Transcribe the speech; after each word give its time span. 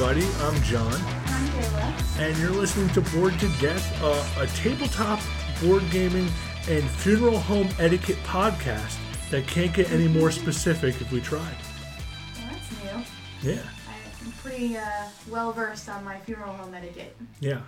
Everybody? 0.00 0.28
I'm 0.42 0.62
John, 0.62 0.94
I'm 0.94 1.48
Kayla. 1.48 2.20
and 2.20 2.38
you're 2.38 2.52
listening 2.52 2.88
to 2.90 3.00
Bored 3.00 3.36
to 3.40 3.48
Death, 3.60 4.00
uh, 4.00 4.40
a 4.40 4.46
tabletop 4.46 5.18
board 5.60 5.82
gaming 5.90 6.28
and 6.68 6.88
funeral 6.88 7.36
home 7.36 7.68
etiquette 7.80 8.18
podcast 8.22 8.96
that 9.30 9.48
can't 9.48 9.74
get 9.74 9.90
any 9.90 10.06
more 10.06 10.30
specific 10.30 11.00
if 11.00 11.10
we 11.10 11.20
tried. 11.20 11.42
Well, 11.42 12.48
that's 12.48 13.42
new. 13.42 13.50
Yeah, 13.50 13.62
I'm 13.88 14.32
pretty 14.34 14.76
uh, 14.76 15.08
well 15.28 15.50
versed 15.52 15.88
on 15.88 16.04
my 16.04 16.20
funeral 16.20 16.52
home 16.52 16.74
etiquette. 16.74 17.16
yeah. 17.40 17.62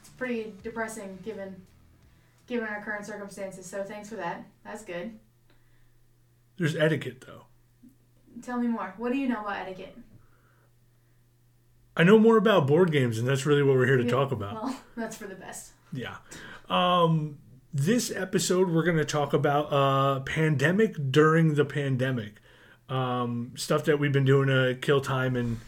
It's 0.00 0.08
pretty 0.16 0.54
depressing 0.62 1.18
given 1.22 1.54
given 2.46 2.66
our 2.66 2.82
current 2.82 3.04
circumstances. 3.04 3.66
So 3.66 3.84
thanks 3.84 4.08
for 4.08 4.16
that. 4.16 4.46
That's 4.64 4.82
good. 4.82 5.18
There's 6.56 6.74
etiquette, 6.74 7.22
though. 7.26 7.42
Tell 8.40 8.58
me 8.58 8.66
more. 8.66 8.94
What 8.96 9.12
do 9.12 9.18
you 9.18 9.28
know 9.28 9.42
about 9.42 9.58
etiquette? 9.58 9.94
I 11.96 12.04
know 12.04 12.18
more 12.18 12.36
about 12.36 12.66
board 12.66 12.90
games, 12.90 13.18
and 13.18 13.26
that's 13.28 13.46
really 13.46 13.62
what 13.62 13.76
we're 13.76 13.86
here 13.86 13.96
to 13.96 14.04
Yeah, 14.04 14.10
talk 14.10 14.32
about. 14.32 14.54
Well, 14.54 14.76
that's 14.96 15.16
for 15.16 15.26
the 15.26 15.34
best. 15.36 15.72
Yeah. 15.92 16.16
Um, 16.68 17.38
this 17.72 18.10
episode, 18.10 18.70
we're 18.70 18.82
going 18.84 18.96
to 18.96 19.04
talk 19.04 19.32
about 19.32 19.72
uh, 19.72 20.20
pandemic 20.20 20.96
during 21.10 21.54
the 21.54 21.64
pandemic. 21.64 22.40
Um, 22.88 23.52
stuff 23.56 23.84
that 23.84 23.98
we've 23.98 24.12
been 24.12 24.24
doing 24.24 24.48
to 24.48 24.76
kill 24.80 25.00
time 25.00 25.36
and 25.36 25.60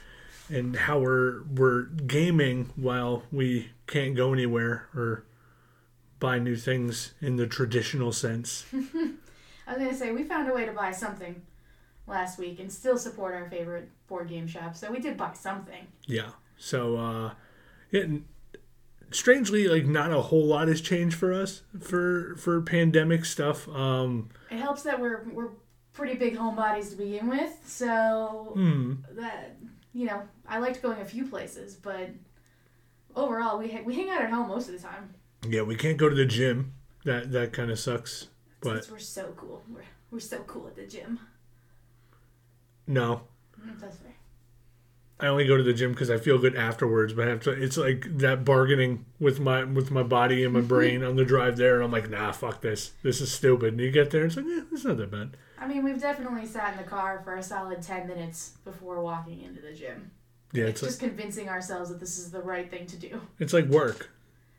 and 0.48 0.76
how 0.76 0.98
we're 0.98 1.42
we're 1.44 1.84
gaming 1.84 2.70
while 2.76 3.22
we 3.32 3.70
can't 3.86 4.14
go 4.14 4.32
anywhere 4.32 4.86
or 4.94 5.24
buy 6.20 6.38
new 6.38 6.56
things 6.56 7.14
in 7.20 7.36
the 7.36 7.46
traditional 7.46 8.12
sense. 8.12 8.66
I 8.72 9.72
was 9.72 9.78
gonna 9.78 9.94
say 9.94 10.12
we 10.12 10.24
found 10.24 10.48
a 10.48 10.54
way 10.54 10.66
to 10.66 10.72
buy 10.72 10.92
something 10.92 11.42
last 12.06 12.38
week 12.38 12.60
and 12.60 12.72
still 12.72 12.98
support 12.98 13.34
our 13.34 13.48
favorite 13.48 13.88
board 14.06 14.28
game 14.28 14.46
shop. 14.46 14.76
So 14.76 14.90
we 14.90 15.00
did 15.00 15.16
buy 15.16 15.32
something. 15.34 15.86
Yeah. 16.06 16.30
So 16.56 16.96
uh, 16.96 17.30
n- 17.92 18.24
strangely, 19.10 19.68
like 19.68 19.86
not 19.86 20.12
a 20.12 20.20
whole 20.20 20.46
lot 20.46 20.68
has 20.68 20.80
changed 20.80 21.16
for 21.16 21.32
us 21.32 21.62
for 21.80 22.36
for 22.36 22.60
pandemic 22.62 23.24
stuff. 23.24 23.68
Um, 23.68 24.30
It 24.50 24.58
helps 24.58 24.82
that 24.82 25.00
we're 25.00 25.24
we're 25.32 25.50
pretty 25.92 26.14
big 26.14 26.36
homebodies 26.36 26.90
to 26.90 26.96
begin 26.96 27.28
with. 27.28 27.52
So 27.66 28.52
hmm. 28.54 28.94
that 29.12 29.56
you 29.92 30.06
know, 30.06 30.22
I 30.46 30.58
liked 30.58 30.82
going 30.82 31.00
a 31.00 31.04
few 31.04 31.24
places, 31.26 31.74
but 31.74 32.10
overall 33.14 33.58
we 33.58 33.70
ha- 33.70 33.82
we 33.84 33.94
hang 33.94 34.10
out 34.10 34.22
at 34.22 34.30
home 34.30 34.48
most 34.48 34.68
of 34.68 34.74
the 34.74 34.86
time. 34.86 35.14
Yeah, 35.48 35.62
we 35.62 35.76
can't 35.76 35.96
go 35.96 36.08
to 36.08 36.14
the 36.14 36.26
gym. 36.26 36.74
That 37.04 37.32
that 37.32 37.52
kind 37.52 37.70
of 37.70 37.78
sucks. 37.78 38.28
But 38.60 38.84
Since 38.84 38.90
we're 38.90 38.98
so 38.98 39.34
cool. 39.36 39.62
We're, 39.68 39.82
we're 40.10 40.20
so 40.20 40.38
cool 40.46 40.66
at 40.66 40.76
the 40.76 40.86
gym. 40.86 41.20
No, 42.86 43.22
That's 43.80 43.96
fair. 43.96 44.12
I 45.18 45.28
only 45.28 45.46
go 45.46 45.56
to 45.56 45.62
the 45.62 45.72
gym 45.72 45.92
because 45.92 46.10
I 46.10 46.18
feel 46.18 46.38
good 46.38 46.54
afterwards. 46.56 47.14
But 47.14 47.26
I 47.26 47.30
have 47.30 47.40
to. 47.42 47.50
It's 47.50 47.76
like 47.76 48.06
that 48.18 48.44
bargaining 48.44 49.06
with 49.18 49.40
my 49.40 49.64
with 49.64 49.90
my 49.90 50.02
body 50.02 50.44
and 50.44 50.52
my 50.52 50.60
brain 50.74 51.02
on 51.02 51.16
the 51.16 51.24
drive 51.24 51.56
there, 51.56 51.76
and 51.76 51.84
I'm 51.84 51.90
like, 51.92 52.10
nah, 52.10 52.32
fuck 52.32 52.60
this. 52.60 52.92
This 53.02 53.20
is 53.20 53.32
stupid. 53.32 53.74
And 53.74 53.80
you 53.80 53.90
get 53.90 54.10
there, 54.10 54.22
and 54.22 54.28
it's 54.30 54.36
like, 54.36 54.46
yeah, 54.46 54.62
it's 54.72 54.84
not 54.84 54.98
that 54.98 55.10
bad. 55.10 55.36
I 55.58 55.66
mean, 55.66 55.82
we've 55.82 56.00
definitely 56.00 56.46
sat 56.46 56.72
in 56.72 56.78
the 56.78 56.84
car 56.88 57.22
for 57.24 57.34
a 57.36 57.42
solid 57.42 57.80
10 57.80 58.06
minutes 58.06 58.58
before 58.62 59.00
walking 59.02 59.40
into 59.40 59.62
the 59.62 59.72
gym. 59.72 60.10
Yeah, 60.52 60.64
It's 60.64 60.82
it's 60.82 60.82
like 60.82 60.88
just 60.90 61.00
convincing 61.00 61.48
ourselves 61.48 61.88
that 61.88 61.98
this 61.98 62.18
is 62.18 62.30
the 62.30 62.42
right 62.42 62.70
thing 62.70 62.86
to 62.86 62.96
do. 62.96 63.20
it's 63.38 63.54
like 63.54 63.64
work. 63.66 64.10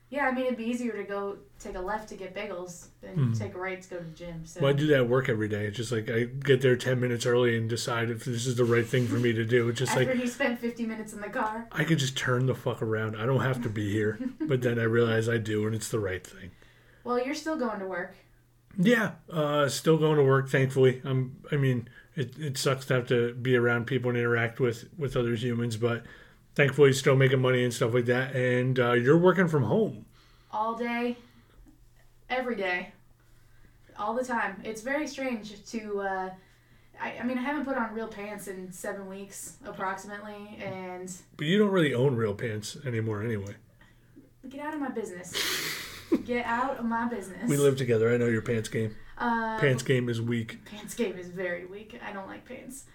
Yeah, 0.09 0.25
I 0.27 0.31
mean, 0.31 0.45
it'd 0.45 0.57
be 0.57 0.63
easier 0.63 0.93
to 0.93 1.03
go 1.03 1.37
take 1.59 1.75
a 1.75 1.81
left 1.81 2.07
to 2.09 2.15
get 2.15 2.33
bagels 2.33 2.87
than 3.01 3.13
Hmm. 3.15 3.33
take 3.33 3.55
a 3.55 3.59
right 3.59 3.81
to 3.81 3.89
go 3.89 3.97
to 3.97 4.03
the 4.05 4.11
gym. 4.11 4.45
So 4.45 4.61
Well, 4.61 4.69
I 4.69 4.73
do 4.73 4.87
that 4.87 4.99
at 5.01 5.09
work 5.09 5.27
every 5.27 5.49
day. 5.49 5.65
It's 5.65 5.75
just 5.75 5.91
like 5.91 6.09
I 6.09 6.23
get 6.23 6.61
there 6.61 6.77
ten 6.77 7.01
minutes 7.01 7.25
early 7.25 7.57
and 7.57 7.69
decide 7.69 8.09
if 8.09 8.23
this 8.23 8.47
is 8.47 8.55
the 8.55 8.63
right 8.63 8.85
thing 8.87 9.05
for 9.07 9.15
me 9.19 9.33
to 9.33 9.43
do. 9.43 9.67
It's 9.67 9.79
just 9.79 9.91
after 9.97 10.05
like 10.13 10.17
you 10.21 10.27
spent 10.27 10.59
50 10.59 10.85
minutes 10.85 11.11
in 11.11 11.19
the 11.19 11.27
car, 11.29 11.67
I 11.73 11.83
could 11.83 11.97
just 11.99 12.15
turn 12.17 12.45
the 12.45 12.55
fuck 12.55 12.81
around. 12.81 13.17
I 13.17 13.25
don't 13.25 13.41
have 13.41 13.61
to 13.63 13.69
be 13.69 13.91
here. 13.91 14.17
but 14.41 14.61
then 14.61 14.79
I 14.79 14.83
realize 14.83 15.27
I 15.27 15.39
do, 15.39 15.65
and 15.65 15.75
it's 15.75 15.89
the 15.89 15.99
right 15.99 16.25
thing. 16.25 16.51
well, 17.03 17.21
you're 17.23 17.35
still 17.35 17.57
going 17.57 17.79
to 17.79 17.85
work. 17.87 18.15
Yeah, 18.79 19.13
uh, 19.31 19.67
still 19.67 19.97
going 19.97 20.17
to 20.17 20.23
work. 20.23 20.49
Thankfully, 20.49 21.01
I'm. 21.03 21.37
I 21.51 21.57
mean, 21.57 21.89
it, 22.15 22.37
it 22.39 22.57
sucks 22.57 22.85
to 22.85 22.93
have 22.93 23.07
to 23.07 23.33
be 23.33 23.55
around 23.57 23.87
people 23.87 24.09
and 24.11 24.17
interact 24.17 24.59
with 24.61 24.87
with 24.97 25.17
other 25.17 25.33
humans, 25.35 25.75
but 25.75 26.03
thankfully, 26.57 26.91
still 26.91 27.15
making 27.15 27.39
money 27.39 27.63
and 27.63 27.71
stuff 27.73 27.93
like 27.93 28.05
that. 28.05 28.35
And 28.35 28.79
uh, 28.79 28.93
you're 28.93 29.17
working 29.17 29.47
from 29.47 29.63
home. 29.63 30.05
all 30.51 30.75
day, 30.75 31.15
every 32.29 32.55
day, 32.55 32.91
all 33.97 34.13
the 34.15 34.25
time. 34.25 34.59
It's 34.65 34.81
very 34.81 35.07
strange 35.07 35.63
to. 35.71 36.01
Uh, 36.01 36.29
I, 36.99 37.17
I 37.19 37.23
mean, 37.23 37.37
I 37.37 37.41
haven't 37.41 37.65
put 37.65 37.77
on 37.77 37.93
real 37.93 38.07
pants 38.07 38.47
in 38.47 38.71
seven 38.71 39.07
weeks 39.07 39.57
approximately, 39.63 40.57
and 40.59 41.11
But 41.37 41.45
you 41.45 41.59
don't 41.59 41.69
really 41.69 41.93
own 41.93 42.15
real 42.15 42.33
pants 42.33 42.75
anymore, 42.85 43.21
anyway. 43.23 43.53
get 44.49 44.61
out 44.61 44.73
of 44.73 44.79
my 44.79 44.89
business. 44.89 45.31
get 46.25 46.43
out 46.45 46.79
of 46.79 46.85
my 46.85 47.07
business. 47.07 47.47
We 47.47 47.57
live 47.57 47.77
together. 47.77 48.11
I 48.11 48.17
know 48.17 48.25
your 48.25 48.41
pants 48.41 48.67
game. 48.69 48.95
Uh, 49.19 49.59
Pants 49.59 49.81
game 49.83 50.09
is 50.09 50.19
weak. 50.21 50.63
pants 50.65 50.93
game 50.95 51.17
is 51.17 51.27
very 51.27 51.65
weak. 51.65 51.99
I 52.07 52.11
don't 52.13 52.27
like 52.27 52.45
pants. 52.45 52.85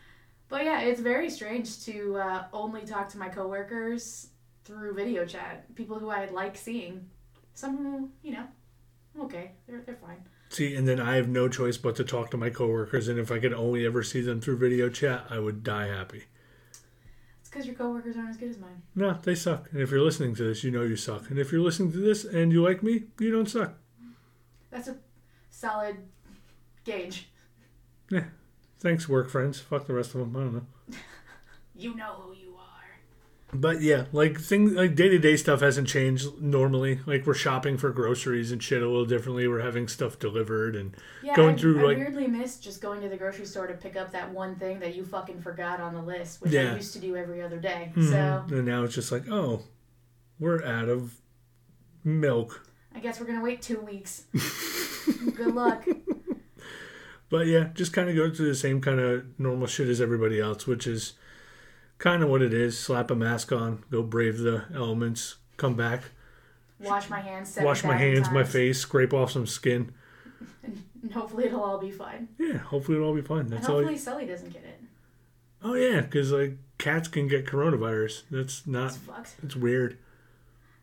But 0.52 0.66
yeah, 0.66 0.82
it's 0.82 1.00
very 1.00 1.30
strange 1.30 1.82
to 1.86 2.18
uh, 2.18 2.44
only 2.52 2.82
talk 2.82 3.08
to 3.08 3.18
my 3.18 3.30
coworkers 3.30 4.28
through 4.66 4.92
video 4.92 5.24
chat. 5.24 5.74
People 5.76 5.98
who 5.98 6.10
I 6.10 6.26
like 6.26 6.58
seeing. 6.58 7.08
Some 7.54 7.78
who, 7.78 8.10
you 8.22 8.32
know, 8.34 8.44
okay, 9.18 9.52
they're 9.66 9.80
they're 9.80 9.96
fine. 9.96 10.18
See, 10.50 10.74
and 10.74 10.86
then 10.86 11.00
I 11.00 11.16
have 11.16 11.30
no 11.30 11.48
choice 11.48 11.78
but 11.78 11.96
to 11.96 12.04
talk 12.04 12.30
to 12.32 12.36
my 12.36 12.50
coworkers, 12.50 13.08
and 13.08 13.18
if 13.18 13.32
I 13.32 13.38
could 13.38 13.54
only 13.54 13.86
ever 13.86 14.02
see 14.02 14.20
them 14.20 14.42
through 14.42 14.58
video 14.58 14.90
chat, 14.90 15.24
I 15.30 15.38
would 15.38 15.64
die 15.64 15.86
happy. 15.86 16.24
It's 17.40 17.48
because 17.48 17.64
your 17.64 17.74
coworkers 17.74 18.18
aren't 18.18 18.28
as 18.28 18.36
good 18.36 18.50
as 18.50 18.58
mine. 18.58 18.82
No, 18.94 19.14
they 19.22 19.34
suck. 19.34 19.72
And 19.72 19.80
if 19.80 19.90
you're 19.90 20.02
listening 20.02 20.34
to 20.34 20.44
this, 20.44 20.62
you 20.62 20.70
know 20.70 20.82
you 20.82 20.96
suck. 20.96 21.30
And 21.30 21.38
if 21.38 21.50
you're 21.50 21.62
listening 21.62 21.92
to 21.92 21.98
this 21.98 22.26
and 22.26 22.52
you 22.52 22.62
like 22.62 22.82
me, 22.82 23.04
you 23.18 23.32
don't 23.32 23.48
suck. 23.48 23.72
That's 24.70 24.88
a 24.88 24.96
solid 25.48 25.96
gauge. 26.84 27.30
Thanks, 28.82 29.08
work 29.08 29.30
friends. 29.30 29.60
Fuck 29.60 29.86
the 29.86 29.94
rest 29.94 30.14
of 30.14 30.20
them. 30.20 30.36
I 30.36 30.40
don't 30.40 30.54
know. 30.54 30.66
You 31.74 31.94
know 31.96 32.12
who 32.26 32.34
you 32.34 32.54
are. 32.58 33.58
But 33.58 33.80
yeah, 33.80 34.04
like 34.12 34.38
things 34.38 34.72
like 34.72 34.94
day 34.94 35.08
to 35.08 35.18
day 35.18 35.36
stuff 35.36 35.60
hasn't 35.62 35.88
changed 35.88 36.40
normally. 36.40 37.00
Like 37.06 37.26
we're 37.26 37.32
shopping 37.34 37.78
for 37.78 37.90
groceries 37.90 38.52
and 38.52 38.62
shit 38.62 38.82
a 38.82 38.86
little 38.86 39.06
differently. 39.06 39.48
We're 39.48 39.62
having 39.62 39.88
stuff 39.88 40.18
delivered 40.18 40.76
and 40.76 40.94
Yeah, 41.22 41.34
Going 41.34 41.54
I, 41.54 41.58
through, 41.58 41.80
I 41.80 41.82
like- 41.84 41.96
weirdly 41.96 42.26
missed 42.28 42.62
just 42.62 42.82
going 42.82 43.00
to 43.00 43.08
the 43.08 43.16
grocery 43.16 43.46
store 43.46 43.66
to 43.66 43.74
pick 43.74 43.96
up 43.96 44.12
that 44.12 44.30
one 44.32 44.56
thing 44.56 44.80
that 44.80 44.94
you 44.94 45.04
fucking 45.04 45.40
forgot 45.40 45.80
on 45.80 45.94
the 45.94 46.02
list, 46.02 46.42
which 46.42 46.52
Yeah. 46.52 46.72
I 46.72 46.76
used 46.76 46.92
to 46.92 46.98
do 47.00 47.16
every 47.16 47.40
other 47.42 47.58
day. 47.58 47.90
Mhm. 47.96 48.10
So 48.10 48.54
and 48.54 48.66
now 48.66 48.84
it's 48.84 48.94
just 48.94 49.10
like, 49.10 49.24
oh, 49.30 49.62
we're 50.38 50.62
out 50.64 50.90
of 50.90 51.14
milk. 52.04 52.66
I 52.94 53.00
guess 53.00 53.18
we're 53.18 53.26
gonna 53.26 53.42
wait 53.42 53.62
two 53.62 53.80
weeks. 53.80 54.24
good 55.36 55.54
luck. 55.54 55.86
But 57.32 57.46
yeah, 57.46 57.70
just 57.72 57.94
kind 57.94 58.10
of 58.10 58.14
go 58.14 58.30
through 58.30 58.48
the 58.48 58.54
same 58.54 58.82
kind 58.82 59.00
of 59.00 59.24
normal 59.40 59.66
shit 59.66 59.88
as 59.88 60.02
everybody 60.02 60.38
else, 60.38 60.66
which 60.66 60.86
is 60.86 61.14
kind 61.96 62.22
of 62.22 62.28
what 62.28 62.42
it 62.42 62.52
is. 62.52 62.78
Slap 62.78 63.10
a 63.10 63.14
mask 63.14 63.50
on, 63.52 63.84
go 63.90 64.02
brave 64.02 64.36
the 64.36 64.64
elements, 64.74 65.36
come 65.56 65.74
back, 65.74 66.02
Wash 66.78 67.08
my 67.08 67.20
hands. 67.20 67.48
seven 67.48 67.64
wash 67.66 67.84
my 67.84 67.96
hands, 67.96 68.28
my 68.30 68.44
face, 68.44 68.80
scrape 68.80 69.14
off 69.14 69.30
some 69.32 69.46
skin. 69.46 69.92
And 71.02 71.12
hopefully 71.12 71.46
it'll 71.46 71.64
all 71.64 71.78
be 71.80 71.90
fine. 71.90 72.28
Yeah, 72.38 72.58
hopefully 72.58 72.96
it'll 72.96 73.08
all 73.08 73.14
be 73.16 73.22
fine. 73.22 73.40
And 73.40 73.50
That's 73.50 73.68
all. 73.68 73.76
hopefully 73.78 73.98
Sully 73.98 74.24
doesn't 74.24 74.50
get 74.52 74.62
it. 74.62 74.80
Oh 75.60 75.74
yeah, 75.74 76.00
because 76.02 76.30
like 76.30 76.58
cats 76.78 77.08
can 77.08 77.26
get 77.26 77.44
coronavirus. 77.44 78.22
That's 78.30 78.66
not. 78.68 78.88
It's 78.90 78.96
fucked. 78.98 79.34
It's 79.42 79.56
weird. 79.56 79.98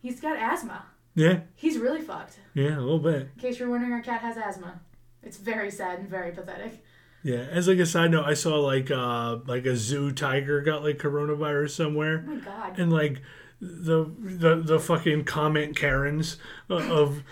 He's 0.01 0.19
got 0.19 0.35
asthma. 0.35 0.83
Yeah, 1.15 1.41
He's 1.55 1.77
really 1.77 2.01
fucked. 2.01 2.37
yeah, 2.53 2.77
a 2.77 2.81
little 2.81 2.99
bit. 2.99 3.29
In 3.35 3.41
case 3.41 3.59
you're 3.59 3.69
wondering, 3.69 3.93
our 3.93 4.01
cat 4.01 4.19
has 4.19 4.35
asthma. 4.35 4.81
It's 5.23 5.37
very 5.37 5.71
sad 5.71 5.99
and 5.99 6.09
very 6.09 6.31
pathetic. 6.31 6.83
Yeah. 7.23 7.45
As 7.51 7.67
like 7.67 7.79
a 7.79 7.85
side 7.85 8.11
note, 8.11 8.25
I 8.25 8.33
saw 8.33 8.55
like 8.59 8.89
uh 8.91 9.37
like 9.45 9.65
a 9.65 9.75
zoo 9.75 10.11
tiger 10.11 10.61
got 10.61 10.83
like 10.83 10.97
coronavirus 10.97 11.71
somewhere, 11.71 12.23
Oh 12.27 12.31
my 12.35 12.39
god. 12.39 12.79
and 12.79 12.91
like 12.91 13.21
the 13.59 14.09
the 14.19 14.55
the 14.55 14.79
fucking 14.79 15.25
comment 15.25 15.75
Karens 15.75 16.37
uh, 16.69 16.75
of 16.75 17.23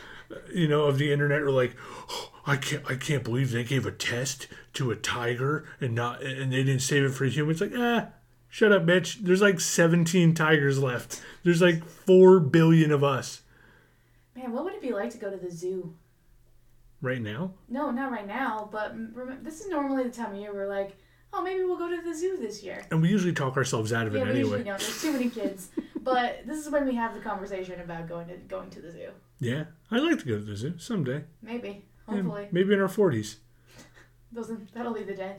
you 0.54 0.68
know 0.68 0.86
of 0.86 0.98
the 0.98 1.12
internet 1.14 1.42
are 1.42 1.52
like. 1.52 1.76
"Oh, 2.10 2.32
I 2.50 2.56
can't! 2.56 2.84
I 2.90 2.96
can't 2.96 3.26
believe 3.26 3.52
they 3.52 3.66
gave 3.66 3.86
a 3.86 3.92
test 3.92 4.48
to 4.74 4.90
a 4.90 4.96
tiger 4.96 5.66
and 5.82 5.94
not 5.94 6.24
and 6.24 6.52
they 6.52 6.64
didn't 6.64 6.80
save 6.82 7.04
it 7.04 7.10
for 7.14 7.26
humans. 7.26 7.60
Like, 7.60 7.74
ah, 7.76 8.08
shut 8.48 8.72
up, 8.72 8.86
bitch. 8.86 9.20
There's 9.22 9.42
like 9.42 9.60
17 9.60 10.34
tigers 10.34 10.80
left. 10.80 11.22
There's 11.44 11.62
like 11.62 11.84
four 11.86 12.40
billion 12.40 12.92
of 12.94 13.04
us 13.04 13.42
Man, 14.36 14.54
what 14.54 14.64
would 14.64 14.74
it 14.76 14.82
be 14.82 14.92
like 14.94 15.10
to 15.12 15.18
go 15.18 15.30
to 15.30 15.36
the 15.38 15.52
zoo? 15.52 15.94
Right 17.02 17.22
now. 17.22 17.54
No, 17.70 17.92
not 17.92 18.12
right 18.12 18.28
now, 18.28 18.70
but 18.72 18.94
remember, 18.94 19.38
this 19.42 19.62
is 19.62 19.68
normally 19.70 20.04
the 20.04 20.10
time 20.10 20.34
of 20.34 20.40
year 20.40 20.54
we're 20.54 20.68
like, 20.68 20.98
oh, 21.34 21.42
maybe 21.44 21.64
we'll 21.64 21.78
go 21.78 21.90
to 21.90 22.02
the 22.02 22.14
zoo 22.16 22.38
this 22.38 22.64
year. 22.64 22.84
And 22.92 23.02
we 23.02 23.10
usually 23.10 23.34
talk 23.34 23.58
ourselves 23.58 23.94
out 23.94 24.08
of 24.08 24.16
it 24.16 24.20
Yeah, 24.20 24.32
we 24.32 24.40
usually 24.40 24.54
anyway. 24.62 24.70
don't. 24.70 24.80
There's 24.80 25.02
too 25.02 25.12
many 25.14 25.30
kids. 25.30 25.70
but 26.02 26.42
this 26.46 26.66
is 26.66 26.72
when 26.72 26.86
we 26.86 26.96
have 26.96 27.14
the 27.14 27.20
conversation 27.22 27.80
about 27.82 28.08
going 28.08 28.28
to 28.28 28.38
going 28.38 28.70
to 28.72 28.82
the 28.82 28.92
zoo. 28.92 29.10
Yeah, 29.40 29.66
I'd 29.92 30.02
like 30.02 30.20
to 30.20 30.26
go 30.26 30.38
to 30.40 30.44
the 30.44 30.56
zoo 30.56 30.76
someday. 30.78 31.24
Maybe. 31.42 31.86
Yeah, 32.10 32.16
Hopefully. 32.16 32.48
maybe 32.52 32.74
in 32.74 32.80
our 32.82 32.88
40s. 32.88 33.36
Doesn't 34.34 34.74
that'll 34.74 34.94
be 34.94 35.04
the 35.04 35.16
day. 35.16 35.38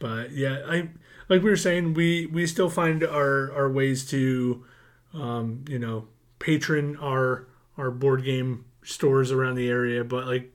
But 0.00 0.30
yeah, 0.32 0.62
I 0.66 0.88
like 1.28 1.42
we 1.42 1.50
were 1.50 1.56
saying, 1.56 1.94
we 1.94 2.26
we 2.26 2.46
still 2.46 2.70
find 2.70 3.02
our 3.02 3.52
our 3.52 3.70
ways 3.70 4.08
to, 4.10 4.64
um, 5.12 5.64
you 5.68 5.78
know, 5.78 6.06
patron 6.38 6.96
our 6.96 7.48
our 7.76 7.90
board 7.90 8.24
game 8.24 8.64
stores 8.84 9.32
around 9.32 9.56
the 9.56 9.68
area. 9.68 10.04
But 10.04 10.26
like, 10.26 10.52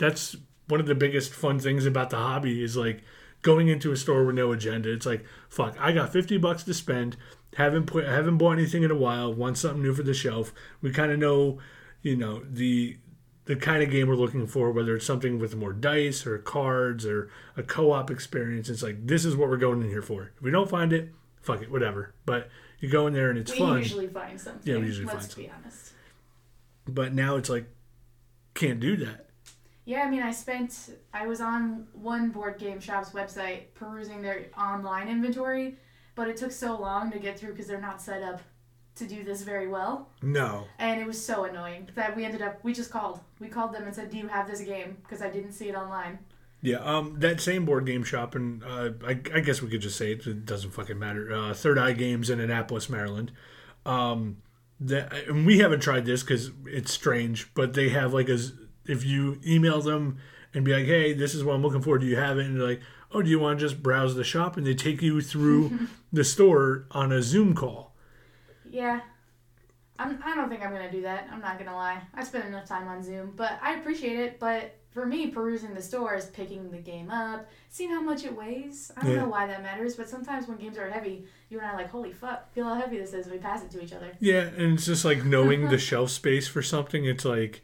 that's 0.00 0.34
one 0.66 0.80
of 0.80 0.86
the 0.86 0.94
biggest 0.94 1.32
fun 1.32 1.58
things 1.60 1.84
about 1.84 2.10
the 2.10 2.16
hobby 2.16 2.64
is 2.64 2.76
like 2.76 3.02
going 3.42 3.68
into 3.68 3.92
a 3.92 3.96
store 3.96 4.24
with 4.24 4.34
no 4.34 4.50
agenda. 4.50 4.92
It's 4.92 5.06
like, 5.06 5.24
fuck, 5.48 5.76
I 5.78 5.92
got 5.92 6.12
fifty 6.12 6.38
bucks 6.38 6.64
to 6.64 6.74
spend. 6.74 7.16
Haven't 7.56 7.86
put 7.86 8.06
haven't 8.06 8.38
bought 8.38 8.52
anything 8.52 8.82
in 8.82 8.90
a 8.90 8.96
while. 8.96 9.32
Want 9.32 9.58
something 9.58 9.82
new 9.82 9.94
for 9.94 10.02
the 10.02 10.14
shelf. 10.14 10.52
We 10.80 10.90
kind 10.90 11.12
of 11.12 11.18
know, 11.18 11.58
you 12.02 12.16
know, 12.16 12.42
the 12.48 12.96
the 13.44 13.56
kind 13.56 13.82
of 13.82 13.90
game 13.90 14.08
we're 14.08 14.14
looking 14.14 14.46
for, 14.46 14.70
whether 14.72 14.96
it's 14.96 15.06
something 15.06 15.38
with 15.38 15.54
more 15.56 15.72
dice 15.72 16.26
or 16.26 16.38
cards 16.38 17.04
or 17.04 17.30
a 17.56 17.62
co-op 17.62 18.10
experience. 18.10 18.68
It's 18.68 18.82
like 18.82 19.06
this 19.06 19.24
is 19.24 19.36
what 19.36 19.48
we're 19.48 19.56
going 19.56 19.82
in 19.82 19.88
here 19.88 20.02
for. 20.02 20.32
If 20.36 20.42
we 20.42 20.50
don't 20.50 20.70
find 20.70 20.92
it, 20.92 21.12
fuck 21.42 21.60
it, 21.60 21.70
whatever. 21.70 22.14
But 22.24 22.48
you 22.78 22.88
go 22.88 23.06
in 23.06 23.12
there 23.12 23.28
and 23.28 23.38
it's 23.38 23.52
we 23.52 23.58
fun. 23.58 23.78
usually 23.78 24.08
find 24.08 24.40
something. 24.40 24.72
Yeah, 24.72 24.78
we 24.78 24.86
usually 24.86 25.06
Let's 25.06 25.34
find 25.34 25.46
be 25.46 25.52
honest. 25.52 25.92
But 26.86 27.12
now 27.12 27.36
it's 27.36 27.50
like 27.50 27.66
can't 28.54 28.80
do 28.80 28.96
that. 28.98 29.29
Yeah, 29.90 30.04
I 30.04 30.08
mean, 30.08 30.22
I 30.22 30.30
spent. 30.30 30.90
I 31.12 31.26
was 31.26 31.40
on 31.40 31.88
one 31.94 32.30
board 32.30 32.58
game 32.58 32.78
shop's 32.78 33.10
website 33.10 33.74
perusing 33.74 34.22
their 34.22 34.46
online 34.56 35.08
inventory, 35.08 35.78
but 36.14 36.28
it 36.28 36.36
took 36.36 36.52
so 36.52 36.80
long 36.80 37.10
to 37.10 37.18
get 37.18 37.36
through 37.36 37.54
because 37.54 37.66
they're 37.66 37.80
not 37.80 38.00
set 38.00 38.22
up 38.22 38.40
to 38.94 39.04
do 39.04 39.24
this 39.24 39.42
very 39.42 39.66
well. 39.66 40.08
No. 40.22 40.68
And 40.78 41.00
it 41.00 41.08
was 41.08 41.20
so 41.20 41.42
annoying 41.42 41.88
that 41.96 42.14
we 42.14 42.24
ended 42.24 42.40
up. 42.40 42.62
We 42.62 42.72
just 42.72 42.92
called. 42.92 43.18
We 43.40 43.48
called 43.48 43.74
them 43.74 43.82
and 43.82 43.92
said, 43.92 44.10
"Do 44.10 44.18
you 44.18 44.28
have 44.28 44.46
this 44.46 44.60
game?" 44.60 44.96
Because 45.02 45.22
I 45.22 45.28
didn't 45.28 45.54
see 45.54 45.68
it 45.68 45.74
online. 45.74 46.20
Yeah, 46.62 46.76
um, 46.76 47.16
that 47.18 47.40
same 47.40 47.64
board 47.64 47.84
game 47.84 48.04
shop, 48.04 48.36
and 48.36 48.62
uh, 48.62 48.90
I, 49.04 49.18
I 49.34 49.40
guess 49.40 49.60
we 49.60 49.70
could 49.70 49.80
just 49.80 49.98
say 49.98 50.12
it. 50.12 50.24
It 50.24 50.46
doesn't 50.46 50.70
fucking 50.70 51.00
matter. 51.00 51.34
Uh, 51.34 51.52
Third 51.52 51.78
Eye 51.78 51.94
Games 51.94 52.30
in 52.30 52.38
Annapolis, 52.38 52.88
Maryland. 52.88 53.32
Um, 53.84 54.36
that 54.78 55.12
and 55.26 55.44
we 55.44 55.58
haven't 55.58 55.80
tried 55.80 56.04
this 56.04 56.22
because 56.22 56.52
it's 56.66 56.92
strange, 56.92 57.52
but 57.54 57.72
they 57.72 57.88
have 57.88 58.14
like 58.14 58.28
a. 58.28 58.38
If 58.90 59.04
you 59.04 59.40
email 59.46 59.80
them 59.80 60.18
and 60.52 60.64
be 60.64 60.72
like, 60.74 60.86
"Hey, 60.86 61.12
this 61.12 61.34
is 61.34 61.44
what 61.44 61.54
I'm 61.54 61.62
looking 61.62 61.82
for. 61.82 61.98
Do 61.98 62.06
you 62.06 62.16
have 62.16 62.38
it?" 62.38 62.46
and 62.46 62.56
they're 62.60 62.66
like, 62.66 62.80
"Oh, 63.12 63.22
do 63.22 63.30
you 63.30 63.38
want 63.38 63.58
to 63.58 63.64
just 63.64 63.82
browse 63.82 64.14
the 64.14 64.24
shop?" 64.24 64.56
and 64.56 64.66
they 64.66 64.74
take 64.74 65.00
you 65.02 65.20
through 65.20 65.88
the 66.12 66.24
store 66.24 66.86
on 66.90 67.12
a 67.12 67.22
Zoom 67.22 67.54
call. 67.54 67.94
Yeah. 68.68 69.00
I'm, 69.98 70.18
I 70.24 70.34
don't 70.34 70.48
think 70.48 70.62
I'm 70.64 70.72
gonna 70.72 70.90
do 70.90 71.02
that. 71.02 71.28
I'm 71.30 71.40
not 71.40 71.58
gonna 71.58 71.74
lie. 71.74 72.00
I 72.14 72.24
spend 72.24 72.44
enough 72.48 72.66
time 72.66 72.88
on 72.88 73.02
Zoom, 73.02 73.34
but 73.36 73.58
I 73.62 73.74
appreciate 73.74 74.18
it. 74.18 74.40
But 74.40 74.74
for 74.92 75.04
me, 75.04 75.26
perusing 75.28 75.74
the 75.74 75.82
store 75.82 76.14
is 76.14 76.24
picking 76.26 76.70
the 76.70 76.78
game 76.78 77.10
up, 77.10 77.46
seeing 77.68 77.90
how 77.90 78.00
much 78.00 78.24
it 78.24 78.34
weighs. 78.34 78.90
I 78.96 79.02
don't 79.02 79.10
Yeah. 79.12 79.20
know 79.20 79.28
why 79.28 79.46
that 79.46 79.62
matters, 79.62 79.96
but 79.96 80.08
sometimes 80.08 80.48
when 80.48 80.56
games 80.56 80.78
are 80.78 80.88
heavy, 80.90 81.26
you 81.50 81.58
and 81.58 81.66
I 81.66 81.72
are 81.72 81.76
like, 81.76 81.90
"Holy 81.90 82.12
fuck! 82.12 82.50
Feel 82.54 82.64
how 82.64 82.74
heavy 82.76 82.96
this 82.98 83.12
is." 83.12 83.28
We 83.28 83.36
pass 83.38 83.62
it 83.62 83.70
to 83.72 83.82
each 83.84 83.92
other. 83.92 84.10
Yeah, 84.20 84.40
and 84.56 84.72
it's 84.74 84.86
just 84.86 85.04
like 85.04 85.22
knowing 85.24 85.68
the 85.68 85.76
shelf 85.78 86.10
space 86.10 86.48
for 86.48 86.62
something. 86.62 87.04
It's 87.04 87.26
like 87.26 87.60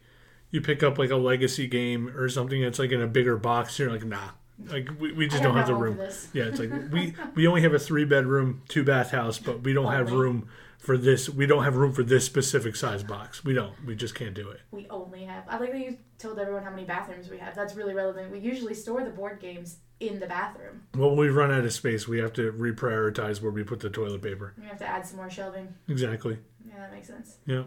you 0.50 0.60
pick 0.60 0.82
up 0.82 0.98
like 0.98 1.10
a 1.10 1.16
legacy 1.16 1.66
game 1.66 2.08
or 2.16 2.28
something 2.28 2.62
that's 2.62 2.78
like 2.78 2.92
in 2.92 3.02
a 3.02 3.06
bigger 3.06 3.36
box. 3.36 3.78
You're 3.78 3.90
like, 3.90 4.04
nah, 4.04 4.30
like 4.66 4.88
we, 4.98 5.12
we 5.12 5.26
just 5.26 5.42
I 5.42 5.44
don't 5.44 5.56
have 5.56 5.66
the 5.66 5.74
room 5.74 5.82
room. 5.82 5.96
for 5.96 6.02
this. 6.06 6.28
Yeah, 6.32 6.44
it's 6.44 6.58
like 6.58 6.70
we 6.92 7.14
we 7.34 7.46
only 7.46 7.62
have 7.62 7.74
a 7.74 7.78
three 7.78 8.04
bedroom, 8.04 8.62
two 8.68 8.84
bath 8.84 9.10
house, 9.10 9.38
but 9.38 9.62
we 9.62 9.72
don't 9.72 9.92
have 9.92 10.12
room 10.12 10.48
for 10.78 10.96
this. 10.96 11.28
We 11.28 11.46
don't 11.46 11.64
have 11.64 11.76
room 11.76 11.92
for 11.92 12.02
this 12.02 12.24
specific 12.24 12.76
size 12.76 13.02
box. 13.02 13.44
We 13.44 13.54
don't. 13.54 13.72
We 13.84 13.96
just 13.96 14.14
can't 14.14 14.34
do 14.34 14.48
it. 14.50 14.60
We 14.70 14.86
only 14.88 15.24
have. 15.24 15.44
I 15.48 15.58
like 15.58 15.72
that 15.72 15.80
you 15.80 15.98
told 16.18 16.38
everyone 16.38 16.62
how 16.62 16.70
many 16.70 16.84
bathrooms 16.84 17.28
we 17.28 17.38
have. 17.38 17.54
That's 17.54 17.74
really 17.74 17.94
relevant. 17.94 18.30
We 18.30 18.38
usually 18.38 18.74
store 18.74 19.04
the 19.04 19.10
board 19.10 19.40
games 19.40 19.78
in 20.00 20.20
the 20.20 20.26
bathroom. 20.26 20.82
Well, 20.94 21.10
when 21.10 21.18
we 21.18 21.28
run 21.28 21.50
out 21.50 21.64
of 21.64 21.72
space, 21.72 22.06
we 22.06 22.18
have 22.18 22.32
to 22.34 22.52
reprioritize 22.52 23.40
where 23.40 23.50
we 23.52 23.64
put 23.64 23.80
the 23.80 23.90
toilet 23.90 24.22
paper. 24.22 24.54
We 24.60 24.66
have 24.66 24.78
to 24.78 24.86
add 24.86 25.06
some 25.06 25.16
more 25.16 25.30
shelving. 25.30 25.74
Exactly. 25.88 26.38
Yeah, 26.68 26.80
that 26.80 26.92
makes 26.92 27.08
sense. 27.08 27.38
Yeah. 27.46 27.64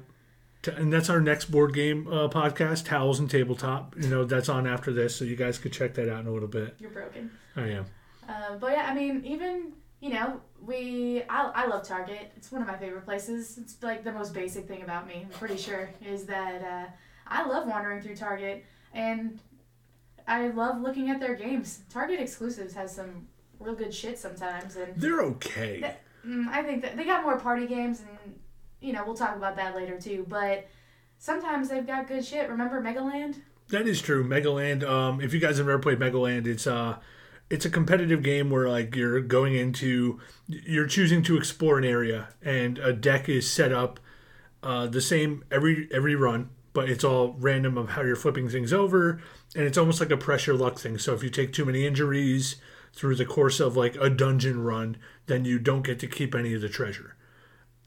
And 0.67 0.91
that's 0.91 1.09
our 1.09 1.21
next 1.21 1.45
board 1.51 1.73
game 1.73 2.07
uh, 2.07 2.27
podcast, 2.27 2.85
Towels 2.85 3.19
and 3.19 3.29
Tabletop. 3.29 3.95
You 3.97 4.09
know, 4.09 4.25
that's 4.25 4.49
on 4.49 4.67
after 4.67 4.91
this, 4.91 5.15
so 5.15 5.23
you 5.23 5.35
guys 5.35 5.57
could 5.57 5.71
check 5.71 5.93
that 5.93 6.09
out 6.09 6.19
in 6.21 6.27
a 6.27 6.31
little 6.31 6.49
bit. 6.49 6.75
You're 6.79 6.91
broken. 6.91 7.31
I 7.55 7.67
am. 7.67 7.85
Uh, 8.27 8.57
but 8.59 8.71
yeah, 8.71 8.85
I 8.89 8.93
mean, 8.93 9.23
even 9.25 9.73
you 10.01 10.11
know, 10.11 10.41
we 10.61 11.23
I, 11.29 11.51
I 11.55 11.67
love 11.67 11.87
Target. 11.87 12.31
It's 12.35 12.51
one 12.51 12.61
of 12.61 12.67
my 12.67 12.77
favorite 12.77 13.05
places. 13.05 13.57
It's 13.57 13.77
like 13.81 14.03
the 14.03 14.11
most 14.11 14.33
basic 14.33 14.67
thing 14.67 14.81
about 14.81 15.07
me. 15.07 15.25
I'm 15.25 15.37
pretty 15.37 15.57
sure 15.57 15.91
is 16.05 16.25
that 16.25 16.61
uh, 16.61 16.91
I 17.27 17.47
love 17.47 17.67
wandering 17.67 18.01
through 18.01 18.15
Target 18.15 18.65
and 18.93 19.39
I 20.27 20.49
love 20.49 20.81
looking 20.81 21.09
at 21.09 21.19
their 21.19 21.35
games. 21.35 21.81
Target 21.89 22.19
exclusives 22.19 22.73
has 22.75 22.93
some 22.95 23.27
real 23.59 23.75
good 23.75 23.93
shit 23.93 24.17
sometimes, 24.17 24.75
and 24.75 24.95
They're 24.95 25.21
okay. 25.21 25.95
Mm, 26.25 26.47
I 26.47 26.61
think 26.63 26.81
that 26.83 26.95
they 26.97 27.05
got 27.05 27.23
more 27.23 27.39
party 27.39 27.65
games, 27.65 28.01
and 28.01 28.35
you 28.81 28.93
know 28.93 29.03
we'll 29.05 29.15
talk 29.15 29.35
about 29.35 29.55
that 29.55 29.75
later 29.75 29.99
too. 29.99 30.25
But 30.27 30.67
sometimes 31.17 31.69
they've 31.69 31.85
got 31.85 32.07
good 32.07 32.25
shit. 32.25 32.49
Remember 32.49 32.81
Megaland? 32.81 33.35
That 33.69 33.87
is 33.87 34.01
true. 34.01 34.27
Megaland. 34.27 34.83
Um, 34.83 35.21
if 35.21 35.33
you 35.33 35.39
guys 35.39 35.57
have 35.57 35.67
ever 35.67 35.79
played 35.79 35.99
Megaland, 35.99 36.47
it's 36.47 36.65
uh, 36.65 36.97
it's 37.49 37.65
a 37.65 37.69
competitive 37.69 38.23
game 38.23 38.49
where 38.49 38.69
like 38.69 38.95
you're 38.95 39.21
going 39.21 39.55
into, 39.55 40.19
you're 40.47 40.87
choosing 40.87 41.23
to 41.23 41.37
explore 41.37 41.77
an 41.77 41.85
area, 41.85 42.29
and 42.41 42.77
a 42.79 42.93
deck 42.93 43.27
is 43.29 43.49
set 43.49 43.71
up, 43.71 43.99
uh, 44.63 44.87
the 44.87 45.01
same 45.01 45.43
every 45.51 45.87
every 45.91 46.15
run, 46.15 46.49
but 46.73 46.89
it's 46.89 47.03
all 47.03 47.35
random 47.39 47.77
of 47.77 47.89
how 47.89 48.01
you're 48.01 48.15
flipping 48.15 48.49
things 48.49 48.73
over, 48.73 49.21
and 49.55 49.65
it's 49.65 49.77
almost 49.77 49.99
like 49.99 50.11
a 50.11 50.17
pressure 50.17 50.53
luck 50.53 50.79
thing. 50.79 50.97
So 50.97 51.13
if 51.13 51.23
you 51.23 51.29
take 51.29 51.53
too 51.53 51.65
many 51.65 51.85
injuries 51.85 52.55
through 52.93 53.15
the 53.15 53.25
course 53.25 53.59
of 53.59 53.77
like 53.77 53.95
a 53.95 54.09
dungeon 54.09 54.63
run, 54.63 54.97
then 55.27 55.45
you 55.45 55.59
don't 55.59 55.85
get 55.85 55.99
to 55.99 56.07
keep 56.07 56.33
any 56.33 56.53
of 56.53 56.61
the 56.61 56.69
treasure. 56.69 57.15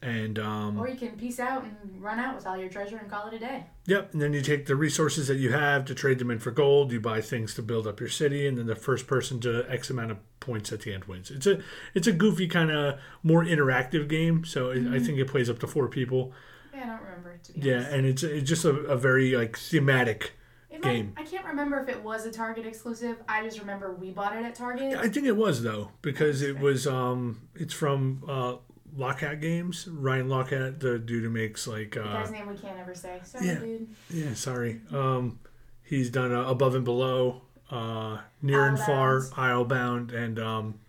And 0.03 0.37
um, 0.37 0.77
Or 0.77 0.89
you 0.89 0.97
can 0.97 1.11
peace 1.11 1.39
out 1.39 1.63
and 1.63 1.75
run 2.03 2.19
out 2.19 2.35
with 2.35 2.45
all 2.45 2.57
your 2.57 2.67
treasure 2.67 2.97
and 2.97 3.09
call 3.09 3.27
it 3.29 3.33
a 3.35 3.39
day. 3.39 3.65
Yep, 3.85 4.11
and 4.11 4.21
then 4.21 4.33
you 4.33 4.41
take 4.41 4.65
the 4.65 4.75
resources 4.75 5.29
that 5.29 5.37
you 5.37 5.53
have 5.53 5.85
to 5.85 5.95
trade 5.95 6.19
them 6.19 6.29
in 6.29 6.39
for 6.39 6.51
gold. 6.51 6.91
You 6.91 6.99
buy 6.99 7.21
things 7.21 7.53
to 7.55 7.61
build 7.61 7.87
up 7.87 8.01
your 8.01 8.09
city, 8.09 8.45
and 8.45 8.57
then 8.57 8.65
the 8.65 8.75
first 8.75 9.07
person 9.07 9.39
to 9.41 9.65
X 9.69 9.89
amount 9.89 10.11
of 10.11 10.17
points 10.41 10.73
at 10.73 10.81
the 10.81 10.93
end 10.93 11.05
wins. 11.05 11.31
It's 11.31 11.47
a 11.47 11.61
it's 11.93 12.05
a 12.07 12.11
goofy 12.11 12.47
kind 12.49 12.69
of 12.69 12.99
more 13.23 13.45
interactive 13.45 14.09
game, 14.09 14.43
so 14.43 14.71
it, 14.71 14.85
I 14.93 14.99
think 14.99 15.19
it 15.19 15.27
plays 15.29 15.49
up 15.49 15.59
to 15.59 15.67
four 15.67 15.87
people. 15.87 16.33
Yeah, 16.73 16.83
I 16.83 16.85
don't 16.87 17.01
remember 17.03 17.31
it 17.31 17.43
to 17.45 17.53
be 17.53 17.61
Yeah, 17.61 17.75
honest. 17.75 17.91
and 17.93 18.05
it's 18.05 18.23
it's 18.23 18.49
just 18.49 18.65
a, 18.65 18.71
a 18.71 18.97
very 18.97 19.37
like 19.37 19.57
thematic. 19.57 20.33
It 20.69 20.83
might, 20.83 20.91
game. 20.91 21.13
I 21.15 21.23
can't 21.23 21.45
remember 21.45 21.79
if 21.79 21.87
it 21.87 22.03
was 22.03 22.25
a 22.25 22.31
Target 22.31 22.65
exclusive. 22.65 23.17
I 23.29 23.43
just 23.43 23.59
remember 23.59 23.93
we 23.93 24.09
bought 24.11 24.35
it 24.35 24.43
at 24.43 24.55
Target. 24.55 24.97
I 24.97 25.07
think 25.07 25.27
it 25.27 25.37
was 25.37 25.61
though 25.63 25.91
because 26.01 26.41
it 26.41 26.59
was 26.59 26.87
um 26.87 27.41
it's 27.55 27.73
from 27.73 28.23
uh, 28.27 28.55
Laukat 28.97 29.41
Games. 29.41 29.87
Ryan 29.87 30.27
Laukat, 30.27 30.79
the 30.79 30.99
dude 30.99 31.23
who 31.23 31.29
makes 31.29 31.67
like 31.67 31.91
the 31.91 32.03
uh, 32.03 32.21
guy's 32.21 32.31
name 32.31 32.47
we 32.47 32.55
can't 32.55 32.79
ever 32.79 32.93
say. 32.93 33.19
Sorry, 33.23 33.47
yeah. 33.47 33.55
dude. 33.55 33.87
Yeah, 34.09 34.33
sorry. 34.33 34.81
Um, 34.91 35.39
he's 35.83 36.09
done 36.09 36.33
uh, 36.33 36.43
Above 36.43 36.75
and 36.75 36.85
Below, 36.85 37.41
uh, 37.71 38.19
Near 38.41 38.67
and 38.67 38.79
Far, 38.79 39.21
Islebound. 39.21 40.13
And 40.13 40.39
um, 40.39 40.79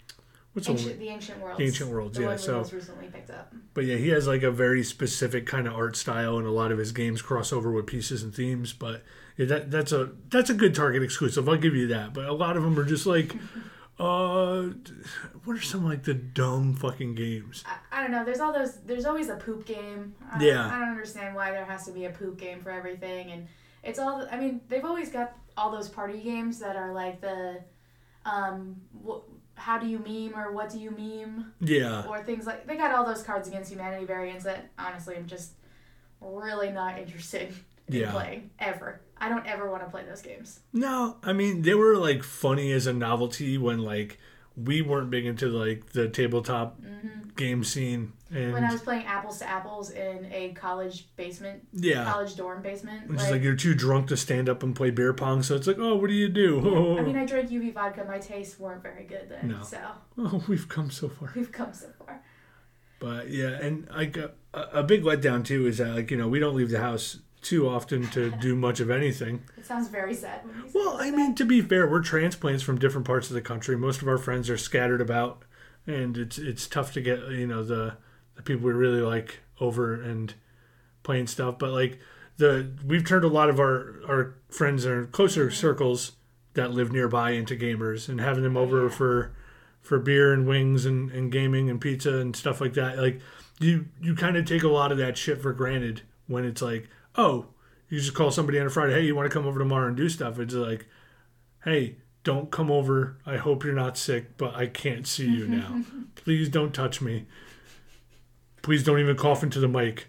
what's 0.52 0.66
the 0.66 0.74
one? 0.74 0.82
Ancient, 0.82 1.00
the 1.00 1.08
Ancient 1.08 1.40
Worlds. 1.40 1.58
The 1.58 1.64
Ancient 1.64 1.90
Worlds, 1.90 2.18
the 2.18 2.24
yeah, 2.24 2.36
so- 2.36 2.58
recently 2.62 3.08
picked 3.08 3.30
up. 3.30 3.52
But 3.72 3.86
yeah, 3.86 3.96
he 3.96 4.08
has 4.10 4.28
like 4.28 4.42
a 4.42 4.50
very 4.50 4.84
specific 4.84 5.46
kind 5.46 5.66
of 5.66 5.74
art 5.74 5.96
style, 5.96 6.38
and 6.38 6.46
a 6.46 6.52
lot 6.52 6.70
of 6.70 6.78
his 6.78 6.92
games 6.92 7.22
cross 7.22 7.52
over 7.52 7.72
with 7.72 7.86
pieces 7.86 8.22
and 8.22 8.34
themes. 8.34 8.72
But 8.72 9.02
yeah, 9.36 9.46
that 9.46 9.70
that's 9.70 9.92
a 9.92 10.10
that's 10.30 10.50
a 10.50 10.54
good 10.54 10.74
Target 10.74 11.02
exclusive. 11.02 11.48
I'll 11.48 11.56
give 11.56 11.74
you 11.74 11.88
that. 11.88 12.14
But 12.14 12.26
a 12.26 12.32
lot 12.32 12.56
of 12.56 12.62
them 12.62 12.78
are 12.78 12.84
just 12.84 13.06
like, 13.06 13.34
uh, 13.98 14.62
what 15.44 15.56
are 15.56 15.62
some 15.62 15.84
like 15.84 16.02
the 16.02 16.14
dumb 16.14 16.74
fucking 16.74 17.14
games? 17.14 17.62
I, 17.66 17.98
I 17.98 18.02
don't 18.02 18.10
know. 18.10 18.24
There's 18.24 18.40
all 18.40 18.52
those. 18.52 18.80
There's 18.80 19.04
always 19.04 19.28
a 19.28 19.36
poop 19.36 19.66
game. 19.66 20.14
I, 20.32 20.44
Yeah. 20.44 20.66
I 20.66 20.80
don't 20.80 20.88
understand 20.88 21.34
why 21.34 21.52
there 21.52 21.64
has 21.64 21.84
to 21.86 21.92
be 21.92 22.06
a 22.06 22.10
poop 22.10 22.38
game 22.38 22.60
for 22.60 22.70
everything, 22.70 23.30
and 23.30 23.46
it's 23.82 23.98
all. 23.98 24.26
I 24.30 24.38
mean, 24.38 24.60
they've 24.68 24.84
always 24.84 25.10
got 25.10 25.36
all 25.56 25.70
those 25.70 25.88
party 25.88 26.18
games 26.20 26.58
that 26.58 26.74
are 26.74 26.92
like 26.92 27.20
the, 27.20 27.60
um, 28.24 28.76
how 29.54 29.78
do 29.78 29.86
you 29.86 29.98
meme 30.00 30.36
or 30.36 30.50
what 30.50 30.68
do 30.68 30.80
you 30.80 30.90
meme 30.90 31.52
Yeah, 31.60 32.04
or 32.08 32.22
things 32.24 32.46
like 32.46 32.66
they 32.66 32.76
got 32.76 32.92
all 32.92 33.04
those 33.06 33.22
Cards 33.22 33.46
Against 33.46 33.70
Humanity 33.70 34.04
variants 34.04 34.44
that 34.44 34.70
honestly 34.76 35.14
I'm 35.14 35.28
just 35.28 35.52
really 36.20 36.72
not 36.72 36.98
interested 36.98 37.54
in 37.88 37.94
Yeah. 37.94 38.10
playing 38.12 38.50
ever. 38.58 39.00
I 39.16 39.28
don't 39.28 39.46
ever 39.46 39.70
want 39.70 39.84
to 39.84 39.90
play 39.90 40.04
those 40.04 40.22
games. 40.22 40.60
no, 40.72 41.16
I 41.22 41.32
mean 41.32 41.62
they 41.62 41.74
were 41.74 41.96
like 41.96 42.22
funny 42.22 42.72
as 42.72 42.86
a 42.86 42.92
novelty 42.92 43.58
when 43.58 43.78
like 43.78 44.18
we 44.56 44.82
weren't 44.82 45.10
big 45.10 45.26
into 45.26 45.48
like 45.48 45.86
the 45.92 46.08
tabletop 46.08 46.80
mm-hmm. 46.80 47.30
game 47.36 47.64
scene, 47.64 48.12
and 48.30 48.52
When 48.52 48.64
I 48.64 48.72
was 48.72 48.82
playing 48.82 49.04
apples 49.04 49.38
to 49.38 49.48
apples 49.48 49.90
in 49.90 50.28
a 50.32 50.52
college 50.52 51.08
basement, 51.16 51.66
yeah. 51.72 52.04
college 52.04 52.36
dorm 52.36 52.62
basement, 52.62 53.08
Which 53.08 53.20
is 53.20 53.30
like 53.30 53.42
you're 53.42 53.56
too 53.56 53.74
drunk 53.74 54.08
to 54.08 54.16
stand 54.16 54.48
up 54.48 54.62
and 54.62 54.74
play 54.74 54.90
beer 54.90 55.12
pong, 55.12 55.42
so 55.42 55.56
it's 55.56 55.66
like, 55.66 55.78
oh, 55.78 55.96
what 55.96 56.08
do 56.08 56.14
you 56.14 56.28
do? 56.28 56.98
I 56.98 57.02
mean, 57.02 57.16
I 57.18 57.26
drank 57.26 57.50
UV 57.50 57.74
vodka. 57.74 58.04
My 58.04 58.18
tastes 58.18 58.58
weren't 58.58 58.82
very 58.82 59.04
good 59.04 59.28
then. 59.28 59.48
No. 59.48 59.62
So 59.62 59.78
oh, 60.18 60.44
we've 60.46 60.68
come 60.68 60.90
so 60.90 61.08
far. 61.08 61.32
we've 61.34 61.52
come 61.52 61.72
so 61.72 61.88
far. 61.98 62.22
But 63.00 63.30
yeah, 63.30 63.50
and 63.60 63.88
like 63.90 64.16
a, 64.16 64.32
a 64.52 64.82
big 64.84 65.02
letdown 65.02 65.44
too 65.44 65.66
is 65.66 65.78
that 65.78 65.94
like 65.94 66.10
you 66.12 66.16
know 66.16 66.28
we 66.28 66.38
don't 66.38 66.54
leave 66.54 66.70
the 66.70 66.80
house 66.80 67.18
too 67.44 67.68
often 67.68 68.08
to 68.08 68.30
do 68.30 68.56
much 68.56 68.80
of 68.80 68.90
anything. 68.90 69.42
It 69.56 69.66
sounds 69.66 69.88
very 69.88 70.12
sad. 70.12 70.40
Well, 70.74 70.98
I 71.00 71.10
mean, 71.10 71.34
to 71.36 71.44
be 71.46 71.62
fair, 71.62 71.88
we're 71.88 72.02
transplants 72.02 72.62
from 72.62 72.78
different 72.78 73.06
parts 73.06 73.30
of 73.30 73.34
the 73.34 73.40
country. 73.40 73.78
Most 73.78 74.02
of 74.02 74.08
our 74.08 74.18
friends 74.18 74.50
are 74.50 74.58
scattered 74.58 75.00
about, 75.00 75.42
and 75.86 76.18
it's 76.18 76.36
it's 76.36 76.66
tough 76.66 76.92
to 76.94 77.00
get 77.00 77.20
you 77.30 77.46
know 77.46 77.62
the 77.62 77.96
the 78.34 78.42
people 78.42 78.66
we 78.66 78.72
really 78.72 79.00
like 79.00 79.40
over 79.60 79.94
and 79.94 80.34
playing 81.02 81.28
stuff. 81.28 81.58
But 81.58 81.70
like 81.70 81.98
the 82.36 82.72
we've 82.84 83.06
turned 83.06 83.24
a 83.24 83.28
lot 83.28 83.48
of 83.48 83.58
our 83.58 83.94
our 84.06 84.34
friends 84.50 84.84
in 84.84 84.92
our 84.92 85.04
closer 85.06 85.46
mm-hmm. 85.46 85.54
circles 85.54 86.12
that 86.54 86.72
live 86.72 86.92
nearby 86.92 87.30
into 87.30 87.56
gamers 87.56 88.08
and 88.08 88.20
having 88.20 88.42
them 88.42 88.56
over 88.56 88.84
Yeah. 88.84 88.88
for 88.90 89.32
for 89.80 89.98
beer 89.98 90.32
and 90.32 90.46
wings 90.46 90.84
and, 90.86 91.10
and 91.10 91.30
gaming 91.32 91.68
and 91.70 91.80
pizza 91.80 92.16
and 92.16 92.34
stuff 92.34 92.60
like 92.60 92.74
that. 92.74 92.98
Like 92.98 93.20
you 93.60 93.86
you 94.00 94.14
kind 94.14 94.36
of 94.36 94.44
take 94.44 94.62
a 94.62 94.68
lot 94.68 94.92
of 94.92 94.98
that 94.98 95.16
shit 95.16 95.40
for 95.40 95.52
granted 95.52 96.02
when 96.26 96.44
it's 96.44 96.62
like, 96.62 96.88
oh, 97.16 97.46
you 97.88 97.98
just 98.00 98.14
call 98.14 98.30
somebody 98.30 98.58
on 98.58 98.66
a 98.66 98.70
Friday, 98.70 98.94
hey, 98.94 99.04
you 99.04 99.14
want 99.14 99.30
to 99.30 99.32
come 99.32 99.46
over 99.46 99.58
tomorrow 99.58 99.86
and 99.88 99.96
do 99.96 100.08
stuff? 100.08 100.38
It's 100.38 100.54
like, 100.54 100.86
hey, 101.64 101.96
don't 102.24 102.50
come 102.50 102.70
over. 102.70 103.16
I 103.26 103.36
hope 103.36 103.64
you're 103.64 103.74
not 103.74 103.96
sick, 103.98 104.36
but 104.36 104.54
I 104.54 104.66
can't 104.66 105.06
see 105.06 105.28
you 105.28 105.46
now. 105.46 105.82
Please 106.14 106.48
don't 106.48 106.72
touch 106.72 107.00
me. 107.00 107.26
Please 108.62 108.82
don't 108.82 108.98
even 108.98 109.16
cough 109.16 109.42
into 109.42 109.60
the 109.60 109.68
mic 109.68 110.06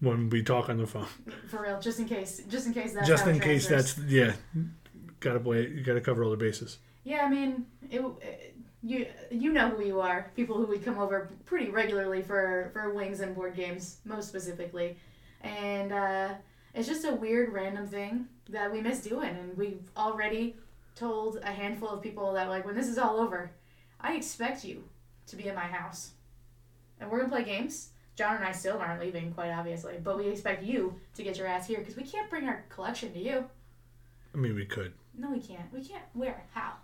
when 0.00 0.28
we 0.28 0.42
talk 0.42 0.68
on 0.68 0.78
the 0.78 0.86
phone. 0.86 1.06
For 1.48 1.62
real, 1.62 1.80
just 1.80 2.00
in 2.00 2.06
case, 2.06 2.42
just 2.48 2.66
in 2.66 2.74
case 2.74 2.92
that's 2.92 3.06
Just 3.06 3.26
in 3.26 3.38
case 3.38 3.68
that's 3.68 3.96
yeah. 3.98 4.32
Gotta 5.20 5.38
play. 5.38 5.68
You 5.68 5.82
gotta 5.82 6.00
cover 6.00 6.24
all 6.24 6.30
the 6.30 6.36
bases. 6.36 6.78
Yeah, 7.04 7.24
I 7.24 7.28
mean, 7.28 7.66
it, 7.90 8.00
it- 8.00 8.12
eh, 8.22 8.48
you 8.84 9.06
you 9.30 9.52
know 9.52 9.68
who 9.70 9.84
you 9.84 10.00
are. 10.00 10.32
People 10.34 10.56
who 10.56 10.66
would 10.66 10.84
come 10.84 10.98
over 10.98 11.30
pretty 11.44 11.70
regularly 11.70 12.20
for 12.20 12.70
for 12.72 12.92
wings 12.92 13.20
and 13.20 13.32
board 13.32 13.54
games, 13.54 13.98
most 14.04 14.28
specifically, 14.28 14.96
and 15.42 15.92
uh, 15.92 16.34
it's 16.74 16.88
just 16.88 17.04
a 17.04 17.12
weird 17.12 17.52
random 17.52 17.86
thing 17.86 18.26
that 18.48 18.72
we 18.72 18.80
miss 18.80 19.00
doing, 19.00 19.30
and 19.30 19.56
we've 19.56 19.90
already 19.96 20.56
told 20.94 21.38
a 21.42 21.52
handful 21.52 21.88
of 21.88 22.02
people 22.02 22.32
that 22.34 22.48
like 22.48 22.64
when 22.64 22.74
this 22.74 22.88
is 22.88 22.98
all 22.98 23.18
over, 23.18 23.50
I 24.00 24.14
expect 24.14 24.64
you 24.64 24.84
to 25.26 25.36
be 25.36 25.48
in 25.48 25.54
my 25.54 25.62
house, 25.62 26.12
and 27.00 27.10
we're 27.10 27.18
gonna 27.18 27.30
play 27.30 27.44
games. 27.44 27.90
John 28.14 28.36
and 28.36 28.44
I 28.44 28.52
still 28.52 28.76
aren't 28.76 29.00
leaving, 29.00 29.32
quite 29.32 29.50
obviously, 29.50 29.94
but 30.02 30.18
we 30.18 30.28
expect 30.28 30.62
you 30.62 31.00
to 31.14 31.22
get 31.22 31.38
your 31.38 31.46
ass 31.46 31.66
here 31.66 31.78
because 31.78 31.96
we 31.96 32.02
can't 32.02 32.28
bring 32.28 32.46
our 32.46 32.64
collection 32.68 33.12
to 33.14 33.18
you. 33.18 33.46
I 34.34 34.36
mean, 34.36 34.54
we 34.54 34.66
could. 34.66 34.92
No, 35.16 35.30
we 35.30 35.40
can't. 35.40 35.72
We 35.72 35.82
can't. 35.82 36.04
Where? 36.12 36.44
How? 36.52 36.74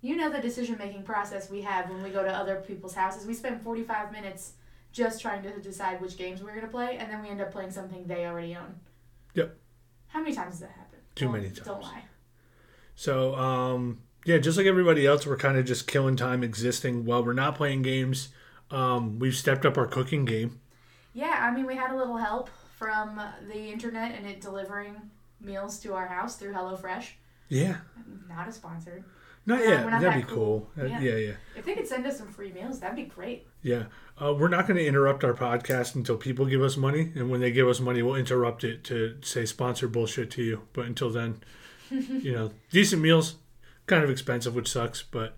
You 0.00 0.16
know 0.16 0.30
the 0.30 0.40
decision 0.40 0.76
making 0.78 1.02
process 1.02 1.50
we 1.50 1.62
have 1.62 1.90
when 1.90 2.02
we 2.02 2.10
go 2.10 2.22
to 2.22 2.30
other 2.30 2.62
people's 2.66 2.94
houses. 2.94 3.26
We 3.26 3.34
spend 3.34 3.60
45 3.62 4.12
minutes 4.12 4.52
just 4.98 5.20
trying 5.22 5.42
to 5.44 5.58
decide 5.60 6.00
which 6.02 6.18
games 6.18 6.42
we're 6.42 6.50
going 6.50 6.62
to 6.62 6.68
play, 6.70 6.96
and 6.98 7.10
then 7.10 7.22
we 7.22 7.28
end 7.28 7.40
up 7.40 7.50
playing 7.52 7.70
something 7.70 8.04
they 8.06 8.26
already 8.26 8.54
own. 8.56 8.74
Yep. 9.34 9.56
How 10.08 10.20
many 10.20 10.34
times 10.34 10.52
does 10.54 10.60
that 10.60 10.70
happen? 10.72 10.98
Too 11.14 11.26
Don't- 11.26 11.34
many 11.34 11.48
Don't 11.50 11.80
lie. 11.82 12.04
So, 12.96 13.34
um, 13.36 14.00
yeah, 14.26 14.38
just 14.38 14.58
like 14.58 14.66
everybody 14.66 15.06
else, 15.06 15.24
we're 15.26 15.36
kind 15.36 15.56
of 15.56 15.64
just 15.64 15.86
killing 15.86 16.16
time 16.16 16.42
existing 16.42 17.04
while 17.04 17.24
we're 17.24 17.32
not 17.32 17.54
playing 17.54 17.82
games. 17.82 18.30
Um, 18.70 19.18
we've 19.20 19.36
stepped 19.36 19.64
up 19.64 19.78
our 19.78 19.86
cooking 19.86 20.24
game. 20.24 20.60
Yeah, 21.14 21.38
I 21.40 21.54
mean, 21.54 21.64
we 21.66 21.76
had 21.76 21.92
a 21.92 21.96
little 21.96 22.16
help 22.16 22.50
from 22.76 23.20
the 23.48 23.70
internet 23.70 24.14
and 24.16 24.26
it 24.26 24.40
delivering 24.40 24.96
meals 25.40 25.78
to 25.80 25.94
our 25.94 26.06
house 26.06 26.36
through 26.36 26.52
HelloFresh. 26.52 27.10
Yeah. 27.48 27.76
Not 28.28 28.48
a 28.48 28.52
Not 29.48 29.60
Yeah, 29.60 29.68
yet. 29.90 30.00
That'd 30.02 30.22
be 30.26 30.28
cool. 30.28 30.68
cool. 30.76 30.84
Uh, 30.84 30.88
Yeah. 30.88 31.00
yeah, 31.00 31.16
yeah. 31.16 31.32
If 31.56 31.64
they 31.64 31.74
could 31.74 31.86
send 31.88 32.06
us 32.06 32.18
some 32.18 32.28
free 32.28 32.52
meals, 32.52 32.80
that'd 32.80 32.94
be 32.96 33.04
great. 33.04 33.46
Yeah. 33.62 33.84
Uh, 34.20 34.34
we're 34.34 34.48
not 34.48 34.66
going 34.66 34.76
to 34.76 34.84
interrupt 34.86 35.24
our 35.24 35.32
podcast 35.32 35.94
until 35.94 36.18
people 36.18 36.44
give 36.44 36.60
us 36.62 36.76
money. 36.76 37.12
And 37.16 37.30
when 37.30 37.40
they 37.40 37.50
give 37.50 37.66
us 37.66 37.80
money, 37.80 38.02
we'll 38.02 38.14
interrupt 38.16 38.62
it 38.62 38.84
to 38.84 39.16
say 39.22 39.46
sponsor 39.46 39.88
bullshit 39.88 40.30
to 40.32 40.42
you. 40.42 40.62
But 40.74 40.84
until 40.84 41.08
then, 41.08 41.40
you 41.90 42.32
know, 42.32 42.50
decent 42.70 43.00
meals, 43.00 43.36
kind 43.86 44.04
of 44.04 44.10
expensive, 44.10 44.54
which 44.54 44.68
sucks, 44.70 45.02
but 45.02 45.34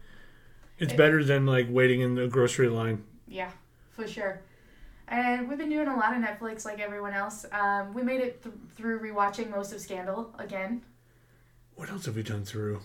it's 0.78 0.92
It- 0.92 0.96
better 0.96 1.22
than 1.22 1.46
like 1.46 1.66
waiting 1.70 2.00
in 2.00 2.16
the 2.16 2.26
grocery 2.26 2.68
line. 2.68 3.04
Yeah, 3.28 3.52
for 3.92 4.08
sure. 4.08 4.40
And 5.06 5.48
we've 5.48 5.58
been 5.58 5.70
doing 5.70 5.86
a 5.88 5.96
lot 5.96 6.16
of 6.16 6.22
Netflix 6.22 6.64
like 6.64 6.80
everyone 6.80 7.12
else. 7.12 7.44
Um, 7.52 7.94
we 7.94 8.02
made 8.02 8.20
it 8.20 8.42
th- 8.42 8.54
through 8.76 8.98
rewatching 9.00 9.50
most 9.50 9.72
of 9.72 9.80
Scandal 9.80 10.34
again. 10.38 10.82
What 11.76 11.90
else 11.90 12.06
have 12.06 12.16
we 12.16 12.22
done 12.24 12.44
through? 12.44 12.80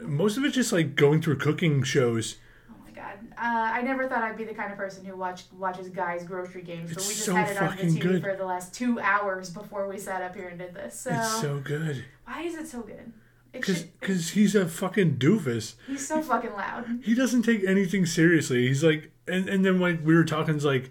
Most 0.00 0.36
of 0.36 0.44
it 0.44 0.50
just 0.50 0.72
like 0.72 0.94
going 0.96 1.22
through 1.22 1.36
cooking 1.38 1.82
shows. 1.82 2.36
Oh 2.70 2.74
my 2.84 2.90
god. 2.90 3.18
Uh, 3.36 3.70
I 3.74 3.82
never 3.82 4.08
thought 4.08 4.22
I'd 4.22 4.36
be 4.36 4.44
the 4.44 4.54
kind 4.54 4.72
of 4.72 4.78
person 4.78 5.04
who 5.04 5.16
watch, 5.16 5.44
watches 5.56 5.88
Guy's 5.88 6.24
Grocery 6.24 6.62
Games, 6.62 6.90
but 6.90 6.98
It's 6.98 7.08
we 7.08 7.14
just 7.14 7.26
so 7.26 7.34
had 7.34 7.50
it 7.50 7.62
on 7.62 7.76
the 7.76 7.82
TV 7.82 8.00
good. 8.00 8.22
for 8.22 8.36
the 8.36 8.44
last 8.44 8.74
two 8.74 8.98
hours 9.00 9.50
before 9.50 9.88
we 9.88 9.98
sat 9.98 10.22
up 10.22 10.34
here 10.34 10.48
and 10.48 10.58
did 10.58 10.74
this. 10.74 10.98
So, 11.00 11.10
It's 11.10 11.40
so 11.40 11.60
good. 11.60 12.04
why 12.24 12.42
is 12.42 12.54
it 12.54 12.66
so 12.68 12.80
good? 12.82 13.12
Because 13.52 13.84
cause 14.00 14.30
he's 14.30 14.54
a 14.54 14.66
fucking 14.66 15.16
doofus. 15.18 15.74
he's 15.86 16.08
so 16.08 16.22
fucking 16.22 16.54
loud. 16.54 17.00
he 17.04 17.14
doesn't 17.14 17.42
take 17.42 17.62
anything 17.64 18.06
seriously. 18.06 18.66
He's 18.66 18.82
like, 18.82 19.12
and, 19.28 19.46
and 19.48 19.64
then 19.64 19.78
like 19.78 20.04
we 20.04 20.14
were 20.14 20.24
talking, 20.24 20.54
it's 20.54 20.64
like, 20.64 20.90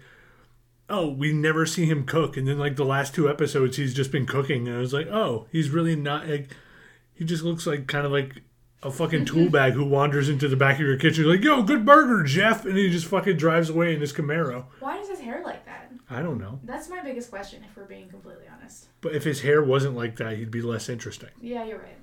oh, 0.88 1.08
we 1.08 1.32
never 1.32 1.66
see 1.66 1.86
him 1.86 2.04
cook. 2.06 2.36
And 2.36 2.46
then 2.46 2.58
like 2.60 2.76
the 2.76 2.84
last 2.84 3.14
two 3.16 3.28
episodes, 3.28 3.76
he's 3.78 3.94
just 3.94 4.12
been 4.12 4.26
cooking. 4.26 4.68
And 4.68 4.76
I 4.76 4.80
was 4.80 4.92
like, 4.92 5.08
oh, 5.08 5.46
he's 5.50 5.70
really 5.70 5.96
not 5.96 6.28
like, 6.28 6.50
he 7.14 7.24
just 7.24 7.42
looks 7.42 7.66
like 7.66 7.88
kind 7.88 8.06
of 8.06 8.12
like 8.12 8.42
a 8.82 8.90
fucking 8.90 9.24
tool 9.24 9.48
bag 9.50 9.74
who 9.74 9.84
wanders 9.84 10.28
into 10.28 10.48
the 10.48 10.56
back 10.56 10.74
of 10.76 10.86
your 10.86 10.96
kitchen 10.96 11.24
like, 11.24 11.42
yo, 11.42 11.62
good 11.62 11.84
burger, 11.84 12.22
Jeff. 12.24 12.64
And 12.64 12.76
he 12.76 12.90
just 12.90 13.06
fucking 13.06 13.36
drives 13.36 13.70
away 13.70 13.94
in 13.94 14.00
his 14.00 14.12
Camaro. 14.12 14.64
Why 14.80 14.98
is 14.98 15.08
his 15.08 15.20
hair 15.20 15.42
like 15.44 15.64
that? 15.66 15.92
I 16.10 16.20
don't 16.20 16.38
know. 16.38 16.60
That's 16.64 16.88
my 16.88 17.00
biggest 17.00 17.30
question, 17.30 17.64
if 17.68 17.76
we're 17.76 17.84
being 17.84 18.08
completely 18.08 18.44
honest. 18.52 18.86
But 19.00 19.14
if 19.14 19.24
his 19.24 19.40
hair 19.40 19.62
wasn't 19.62 19.96
like 19.96 20.16
that, 20.16 20.36
he'd 20.36 20.50
be 20.50 20.62
less 20.62 20.88
interesting. 20.88 21.30
Yeah, 21.40 21.64
you're 21.64 21.78
right. 21.78 21.98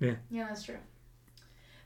Yeah. 0.00 0.14
Yeah, 0.30 0.46
that's 0.48 0.64
true. 0.64 0.78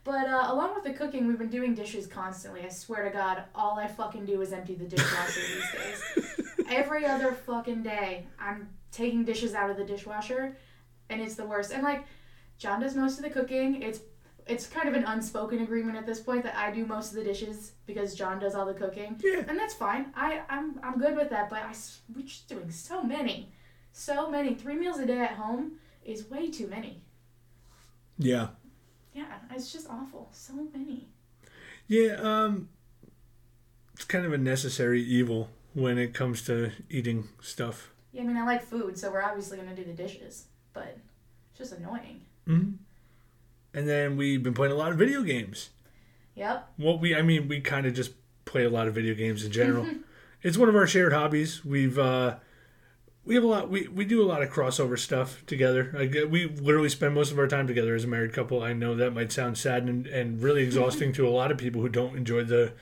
But 0.03 0.27
uh, 0.27 0.45
along 0.47 0.73
with 0.73 0.85
the 0.85 0.93
cooking, 0.93 1.27
we've 1.27 1.37
been 1.37 1.49
doing 1.49 1.75
dishes 1.75 2.07
constantly. 2.07 2.61
I 2.61 2.69
swear 2.69 3.03
to 3.03 3.09
God, 3.09 3.43
all 3.53 3.77
I 3.77 3.87
fucking 3.87 4.25
do 4.25 4.41
is 4.41 4.53
empty 4.53 4.73
the 4.73 4.85
dishwasher 4.85 5.41
these 6.15 6.25
days. 6.25 6.45
Every 6.71 7.05
other 7.05 7.33
fucking 7.33 7.83
day, 7.83 8.25
I'm 8.39 8.69
taking 8.91 9.25
dishes 9.25 9.53
out 9.53 9.69
of 9.69 9.75
the 9.75 9.83
dishwasher, 9.83 10.57
and 11.09 11.21
it's 11.21 11.35
the 11.35 11.45
worst. 11.45 11.71
And 11.71 11.83
like, 11.83 12.05
John 12.57 12.79
does 12.79 12.95
most 12.95 13.17
of 13.17 13.23
the 13.23 13.29
cooking. 13.29 13.83
It's 13.83 13.99
it's 14.49 14.67
kind 14.67 14.87
of 14.87 14.95
an 14.95 15.03
unspoken 15.03 15.59
agreement 15.61 15.97
at 15.97 16.05
this 16.05 16.19
point 16.19 16.43
that 16.43 16.55
I 16.55 16.71
do 16.71 16.85
most 16.85 17.09
of 17.11 17.15
the 17.17 17.23
dishes 17.23 17.73
because 17.85 18.15
John 18.15 18.39
does 18.39 18.55
all 18.55 18.65
the 18.65 18.73
cooking, 18.73 19.19
Yeah. 19.23 19.43
and 19.47 19.57
that's 19.57 19.73
fine. 19.73 20.11
I 20.15 20.41
I'm 20.49 20.79
I'm 20.83 20.97
good 20.99 21.15
with 21.15 21.29
that. 21.31 21.49
But 21.49 21.59
I 21.63 21.73
we're 22.15 22.21
just 22.25 22.47
doing 22.47 22.69
so 22.71 23.03
many, 23.03 23.51
so 23.91 24.29
many. 24.29 24.55
Three 24.55 24.75
meals 24.75 24.99
a 24.99 25.05
day 25.05 25.19
at 25.19 25.31
home 25.31 25.73
is 26.05 26.29
way 26.29 26.49
too 26.49 26.67
many. 26.67 27.03
Yeah. 28.17 28.47
Yeah, 29.13 29.25
it's 29.51 29.71
just 29.73 29.89
awful. 29.89 30.29
So 30.31 30.53
many. 30.73 31.07
Yeah. 31.87 32.15
Um, 32.21 32.69
it's 33.93 34.05
kind 34.05 34.25
of 34.25 34.33
a 34.33 34.37
necessary 34.37 35.01
evil 35.01 35.49
when 35.73 35.97
it 35.97 36.13
comes 36.13 36.41
to 36.43 36.71
eating 36.89 37.27
stuff. 37.41 37.91
Yeah, 38.11 38.21
I 38.21 38.25
mean, 38.25 38.37
I 38.37 38.45
like 38.45 38.63
food, 38.63 38.97
so 38.97 39.11
we're 39.11 39.23
obviously 39.23 39.57
gonna 39.57 39.75
do 39.75 39.83
the 39.83 39.93
dishes, 39.93 40.45
but 40.73 40.97
it's 41.49 41.57
just 41.57 41.71
annoying. 41.73 42.21
hmm 42.45 42.71
And 43.77 43.87
then 43.87 44.17
we've 44.17 44.41
been 44.41 44.55
playing 44.55 44.73
a 44.73 44.75
lot 44.75 44.91
of 44.91 44.97
video 44.97 45.21
games. 45.21 45.69
Yep. 46.33 46.67
What 46.77 46.99
we, 46.99 47.15
I 47.15 47.21
mean, 47.21 47.47
we 47.47 47.61
kind 47.61 47.85
of 47.85 47.93
just 47.93 48.11
play 48.43 48.65
a 48.65 48.71
lot 48.71 48.87
of 48.87 48.95
video 48.95 49.13
games 49.13 49.45
in 49.45 49.51
general. 49.51 49.85
it's 50.41 50.57
one 50.57 50.67
of 50.67 50.75
our 50.75 50.87
shared 50.87 51.13
hobbies. 51.13 51.63
We've, 51.63 51.99
uh, 51.99 52.37
we 53.23 53.35
have 53.35 53.43
a 53.43 53.47
lot. 53.47 53.69
We, 53.69 53.87
we 53.87 54.03
do 54.03 54.23
a 54.23 54.25
lot 54.25 54.41
of 54.41 54.49
crossover 54.49 54.97
stuff 54.97 55.45
together. 55.45 55.91
Like 55.93 56.11
we 56.27 56.47
literally 56.47 56.89
spend 56.89 57.13
most 57.13 57.31
of 57.31 57.37
our 57.37 57.47
time 57.47 57.67
together 57.67 57.93
as 57.93 58.03
a 58.03 58.07
married 58.07 58.33
couple. 58.33 58.63
I 58.63 58.73
know 58.73 58.95
that 58.95 59.13
might 59.13 59.31
sound 59.31 59.59
sad 59.59 59.83
and, 59.83 60.07
and 60.07 60.41
really 60.41 60.63
exhausting 60.63 61.13
to 61.13 61.27
a 61.27 61.29
lot 61.29 61.51
of 61.51 61.59
people 61.59 61.81
who 61.83 61.89
don't 61.89 62.17
enjoy 62.17 62.45
the 62.45 62.73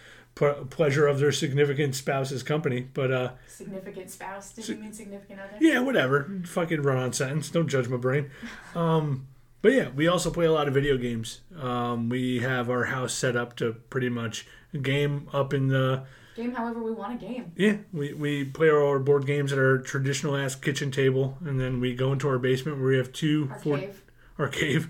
pleasure 0.70 1.08
of 1.08 1.20
their 1.20 1.34
significant 1.34 1.96
spouse's 1.96 2.42
company. 2.42 2.88
But 2.94 3.12
uh, 3.12 3.32
Significant 3.50 4.10
spouse. 4.12 4.54
Did 4.54 4.70
you 4.70 4.76
mean 4.76 4.94
significant 4.94 5.42
other? 5.42 5.58
yeah, 5.60 5.80
whatever. 5.80 6.40
Fucking 6.46 6.84
run 6.84 6.96
on 6.96 7.12
sentence. 7.12 7.50
Don't 7.50 7.68
judge 7.68 7.90
my 7.90 7.98
brain. 7.98 8.32
Um, 8.76 9.28
but 9.66 9.74
yeah, 9.74 9.90
we 9.96 10.08
also 10.08 10.30
play 10.30 10.46
a 10.46 10.52
lot 10.52 10.68
of 10.68 10.76
video 10.76 10.96
games. 10.96 11.42
Um, 11.60 12.08
we 12.08 12.38
have 12.42 12.70
our 12.70 12.84
house 12.84 13.16
set 13.16 13.36
up 13.36 13.56
to 13.56 13.74
pretty 13.90 14.10
much 14.10 14.46
game 14.80 15.28
up 15.34 15.56
in 15.56 15.70
the 15.70 16.04
Game 16.36 16.54
however 16.54 16.84
we 16.84 16.92
want 16.92 17.14
a 17.20 17.26
game. 17.26 17.52
yeah. 17.56 17.78
We, 17.92 18.14
we 18.14 18.44
play 18.46 18.70
our 18.70 19.00
board 19.00 19.26
games 19.26 19.52
at 19.52 19.58
our 19.58 19.80
traditional 19.80 20.36
ass 20.38 20.54
kitchen 20.54 20.92
table, 20.92 21.40
and 21.44 21.60
then 21.60 21.80
we 21.80 21.96
go 21.96 22.14
into 22.14 22.28
our 22.28 22.38
basement 22.38 22.78
where 22.78 22.90
we 22.90 22.98
have 22.98 23.12
two 23.12 23.48
Our 23.52 23.58
four- 23.60 23.78
cave. 23.80 24.04
our 24.38 24.48
cave 24.50 24.90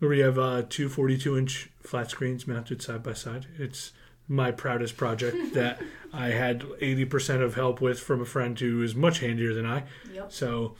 where 0.00 0.08
we 0.08 0.18
have 0.18 0.36
uh, 0.36 0.62
two 0.68 0.88
42 0.88 1.38
inch 1.38 1.70
flat 1.80 2.10
screens 2.10 2.48
mounted 2.48 2.82
side 2.82 3.04
by 3.04 3.12
side. 3.12 3.46
It's 3.56 3.92
my 4.26 4.50
proudest 4.50 4.96
project 4.96 5.36
that 5.54 5.80
I 6.12 6.30
had 6.30 6.62
80% 6.62 7.40
of 7.40 7.54
help 7.54 7.80
with 7.80 8.00
from 8.00 8.20
a 8.20 8.24
friend 8.24 8.58
who 8.58 8.82
is 8.82 8.96
much 8.96 9.20
handier 9.20 9.54
than 9.54 9.64
I. 9.66 9.84
Yep. 10.12 10.32
So 10.32 10.74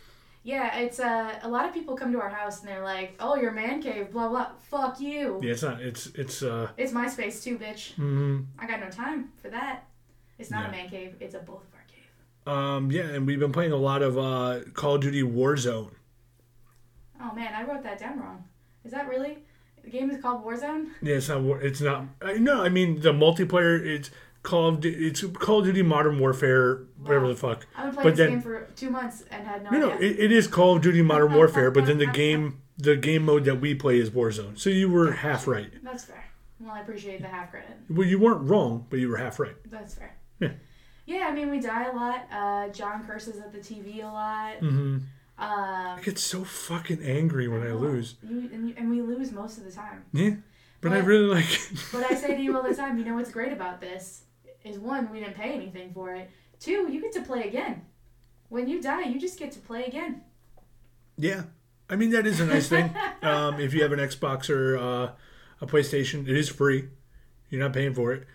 Yeah, 0.49 0.79
it's 0.79 0.99
uh, 0.99 1.39
a 1.43 1.49
lot 1.49 1.67
of 1.67 1.75
people 1.75 1.95
come 1.95 2.11
to 2.13 2.21
our 2.23 2.31
house 2.31 2.61
and 2.61 2.69
they're 2.69 2.83
like, 2.95 3.11
"Oh, 3.21 3.35
your 3.37 3.53
man 3.53 3.83
cave, 3.83 4.11
blah 4.11 4.29
blah." 4.31 4.47
Fuck 4.71 4.99
you. 4.99 5.41
yeah, 5.43 5.53
it's 5.53 5.63
not. 5.63 5.83
It's 5.83 6.07
it's 6.23 6.43
uh. 6.43 6.69
It's 6.79 6.91
my 6.93 7.07
space 7.07 7.45
too, 7.45 7.59
bitch. 7.59 7.95
Mm, 7.97 8.47
I 8.59 8.67
got 8.67 8.81
no 8.81 8.89
time 8.89 9.29
for 9.43 9.51
that. 9.51 9.85
It's 10.39 10.51
not 10.51 10.63
Yeah. 10.63 10.69
a 10.69 10.73
man 10.73 10.89
cave. 10.89 11.17
It's 11.21 11.35
a 11.35 11.41
both 11.41 11.65
of 11.69 11.75
our 11.75 11.85
cave. 11.95 12.09
Um, 12.55 12.91
yeah, 12.91 13.03
and 13.15 13.27
we've 13.27 13.39
been 13.39 13.53
playing 13.53 13.73
a 13.73 13.77
lot 13.91 14.01
of 14.01 14.17
uh, 14.17 14.61
Call 14.73 14.95
of 14.95 15.03
Duty 15.03 15.23
Warzone. 15.23 15.91
Oh 17.21 17.35
man, 17.35 17.53
I 17.55 17.65
wrote 17.65 17.83
that 17.83 17.99
down 17.99 18.19
wrong. 18.19 18.45
Is 18.85 18.93
that 18.93 19.07
really? 19.07 19.39
The 19.85 19.91
game 19.91 20.11
is 20.11 20.23
called 20.23 20.45
Warzone. 20.47 20.87
Yeah, 21.03 21.17
it's 21.17 21.29
not. 21.29 21.43
It's 21.63 21.81
not. 21.83 22.07
No, 22.39 22.63
I 22.63 22.71
mean 22.71 23.01
the 23.01 23.13
multiplayer. 23.13 23.79
It's 23.85 24.11
Call 24.43 24.69
of. 24.69 24.81
Du- 24.81 24.89
It's 25.07 25.23
Call 25.25 25.61
of 25.61 25.65
Duty 25.67 25.83
Modern 25.83 26.19
Warfare. 26.19 26.85
Whatever 27.01 27.27
Wow. 27.27 27.31
the 27.33 27.37
fuck. 27.37 27.67
I've 27.77 27.95
been 27.95 28.03
But 28.05 28.11
this 28.11 28.19
then- 28.19 28.31
game 28.31 28.41
for 28.43 28.69
two 28.77 28.91
months 28.91 29.25
and 29.31 29.47
had 29.47 29.65
no, 29.65 29.71
No, 29.71 29.79
no, 29.79 29.91
idea. 29.93 30.11
it, 30.11 30.19
it 30.21 30.33
is 30.33 30.47
Call 30.47 30.77
of 30.77 30.83
Duty 30.83 31.03
Modern 31.03 31.33
Warfare, 31.41 31.71
but 31.71 31.87
then 31.87 31.99
the 31.99 32.07
game, 32.07 32.63
the 32.77 32.97
game 32.97 33.25
mode 33.25 33.45
that 33.45 33.61
we 33.61 33.75
play 33.75 33.99
is 33.99 34.11
Warzone. 34.11 34.59
So 34.59 34.71
you 34.71 34.89
were 34.89 35.13
half 35.13 35.47
right. 35.47 35.71
That's 35.83 36.05
fair. 36.05 36.25
Well, 36.61 36.73
I 36.73 36.81
appreciate 36.81 37.21
the 37.23 37.29
half 37.29 37.51
credit. 37.51 37.71
Well, 37.89 38.07
you 38.07 38.19
weren't 38.19 38.43
wrong, 38.49 38.87
but 38.91 38.99
you 38.99 39.09
were 39.09 39.17
half 39.17 39.39
right. 39.39 39.55
That's 39.71 39.95
fair. 39.95 40.17
Yeah. 40.41 40.53
Yeah, 41.07 41.27
I 41.29 41.33
mean, 41.33 41.51
we 41.51 41.61
die 41.61 41.85
a 41.85 41.93
lot. 41.95 42.27
Uh, 42.31 42.69
John 42.73 43.07
curses 43.07 43.39
at 43.39 43.53
the 43.53 43.59
TV 43.61 44.03
a 44.03 44.07
lot. 44.07 44.57
hmm 44.57 44.67
Um, 44.67 45.05
I 45.39 46.01
get 46.05 46.19
so 46.19 46.43
fucking 46.45 47.03
angry 47.03 47.47
when 47.49 47.63
I 47.63 47.69
know. 47.69 47.77
lose. 47.77 48.17
You, 48.29 48.51
and, 48.53 48.69
you, 48.69 48.75
and 48.77 48.91
we 48.91 49.01
lose 49.03 49.31
most 49.31 49.57
of 49.59 49.65
the 49.65 49.71
time. 49.71 50.05
Yeah, 50.13 50.31
but 50.81 50.93
I 50.93 50.99
really 50.99 51.27
like. 51.27 51.61
But 51.93 52.11
I 52.11 52.15
say 52.17 52.37
to 52.37 52.43
you 52.43 52.57
all 52.57 52.63
the 52.65 52.75
time, 52.83 52.99
you 52.99 53.05
know 53.05 53.15
what's 53.15 53.31
great 53.31 53.53
about 53.53 53.81
this 53.81 54.23
is 54.65 54.79
one, 54.79 55.11
we 55.11 55.21
didn't 55.21 55.35
pay 55.35 55.53
anything 55.53 55.93
for 55.93 56.15
it. 56.15 56.31
Two, 56.61 56.89
you 56.91 57.01
get 57.01 57.13
to 57.13 57.23
play 57.23 57.43
again. 57.43 57.83
When 58.49 58.69
you 58.69 58.81
die, 58.81 59.05
you 59.05 59.21
just 59.21 59.39
get 59.39 59.53
to 59.53 59.59
play 59.61 59.85
again. 59.85 60.23
Yeah, 61.17 61.45
I 61.91 61.97
mean 61.97 62.11
that 62.11 62.27
is 62.27 62.41
a 62.41 62.47
nice 62.47 62.69
thing. 62.69 62.95
Um, 63.21 63.59
if 63.59 63.75
you 63.75 63.83
have 63.83 63.91
an 63.93 63.99
Xbox 63.99 64.49
or 64.49 64.79
uh, 64.79 65.11
a 65.61 65.67
PlayStation, 65.67 66.29
it 66.29 66.37
is 66.37 66.49
free. 66.49 66.89
You're 67.51 67.61
not 67.61 67.73
paying 67.73 67.93
for 67.93 68.13
it. 68.13 68.27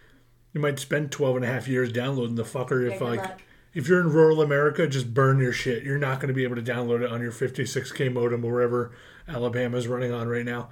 You 0.54 0.60
might 0.60 0.78
spend 0.78 1.12
12 1.12 1.38
and 1.38 1.46
a 1.46 1.48
half 1.48 1.68
years 1.68 1.92
downloading 1.92 2.36
the 2.36 2.44
fucker. 2.44 2.92
If 2.92 3.02
like, 3.02 3.22
luck. 3.22 3.42
if 3.74 3.88
you're 3.88 4.02
in 4.02 4.12
rural 4.12 4.42
America, 4.42 4.88
just 4.88 5.14
burn 5.14 5.40
your 5.40 5.54
shit. 5.54 5.84
You're 5.84 5.98
not 5.98 6.20
going 6.20 6.28
to 6.28 6.34
be 6.34 6.44
able 6.44 6.58
to 6.58 6.62
download 6.62 7.02
it 7.02 7.12
on 7.12 7.22
your 7.22 7.32
56k 7.32 8.12
modem 8.12 8.44
or 8.44 8.52
wherever 8.52 8.92
Alabama's 9.28 9.88
running 9.88 10.12
on 10.12 10.28
right 10.28 10.46
now. 10.46 10.70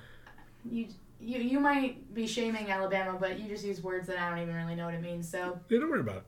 You, 0.69 0.87
you, 1.21 1.39
you 1.39 1.59
might 1.59 2.13
be 2.13 2.27
shaming 2.27 2.71
Alabama, 2.71 3.17
but 3.19 3.39
you 3.39 3.47
just 3.47 3.63
use 3.63 3.81
words 3.81 4.07
that 4.07 4.17
I 4.17 4.29
don't 4.29 4.39
even 4.39 4.55
really 4.55 4.75
know 4.75 4.85
what 4.85 4.93
it 4.93 5.01
means. 5.01 5.29
So 5.29 5.59
Yeah, 5.69 5.79
don't 5.79 5.89
worry 5.89 6.01
about 6.01 6.17
it. 6.17 6.23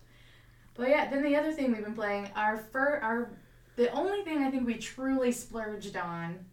But 0.75 0.89
yeah, 0.89 1.09
then 1.09 1.23
the 1.23 1.35
other 1.35 1.51
thing 1.51 1.71
we've 1.71 1.83
been 1.83 1.93
playing, 1.93 2.29
our 2.35 2.57
fur 2.57 2.99
our 3.01 3.31
the 3.75 3.91
only 3.91 4.23
thing 4.23 4.43
I 4.43 4.51
think 4.51 4.65
we 4.65 4.75
truly 4.75 5.31
splurged 5.31 5.95
on 5.97 6.45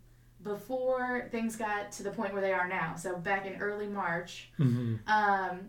before 0.43 1.29
things 1.31 1.57
got 1.57 1.93
to 1.93 2.03
the 2.03 2.11
point 2.11 2.33
where 2.33 2.43
they 2.43 2.53
are 2.53 2.69
now. 2.69 2.97
So 2.97 3.17
back 3.17 3.47
in 3.47 3.61
early 3.61 3.87
March, 3.87 4.51
hmm 4.57 4.97
um, 5.07 5.61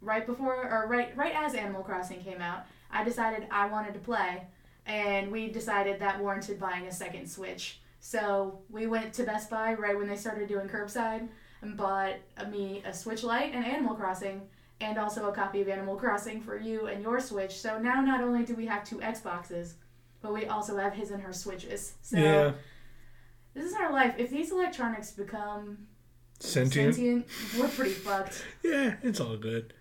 right 0.00 0.26
before 0.26 0.54
or 0.54 0.86
right 0.88 1.16
right 1.16 1.34
as 1.34 1.54
Animal 1.54 1.82
Crossing 1.82 2.22
came 2.22 2.40
out, 2.40 2.66
I 2.90 3.02
decided 3.04 3.46
I 3.50 3.66
wanted 3.66 3.94
to 3.94 4.00
play, 4.00 4.46
and 4.84 5.30
we 5.32 5.48
decided 5.48 6.00
that 6.00 6.20
warranted 6.20 6.60
buying 6.60 6.86
a 6.86 6.92
second 6.92 7.28
Switch. 7.28 7.80
So 7.98 8.60
we 8.70 8.86
went 8.86 9.12
to 9.14 9.24
Best 9.24 9.50
Buy 9.50 9.74
right 9.74 9.96
when 9.96 10.06
they 10.06 10.16
started 10.16 10.48
doing 10.48 10.68
curbside 10.68 11.28
and 11.66 11.76
bought 11.76 12.14
me 12.50 12.82
a 12.86 12.94
Switch 12.94 13.22
Lite 13.22 13.52
and 13.52 13.64
Animal 13.64 13.94
Crossing, 13.94 14.42
and 14.80 14.98
also 14.98 15.28
a 15.28 15.32
copy 15.32 15.60
of 15.60 15.68
Animal 15.68 15.96
Crossing 15.96 16.40
for 16.40 16.56
you 16.56 16.86
and 16.86 17.02
your 17.02 17.20
Switch. 17.20 17.58
So 17.58 17.78
now 17.78 18.00
not 18.00 18.20
only 18.20 18.44
do 18.44 18.54
we 18.54 18.66
have 18.66 18.84
two 18.84 18.96
Xboxes, 18.96 19.74
but 20.22 20.32
we 20.32 20.46
also 20.46 20.76
have 20.76 20.94
his 20.94 21.10
and 21.10 21.22
her 21.22 21.32
Switches. 21.32 21.94
So 22.02 22.18
yeah, 22.18 22.52
this 23.54 23.64
is 23.64 23.74
our 23.74 23.92
life. 23.92 24.14
If 24.18 24.30
these 24.30 24.52
electronics 24.52 25.10
become 25.10 25.86
sentient. 26.38 26.94
sentient 26.94 27.26
we're 27.58 27.68
pretty 27.68 27.92
fucked. 27.92 28.44
Yeah, 28.62 28.94
it's 29.02 29.20
all 29.20 29.36
good. 29.36 29.74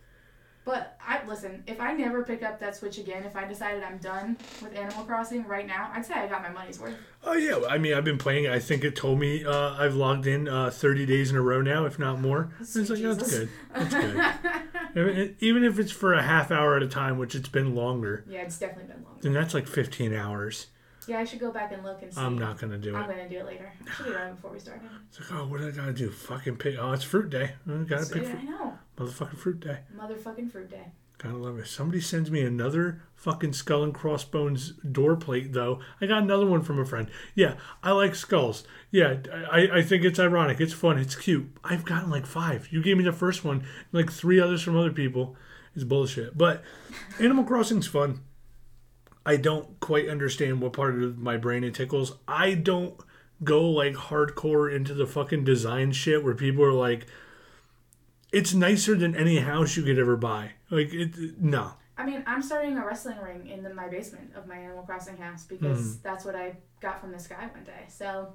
But 0.66 0.98
I 1.08 1.24
listen. 1.28 1.64
If 1.68 1.80
I 1.80 1.94
never 1.94 2.24
pick 2.24 2.42
up 2.42 2.60
that 2.60 2.76
Switch 2.76 2.98
again, 2.98 3.24
if 3.24 3.36
I 3.36 3.46
decided 3.46 3.84
I'm 3.84 4.00
done 4.00 4.36
with 4.64 4.76
Animal 4.76 5.04
Crossing 5.06 5.46
right 5.48 5.68
now, 5.68 5.92
I'd 5.94 6.04
say 6.06 6.16
I 6.16 6.28
got 6.28 6.42
my 6.42 6.50
money's 6.50 6.80
worth. 6.80 6.96
Oh 7.24 7.34
yeah, 7.34 7.60
I 7.70 7.78
mean 7.78 7.94
I've 7.94 8.04
been 8.04 8.18
playing. 8.18 8.46
it. 8.46 8.52
I 8.52 8.60
think 8.60 8.84
it 8.84 8.96
told 8.96 9.20
me 9.20 9.46
uh, 9.46 9.76
I've 9.78 9.94
logged 9.96 10.26
in 10.26 10.48
uh, 10.48 10.72
30 10.72 11.06
days 11.06 11.30
in 11.30 11.38
a 11.38 11.42
row 11.42 11.62
now, 11.62 11.86
if 11.86 12.00
not 12.00 12.20
more. 12.20 12.52
It's 12.60 12.76
like 12.76 12.88
Sweet 12.88 13.04
that's 13.04 13.30
good. 13.32 13.50
That's 13.74 13.94
good. 13.94 14.18
I 14.96 15.00
mean, 15.00 15.36
even 15.40 15.64
if 15.64 15.78
it's 15.78 15.92
for 15.92 16.14
a 16.14 16.24
half 16.24 16.50
hour 16.52 16.76
at 16.76 16.82
a 16.84 16.88
time, 16.88 17.18
which 17.20 17.36
it's 17.36 17.50
been 17.50 17.76
longer, 17.76 18.24
yeah, 18.28 18.40
it's 18.42 18.58
definitely 18.58 18.92
been 18.94 19.04
longer. 19.04 19.20
then 19.22 19.34
that's 19.34 19.54
like 19.54 19.68
15 19.68 20.14
hours. 20.16 20.68
Yeah, 21.08 21.20
I 21.20 21.26
should 21.26 21.40
go 21.40 21.52
back 21.52 21.72
and 21.72 21.84
look 21.84 22.02
and 22.02 22.12
see. 22.12 22.20
I'm 22.20 22.40
not 22.40 22.58
gonna 22.60 22.80
do 22.80 22.96
it. 22.96 22.98
I'm 22.98 23.08
gonna 23.08 23.30
do 23.30 23.38
it 23.38 23.46
later. 23.46 23.72
I 23.88 23.92
should 23.94 24.06
do 24.08 24.14
it 24.14 24.36
before 24.36 24.50
we 24.52 24.58
started. 24.60 24.90
It's 25.10 25.20
like, 25.30 25.40
oh, 25.40 25.46
what 25.46 25.60
do 25.62 25.68
I 25.68 25.72
gotta 25.72 25.94
do? 25.94 26.10
Fucking 26.10 26.58
pick. 26.58 26.78
Oh, 26.80 26.92
it's 26.94 27.04
fruit 27.04 27.30
day. 27.30 27.52
I 27.70 27.84
gotta 27.84 28.06
So, 28.06 28.14
pick 28.16 28.24
yeah, 28.24 28.30
fruit. 28.32 28.40
I 28.42 28.44
know. 28.46 28.74
Motherfucking 28.98 29.38
fruit 29.38 29.60
day. 29.60 29.80
Motherfucking 29.98 30.52
fruit 30.52 30.70
day. 30.70 30.92
Gotta 31.18 31.38
love 31.38 31.58
it. 31.60 31.68
Somebody 31.68 32.02
sends 32.02 32.30
me 32.30 32.42
another 32.42 33.02
fucking 33.16 33.54
skull 33.54 33.84
and 33.84 33.94
crossbones 33.94 34.72
door 34.92 35.16
plate 35.16 35.54
though. 35.54 35.80
I 36.02 36.08
got 36.08 36.24
another 36.24 36.46
one 36.46 36.62
from 36.62 36.80
a 36.80 36.86
friend. 36.86 37.10
Yeah, 37.34 37.56
I 37.82 37.92
like 37.92 38.16
skulls. 38.16 38.66
Yeah, 38.92 39.18
I, 39.52 39.70
I 39.76 39.82
think 39.82 40.04
it's 40.04 40.20
ironic. 40.20 40.60
It's 40.60 40.74
fun. 40.74 40.98
It's 40.98 41.16
cute. 41.16 41.56
I've 41.64 41.86
gotten 41.86 42.10
like 42.10 42.26
five. 42.26 42.68
You 42.72 42.84
gave 42.84 42.98
me 42.98 43.04
the 43.04 43.14
first 43.14 43.46
one, 43.46 43.66
like 43.94 44.12
three 44.12 44.40
others 44.40 44.62
from 44.62 44.78
other 44.78 44.92
people. 44.92 45.38
It's 45.74 45.86
bullshit. 45.86 46.38
But 46.38 46.64
Animal 47.20 47.46
Crossing's 47.46 47.88
fun. 47.88 48.22
I 49.26 49.38
don't 49.38 49.80
quite 49.80 50.08
understand 50.08 50.62
what 50.62 50.74
part 50.74 51.02
of 51.02 51.18
my 51.18 51.38
brain 51.38 51.64
it 51.64 51.74
tickles. 51.74 52.18
I 52.28 52.54
don't 52.54 53.00
go 53.44 53.70
like 53.70 53.94
hardcore 53.94 54.74
into 54.74 54.94
the 54.94 55.08
fucking 55.08 55.44
design 55.44 55.92
shit 55.94 56.24
where 56.24 56.36
people 56.36 56.64
are 56.64 56.74
like, 56.74 57.08
it's 58.36 58.54
nicer 58.54 58.96
than 58.96 59.16
any 59.16 59.38
house 59.40 59.76
you 59.78 59.84
could 59.84 59.98
ever 60.00 60.16
buy. 60.18 60.52
Like, 60.70 60.94
it, 60.94 61.40
no. 61.42 61.74
I 61.98 62.06
mean, 62.06 62.24
I'm 62.28 62.42
starting 62.42 62.78
a 62.78 62.86
wrestling 62.86 63.18
ring 63.20 63.48
in 63.48 63.64
the, 63.64 63.74
my 63.74 63.88
basement 63.88 64.32
of 64.36 64.48
my 64.48 64.58
Animal 64.58 64.84
Crossing 64.84 65.18
house 65.18 65.46
because 65.46 66.00
that's 66.02 66.26
what 66.26 66.36
I 66.36 66.58
got 66.82 67.00
from 67.00 67.12
this 67.12 67.26
guy 67.28 67.48
one 67.48 67.64
day. 67.64 67.86
So 67.88 68.34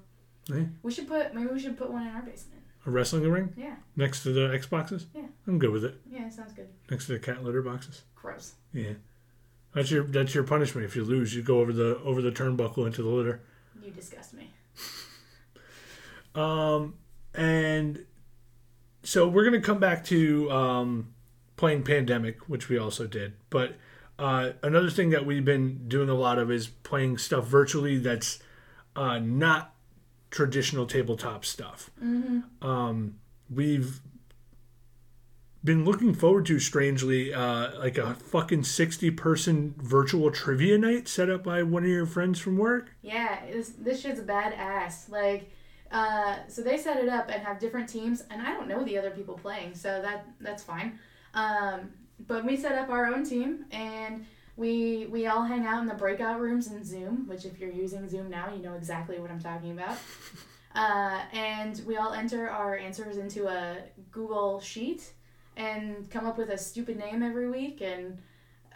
Yeah. 0.49 0.65
we 0.83 0.91
should 0.91 1.07
put 1.07 1.35
maybe 1.35 1.49
we 1.53 1.61
should 1.61 1.77
put 1.77 1.91
one 1.91 2.07
in 2.07 2.15
our 2.15 2.23
basement. 2.23 2.63
A 2.87 2.91
wrestling 2.91 3.31
ring 3.31 3.53
Yeah, 3.59 3.77
next 3.97 4.23
to 4.23 4.33
the 4.33 4.49
Xboxes? 4.59 5.05
Yeah. 5.15 5.27
I'm 5.47 5.59
good 5.59 5.71
with 5.71 5.85
it. 5.85 6.01
yeah, 6.11 6.27
it 6.27 6.33
sounds 6.33 6.55
good. 6.55 6.69
Next 6.91 7.07
to 7.07 7.13
the 7.13 7.19
cat 7.19 7.45
litter 7.45 7.61
boxes? 7.61 8.03
Gross. 8.15 8.55
Yeah. 8.73 8.95
That's 9.75 9.91
your 9.91 10.05
that's 10.05 10.35
your 10.35 10.45
punishment. 10.45 10.87
If 10.87 10.97
you 10.97 11.05
lose, 11.05 11.35
you 11.37 11.43
go 11.43 11.61
over 11.61 11.73
the 11.75 11.99
over 11.99 12.23
the 12.23 12.33
turnbuckle 12.33 12.87
into 12.87 13.03
the 13.03 13.09
litter. 13.11 13.43
You 13.85 13.91
disgust 13.91 14.33
me. 14.35 14.51
Um, 16.35 16.95
and 17.35 18.05
so 19.03 19.29
we're 19.29 19.45
gonna 19.45 19.61
come 19.61 19.79
back 19.79 20.05
to 20.07 20.51
um, 20.51 21.15
playing 21.57 21.83
Pandemic, 21.83 22.49
which 22.49 22.69
we 22.69 22.79
also 22.79 23.07
did. 23.07 23.35
But 23.51 23.77
uh, 24.19 24.53
another 24.63 24.91
thing 24.91 25.11
that 25.11 25.25
we've 25.25 25.45
been 25.45 25.89
doing 25.89 26.09
a 26.09 26.15
lot 26.15 26.39
of 26.39 26.51
is 26.51 26.69
playing 26.69 27.19
stuff 27.19 27.47
virtually 27.47 27.99
that's 27.99 28.39
uh, 28.95 29.19
not 29.19 29.75
traditional 30.31 30.87
tabletop 30.87 31.45
stuff. 31.45 31.91
Mm-hmm. 32.03 32.67
Um, 32.67 33.17
we've 33.49 34.01
been 35.63 35.85
looking 35.85 36.15
forward 36.15 36.47
to 36.47 36.59
strangely 36.59 37.33
uh, 37.35 37.79
like 37.79 37.99
a 37.99 38.15
fucking 38.15 38.65
60 38.65 39.11
person 39.13 39.75
virtual 39.79 40.31
trivia 40.31 40.79
night 40.79 41.09
set 41.09 41.29
up 41.29 41.45
by 41.45 41.63
one 41.63 41.83
of 41.83 41.91
your 41.91 42.07
friends 42.07 42.41
from 42.41 42.57
work 42.57 42.91
Yeah, 43.03 43.41
this 43.51 43.71
this 43.71 44.01
shit's 44.01 44.21
badass. 44.21 45.11
Like, 45.11 45.51
uh, 45.91 46.37
so 46.49 46.63
they 46.63 46.77
set 46.77 46.99
it 46.99 47.09
up 47.09 47.31
and 47.31 47.43
have 47.43 47.59
different 47.59 47.89
teams, 47.89 48.23
and 48.31 48.41
I 48.43 48.53
don't 48.53 48.69
know 48.69 48.85
the 48.85 48.99
other 48.99 49.11
people 49.11 49.37
playing, 49.37 49.75
so 49.75 50.01
that 50.03 50.27
that's 50.41 50.63
fine. 50.63 50.99
Um, 51.35 51.91
but 52.27 52.45
we 52.45 52.57
set 52.57 52.73
up 52.73 52.91
our 52.91 53.07
own 53.07 53.25
team, 53.25 53.65
and 53.71 54.27
we 54.57 55.07
we 55.07 55.27
all 55.27 55.43
hang 55.43 55.67
out 55.67 55.81
in 55.81 55.87
the 55.87 55.95
breakout 55.95 56.41
rooms 56.41 56.71
in 56.71 56.85
Zoom. 56.85 57.27
Which, 57.29 57.45
if 57.45 57.59
you're 57.59 57.73
using 57.73 58.09
Zoom 58.09 58.31
now, 58.31 58.53
you 58.55 58.63
know 58.63 58.75
exactly 58.75 59.19
what 59.19 59.31
I'm 59.31 59.41
talking 59.41 59.73
about. 59.73 59.97
Uh, 60.73 61.21
and 61.33 61.83
we 61.85 61.97
all 61.97 62.13
enter 62.13 62.49
our 62.49 62.77
answers 62.77 63.17
into 63.17 63.49
a 63.49 63.79
Google 64.13 64.61
sheet 64.61 65.11
and 65.57 66.09
come 66.11 66.25
up 66.25 66.39
with 66.39 66.51
a 66.51 66.57
stupid 66.57 66.97
name 66.97 67.25
every 67.25 67.51
week 67.51 67.81
and 67.81 68.19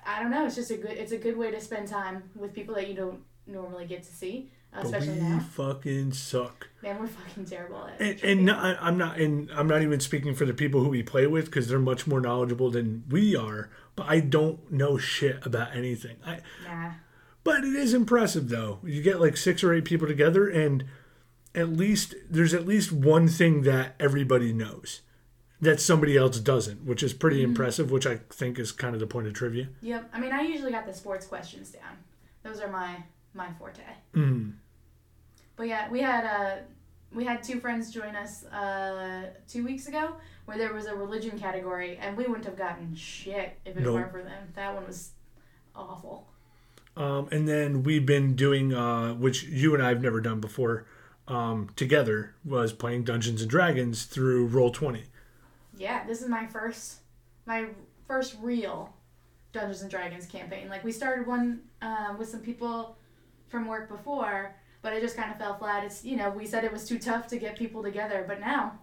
I 0.06 0.20
don't 0.20 0.30
know. 0.30 0.44
It's 0.44 0.54
just 0.54 0.70
a 0.70 0.76
good. 0.76 0.92
It's 0.92 1.12
a 1.12 1.16
good 1.16 1.36
way 1.36 1.50
to 1.50 1.60
spend 1.60 1.88
time 1.88 2.24
with 2.34 2.52
people 2.52 2.74
that 2.74 2.88
you 2.88 2.94
don't 2.94 3.20
normally 3.46 3.86
get 3.86 4.02
to 4.02 4.12
see, 4.12 4.50
uh, 4.74 4.78
but 4.82 4.84
especially 4.86 5.14
we 5.14 5.20
now. 5.20 5.38
fucking 5.40 6.12
suck 6.12 6.68
Man, 6.82 6.98
we're 6.98 7.06
fucking 7.06 7.44
terrible 7.46 7.86
at 7.86 8.00
and, 8.00 8.08
it. 8.10 8.22
and 8.24 8.44
no, 8.44 8.54
I, 8.54 8.76
i'm 8.80 8.98
not 8.98 9.18
and 9.20 9.50
i'm 9.52 9.66
not 9.68 9.82
even 9.82 10.00
speaking 10.00 10.34
for 10.34 10.44
the 10.44 10.54
people 10.54 10.82
who 10.82 10.88
we 10.88 11.02
play 11.02 11.26
with 11.26 11.46
because 11.46 11.68
they're 11.68 11.78
much 11.78 12.06
more 12.06 12.20
knowledgeable 12.20 12.70
than 12.70 13.04
we 13.08 13.34
are 13.36 13.70
but 13.96 14.06
i 14.08 14.20
don't 14.20 14.70
know 14.72 14.98
shit 14.98 15.44
about 15.46 15.74
anything 15.74 16.16
i 16.26 16.40
Nah. 16.64 16.90
But 17.44 17.62
it 17.62 17.74
is 17.74 17.92
impressive 17.92 18.48
though. 18.48 18.78
You 18.82 19.02
get 19.02 19.20
like 19.20 19.36
six 19.36 19.62
or 19.62 19.74
eight 19.74 19.84
people 19.84 20.06
together 20.08 20.48
and 20.48 20.82
at 21.54 21.68
least 21.68 22.14
there's 22.30 22.54
at 22.54 22.66
least 22.66 22.90
one 22.90 23.28
thing 23.28 23.62
that 23.64 23.94
everybody 24.00 24.50
knows 24.52 25.02
that 25.60 25.78
somebody 25.78 26.16
else 26.16 26.38
doesn't, 26.40 26.84
which 26.86 27.02
is 27.02 27.12
pretty 27.12 27.42
impressive, 27.42 27.90
which 27.90 28.06
I 28.06 28.20
think 28.30 28.58
is 28.58 28.72
kind 28.72 28.94
of 28.94 29.00
the 29.00 29.06
point 29.06 29.26
of 29.26 29.34
trivia. 29.34 29.68
Yep. 29.82 30.10
I 30.14 30.20
mean, 30.20 30.32
I 30.32 30.40
usually 30.40 30.72
got 30.72 30.86
the 30.86 30.94
sports 30.94 31.26
questions 31.26 31.70
down. 31.70 31.98
Those 32.42 32.60
are 32.60 32.70
my 32.70 33.02
my 33.34 33.52
forte. 33.58 33.82
Mm. 34.14 34.54
But 35.56 35.68
yeah, 35.68 35.88
we 35.90 36.00
had 36.00 36.24
uh 36.24 36.56
we 37.12 37.24
had 37.24 37.42
two 37.42 37.60
friends 37.60 37.90
join 37.92 38.16
us 38.16 38.44
uh 38.46 39.30
two 39.48 39.64
weeks 39.64 39.86
ago 39.86 40.14
where 40.46 40.58
there 40.58 40.72
was 40.74 40.86
a 40.86 40.94
religion 40.94 41.38
category 41.38 41.96
and 42.00 42.16
we 42.16 42.24
wouldn't 42.26 42.44
have 42.44 42.56
gotten 42.56 42.94
shit 42.94 43.56
if 43.64 43.76
it 43.76 43.82
Nope. 43.82 43.94
weren't 43.94 44.12
for 44.12 44.22
them. 44.22 44.48
That 44.54 44.74
one 44.74 44.86
was 44.86 45.10
awful. 45.74 46.26
Um, 46.96 47.28
and 47.32 47.48
then 47.48 47.82
we've 47.82 48.06
been 48.06 48.36
doing, 48.36 48.72
uh, 48.72 49.14
which 49.14 49.42
you 49.44 49.74
and 49.74 49.82
I 49.82 49.88
have 49.88 50.00
never 50.00 50.20
done 50.20 50.40
before, 50.40 50.86
um, 51.26 51.70
together, 51.74 52.34
was 52.44 52.72
playing 52.72 53.02
Dungeons 53.02 53.40
and 53.42 53.50
Dragons 53.50 54.04
through 54.04 54.48
Roll20. 54.50 55.02
Yeah, 55.76 56.06
this 56.06 56.22
is 56.22 56.28
my 56.28 56.46
first, 56.46 56.98
my 57.46 57.66
first 58.06 58.36
real 58.40 58.94
Dungeons 59.52 59.82
and 59.82 59.90
Dragons 59.90 60.26
campaign. 60.26 60.68
Like 60.68 60.84
we 60.84 60.92
started 60.92 61.26
one 61.26 61.62
um, 61.82 62.16
with 62.16 62.28
some 62.28 62.40
people 62.40 62.96
from 63.48 63.66
work 63.66 63.88
before, 63.88 64.54
but 64.84 64.92
it 64.92 65.00
just 65.00 65.16
kind 65.16 65.32
of 65.32 65.38
fell 65.38 65.56
flat. 65.56 65.82
It's 65.82 66.04
you 66.04 66.16
know 66.16 66.28
we 66.30 66.46
said 66.46 66.62
it 66.62 66.70
was 66.70 66.86
too 66.86 66.98
tough 66.98 67.26
to 67.28 67.38
get 67.38 67.56
people 67.58 67.82
together, 67.82 68.24
but 68.28 68.38
now 68.38 68.78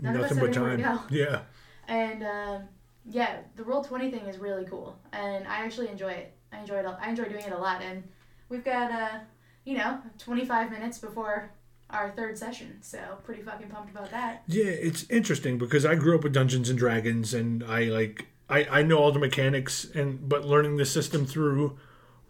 none 0.00 0.16
of 0.16 0.22
us 0.22 0.32
Nothing 0.32 0.46
but 0.46 0.52
time. 0.52 0.76
to 0.76 0.82
go. 0.82 1.00
Yeah. 1.16 1.40
And 1.86 2.24
um, 2.24 2.62
yeah, 3.08 3.38
the 3.56 3.62
Roll20 3.62 4.10
thing 4.10 4.26
is 4.26 4.38
really 4.38 4.64
cool, 4.66 4.98
and 5.12 5.46
I 5.46 5.64
actually 5.64 5.88
enjoy 5.88 6.10
it. 6.10 6.34
I 6.52 6.58
enjoy 6.58 6.78
it. 6.78 6.86
I 7.00 7.08
enjoy 7.08 7.24
doing 7.24 7.44
it 7.44 7.52
a 7.52 7.56
lot, 7.56 7.80
and 7.80 8.02
we've 8.48 8.64
got 8.64 8.90
uh, 8.90 9.18
you 9.64 9.78
know, 9.78 10.00
twenty 10.18 10.44
five 10.44 10.70
minutes 10.72 10.98
before 10.98 11.52
our 11.90 12.10
third 12.10 12.36
session, 12.36 12.76
so 12.82 12.98
pretty 13.24 13.40
fucking 13.42 13.68
pumped 13.68 13.90
about 13.90 14.10
that. 14.10 14.42
Yeah, 14.48 14.64
it's 14.64 15.08
interesting 15.08 15.56
because 15.56 15.86
I 15.86 15.94
grew 15.94 16.16
up 16.16 16.24
with 16.24 16.34
Dungeons 16.34 16.68
and 16.68 16.78
Dragons, 16.78 17.32
and 17.32 17.62
I 17.62 17.84
like 17.84 18.26
I, 18.50 18.64
I 18.64 18.82
know 18.82 18.98
all 18.98 19.12
the 19.12 19.18
mechanics, 19.20 19.86
and 19.94 20.28
but 20.28 20.44
learning 20.44 20.78
the 20.78 20.84
system 20.84 21.24
through 21.24 21.78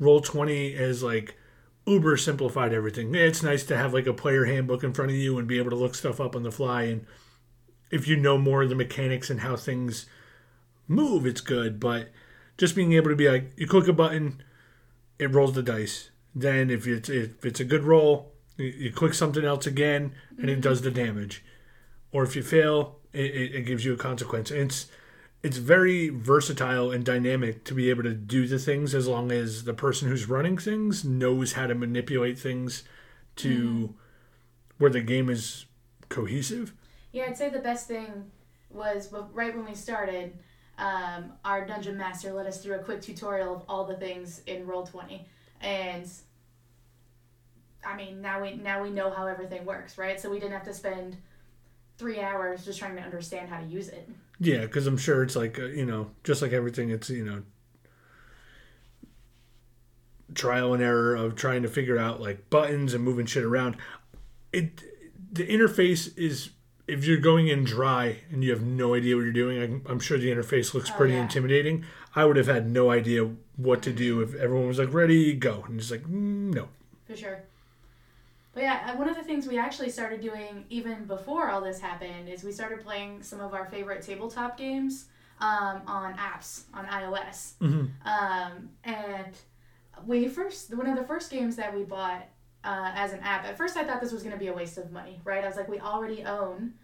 Roll20 0.01 0.79
is 0.79 1.03
like 1.03 1.37
uber 1.89 2.17
simplified 2.17 2.73
everything. 2.73 3.15
It's 3.15 3.43
nice 3.43 3.65
to 3.65 3.77
have 3.77 3.95
like 3.95 4.07
a 4.07 4.13
player 4.13 4.45
handbook 4.45 4.85
in 4.85 4.93
front 4.93 5.11
of 5.11 5.17
you 5.17 5.39
and 5.39 5.49
be 5.49 5.59
able 5.59 5.71
to 5.71 5.77
look 5.77 5.95
stuff 5.95 6.21
up 6.21 6.37
on 6.37 6.43
the 6.43 6.53
fly, 6.53 6.85
and 6.85 7.07
if 7.91 8.07
you 8.07 8.17
know 8.17 8.39
more 8.39 8.63
of 8.63 8.69
the 8.69 8.75
mechanics 8.75 9.31
and 9.31 9.41
how 9.41 9.57
things 9.57 10.07
move, 10.87 11.27
it's 11.27 11.41
good. 11.41 11.81
But 11.81 12.11
just 12.57 12.77
being 12.77 12.93
able 12.93 13.11
to 13.11 13.17
be 13.17 13.29
like, 13.29 13.53
you 13.57 13.67
click 13.67 13.89
a 13.89 13.93
button, 13.93 14.43
it 15.19 15.33
rolls 15.33 15.55
the 15.55 15.63
dice. 15.63 16.11
Then 16.35 16.71
if 16.71 16.87
it's 16.87 17.09
if 17.09 17.45
it's 17.45 17.61
a 17.61 17.65
good 17.65 17.85
roll, 17.85 18.33
you, 18.57 18.93
click 18.93 19.15
something 19.15 19.45
else 19.45 19.67
again, 19.67 20.13
and 20.39 20.51
it 20.51 20.61
does 20.61 20.83
the 20.83 20.91
damage 20.91 21.43
or 22.13 22.25
if 22.25 22.35
you 22.37 22.43
fail, 22.43 22.99
it, 23.13 23.27
it, 23.27 23.55
it 23.57 23.63
gives 23.63 23.85
you 23.85 23.93
a 23.93 23.97
consequence. 23.97 24.51
It's 24.51 24.87
it's 25.43 25.57
very 25.57 26.09
versatile 26.09 26.91
and 26.91 27.05
dynamic 27.05 27.65
to 27.65 27.75
be 27.75 27.91
able 27.91 28.03
to 28.03 28.15
do 28.15 28.47
the 28.47 28.59
things 28.59 28.95
as 28.95 29.07
long 29.07 29.31
as 29.31 29.65
the 29.65 29.75
person 29.75 30.09
who's 30.09 30.29
running 30.29 30.59
things 30.59 31.05
knows 31.05 31.53
how 31.53 31.67
to 31.67 31.75
manipulate 31.75 32.39
things 32.39 32.83
to 33.37 33.95
where 34.79 34.91
the 34.91 35.01
game 35.01 35.29
is 35.29 35.67
cohesive. 36.09 36.73
Yeah, 37.13 37.25
I'd 37.25 37.37
say 37.37 37.51
the 37.51 37.61
best 37.61 37.87
thing 37.87 38.31
was 38.71 39.13
right 39.33 39.55
when 39.55 39.65
we 39.65 39.75
started. 39.75 40.39
Um, 40.77 41.33
our 41.45 41.67
dungeon 41.67 41.97
master 41.97 42.33
led 42.33 42.47
us 42.47 42.63
through 42.63 42.77
a 42.77 42.83
quick 42.83 43.01
tutorial 43.01 43.57
of 43.57 43.63
all 43.69 43.85
the 43.85 43.97
things 43.97 44.43
in 44.47 44.67
Roll20, 44.67 45.25
and 45.61 46.09
I 47.85 47.97
mean 47.97 48.21
now 48.21 48.41
we 48.43 48.55
now 48.55 48.83
we 48.83 48.91
know 48.91 49.11
how 49.11 49.27
everything 49.27 49.65
works, 49.65 49.99
right? 49.99 50.21
So 50.21 50.31
we 50.31 50.39
didn't 50.39 50.53
have 50.53 50.65
to 50.65 50.75
spend 50.75 51.17
three 51.97 52.21
hours 52.21 52.65
just 52.65 52.79
trying 52.79 52.95
to 52.95 53.03
understand 53.03 53.49
how 53.49 53.59
to 53.59 53.67
use 53.67 53.89
it. 53.89 54.09
Yeah, 54.41 54.61
because 54.61 54.87
I'm 54.87 54.97
sure 54.99 55.23
it's 55.23 55.35
like 55.37 55.59
uh, 55.59 55.65
you 55.67 55.85
know, 55.85 56.11
just 56.25 56.43
like 56.43 56.53
everything, 56.53 56.91
it's 56.91 57.11
you 57.11 57.25
know, 57.25 57.43
trial 60.35 60.75
and 60.75 60.83
error 60.83 61.15
of 61.15 61.35
trying 61.35 61.63
to 61.63 61.69
figure 61.69 61.99
out 61.99 62.21
like 62.21 62.51
buttons 62.51 62.95
and 62.95 63.03
moving 63.03 63.27
shit 63.27 63.45
around. 63.45 63.77
It 64.53 64.83
the 65.33 65.47
interface 65.47 66.17
is 66.17 66.51
if 66.87 67.05
you're 67.05 67.19
going 67.19 67.49
in 67.49 67.65
dry 67.65 68.19
and 68.31 68.43
you 68.43 68.51
have 68.51 68.63
no 68.63 68.95
idea 68.95 69.15
what 69.17 69.23
you're 69.23 69.33
doing. 69.33 69.61
I'm, 69.63 69.83
I'm 69.87 70.01
sure 70.01 70.17
the 70.19 70.31
interface 70.31 70.73
looks 70.73 70.91
Oh, 70.91 70.95
pretty 70.97 71.15
yeah. 71.15 71.23
intimidating. 71.23 71.85
I 72.15 72.25
would 72.25 72.37
have 72.37 72.47
had 72.47 72.71
no 72.71 72.91
idea 72.91 73.29
what 73.57 73.83
to 73.83 73.93
do 73.93 74.21
if 74.23 74.35
everyone 74.35 74.69
was 74.69 74.79
like 74.79 74.93
ready, 74.93 75.35
go, 75.35 75.65
and 75.69 75.79
it's 75.81 75.91
like 75.91 76.05
mm, 76.05 76.55
no. 76.55 76.69
For 77.07 77.17
sure. 77.17 77.41
But 78.59 78.65
yeah, 78.65 78.91
uh, 78.93 78.97
one 78.97 79.09
of 79.09 79.15
the 79.15 79.23
things 79.23 79.47
we 79.47 79.57
actually 79.57 79.89
started 79.89 80.21
doing 80.21 80.65
even 80.69 81.05
before 81.05 81.49
all 81.49 81.61
this 81.61 81.79
happened 81.79 82.29
is 82.29 82.43
we 82.43 82.51
started 82.51 82.81
playing 82.83 83.23
some 83.23 83.41
of 83.41 83.55
our 83.55 83.67
favorite 83.67 84.03
tabletop 84.03 84.59
games 84.59 85.05
um, 85.41 85.83
on 85.87 86.15
apps 86.17 86.63
on 86.75 86.85
iOS. 86.87 87.53
Mhm. 87.61 87.89
Um, 88.05 88.71
and 88.83 89.33
we 90.05 90.27
first, 90.27 90.77
one 90.77 90.89
of 90.89 90.97
the 90.97 91.05
first 91.05 91.31
games 91.31 91.55
that 91.55 91.73
we 91.73 91.85
bought 91.85 92.27
uh, 92.65 92.91
as 92.97 93.13
an 93.13 93.21
app, 93.21 93.45
at 93.45 93.57
first 93.57 93.77
I 93.77 93.85
thought 93.85 94.01
this 94.01 94.11
was 94.11 94.25
going 94.25 94.33
to 94.35 94.41
be 94.41 94.49
a 94.49 94.53
waste 94.53 94.77
of 94.77 94.91
money, 94.91 95.21
right? 95.23 95.45
I 95.45 95.47
was 95.47 95.57
like, 95.57 95.69
we 95.69 95.79
already 95.79 96.25
own 96.25 96.75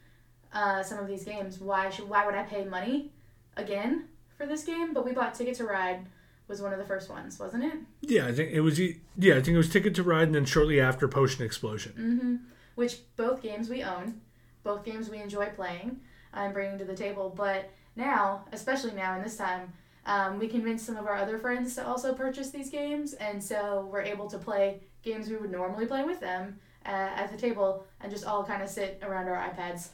uh, 0.52 0.80
some 0.80 1.00
of 1.00 1.08
these 1.08 1.24
games. 1.24 1.58
Why 1.58 1.90
should, 1.90 2.08
why 2.08 2.24
would 2.24 2.36
I 2.36 2.44
pay 2.44 2.64
money 2.64 3.10
again 3.56 4.04
for 4.38 4.46
this 4.46 4.62
game? 4.62 4.94
But 4.94 5.04
we 5.04 5.10
bought 5.10 5.34
Ticket 5.34 5.56
to 5.56 5.64
Ride 5.64 6.06
was 6.48 6.60
one 6.60 6.72
of 6.72 6.78
the 6.78 6.84
first 6.84 7.08
ones, 7.10 7.38
wasn't 7.38 7.64
it? 7.64 7.74
Yeah, 8.00 8.26
I 8.26 8.32
think 8.32 8.52
it 8.52 8.60
was. 8.60 8.78
Yeah, 8.78 9.36
I 9.36 9.42
think 9.42 9.48
it 9.48 9.56
was 9.56 9.70
Ticket 9.70 9.94
to 9.96 10.02
Ride, 10.02 10.28
and 10.28 10.34
then 10.34 10.44
shortly 10.44 10.80
after 10.80 11.08
Potion 11.08 11.44
Explosion. 11.44 11.92
hmm 11.92 12.36
Which 12.74 12.98
both 13.16 13.42
games 13.42 13.68
we 13.68 13.82
own, 13.82 14.20
both 14.62 14.84
games 14.84 15.08
we 15.08 15.20
enjoy 15.20 15.46
playing 15.46 16.00
and 16.32 16.52
bringing 16.52 16.78
to 16.78 16.84
the 16.84 16.96
table. 16.96 17.32
But 17.34 17.70
now, 17.96 18.44
especially 18.52 18.92
now 18.92 19.16
in 19.16 19.22
this 19.22 19.36
time, 19.36 19.72
um, 20.06 20.38
we 20.38 20.48
convinced 20.48 20.84
some 20.84 20.96
of 20.96 21.06
our 21.06 21.16
other 21.16 21.38
friends 21.38 21.74
to 21.76 21.86
also 21.86 22.12
purchase 22.12 22.50
these 22.50 22.70
games, 22.70 23.14
and 23.14 23.42
so 23.42 23.88
we're 23.90 24.02
able 24.02 24.28
to 24.28 24.38
play 24.38 24.80
games 25.02 25.28
we 25.28 25.36
would 25.36 25.50
normally 25.50 25.86
play 25.86 26.02
with 26.04 26.20
them 26.20 26.58
uh, 26.84 26.88
at 26.88 27.30
the 27.30 27.38
table 27.38 27.86
and 28.00 28.10
just 28.12 28.24
all 28.24 28.44
kind 28.44 28.62
of 28.62 28.68
sit 28.68 29.00
around 29.02 29.28
our 29.28 29.36
iPads. 29.36 29.88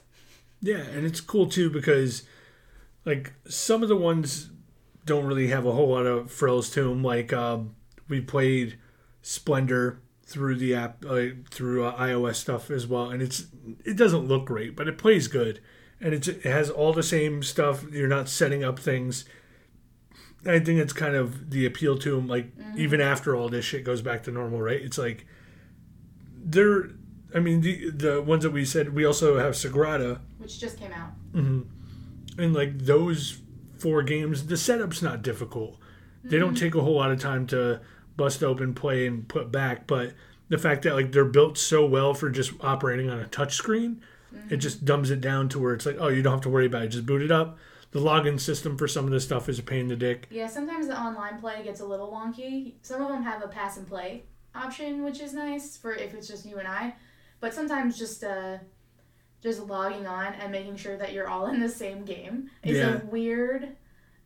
Yeah, 0.61 0.79
and 0.79 1.07
it's 1.07 1.21
cool 1.21 1.47
too 1.49 1.71
because, 1.71 2.25
like, 3.05 3.33
some 3.49 3.83
of 3.83 3.89
the 3.89 3.97
ones 3.97 4.51
don't 5.07 5.27
really 5.27 5.49
have 5.49 5.67
a 5.67 5.73
whole 5.73 5.89
lot 5.91 6.07
of 6.07 6.31
frills 6.31 6.71
to 6.71 6.85
them. 6.85 7.03
Like, 7.03 7.33
um, 7.33 7.75
we 8.09 8.21
played 8.21 8.79
Splendor 9.23 10.01
through 10.25 10.57
the 10.57 10.75
app, 10.75 11.05
uh, 11.09 11.27
through 11.51 11.85
uh, 11.85 11.97
iOS 11.99 12.37
stuff 12.37 12.71
as 12.71 12.87
well, 12.87 13.11
and 13.11 13.21
it's 13.21 13.47
it 13.85 13.97
doesn't 13.97 14.27
look 14.29 14.47
great, 14.47 14.77
but 14.77 14.87
it 14.89 14.97
plays 14.99 15.27
good, 15.29 15.61
and 16.01 16.15
it's 16.15 16.29
it 16.29 16.43
has 16.43 16.71
all 16.71 16.93
the 16.93 17.03
same 17.03 17.43
stuff. 17.43 17.85
You're 17.91 18.09
not 18.09 18.29
setting 18.29 18.63
up 18.63 18.79
things. 18.79 19.25
I 20.47 20.59
think 20.59 20.81
it's 20.81 20.93
kind 20.95 21.17
of 21.17 21.51
the 21.51 21.67
appeal 21.67 21.99
to 21.99 22.17
them. 22.17 22.27
Like, 22.27 22.53
even 22.77 23.01
after 23.01 23.37
all 23.37 23.49
this 23.49 23.65
shit 23.65 23.85
goes 23.85 24.01
back 24.03 24.23
to 24.23 24.31
normal, 24.31 24.63
right? 24.63 24.81
It's 24.81 24.99
like 24.99 25.27
they're. 26.37 26.91
I 27.35 27.39
mean, 27.41 27.61
the 27.61 27.91
the 27.91 28.23
ones 28.23 28.43
that 28.45 28.51
we 28.51 28.65
said 28.65 28.95
we 28.95 29.05
also 29.05 29.39
have 29.39 29.55
Sagrada, 29.55 30.21
Which 30.39 30.59
just 30.59 30.79
came 30.79 30.93
out. 30.93 31.11
hmm 31.33 31.63
And 32.39 32.55
like 32.55 32.79
those 32.79 33.40
four 33.81 34.03
games, 34.03 34.47
the 34.47 34.57
setup's 34.57 35.03
not 35.03 35.23
difficult. 35.23 35.79
They 36.23 36.39
don't 36.39 36.55
take 36.55 36.75
a 36.75 36.83
whole 36.83 36.97
lot 36.97 37.11
of 37.11 37.19
time 37.19 37.47
to 37.49 37.81
bust 38.17 38.43
open, 38.43 38.75
play, 38.75 39.07
and 39.07 39.27
put 39.27 39.51
back. 39.51 39.87
But 39.87 40.13
the 40.49 40.59
fact 40.59 40.83
that 40.83 40.95
like 40.95 41.13
they're 41.13 41.25
built 41.25 41.57
so 41.57 41.87
well 41.87 42.13
for 42.13 42.29
just 42.29 42.53
operating 42.61 43.09
on 43.09 43.19
a 43.19 43.27
touch 43.27 43.55
screen, 43.55 44.03
it 44.51 44.59
just 44.59 44.85
dumbs 44.85 45.11
it 45.11 45.21
down 45.21 45.49
to 45.51 45.59
where 45.59 45.75
it's 45.75 45.87
like, 45.87 45.97
oh, 45.99 46.09
you 46.09 46.23
don't 46.23 46.35
have 46.35 46.43
to 46.43 46.51
worry 46.51 46.67
about 46.67 46.83
it. 46.83 46.89
Just 46.89 47.07
boot 47.07 47.23
it 47.23 47.31
up. 47.31 47.59
The 47.93 48.01
login 48.01 48.39
system 48.39 48.77
for 48.77 48.87
some 48.87 49.05
of 49.05 49.11
this 49.11 49.25
stuff 49.25 49.49
is 49.49 49.59
a 49.59 49.63
pain 49.63 49.81
in 49.81 49.89
the 49.89 49.97
dick. 49.97 50.29
Yeah, 50.31 50.47
sometimes 50.47 50.87
the 50.87 51.01
online 51.01 51.41
play 51.41 51.65
gets 51.65 51.81
a 51.81 51.85
little 51.85 52.13
wonky. 52.13 52.75
Some 52.83 53.03
of 53.03 53.09
them 53.09 53.23
have 53.23 53.43
a 53.43 53.49
pass 53.49 53.79
and 53.79 53.87
play 53.87 54.25
option, 54.55 55.03
which 55.03 55.21
is 55.21 55.33
nice 55.33 55.77
for 55.77 55.95
if 55.95 56.15
it's 56.15 56.29
just 56.29 56.47
you 56.47 56.59
and 56.59 56.69
I. 56.69 56.95
But 57.41 57.55
sometimes 57.55 57.99
just 57.99 58.23
uh, 58.23 58.59
just 59.43 59.61
logging 59.67 60.07
on 60.07 60.35
and 60.35 60.53
making 60.53 60.77
sure 60.77 60.97
that 60.97 61.13
you're 61.13 61.29
all 61.29 61.47
in 61.47 61.61
the 61.61 61.69
same 61.69 62.05
game 62.05 62.51
is 62.63 62.77
Yeah. 62.77 63.01
a 63.01 63.05
weird 63.07 63.69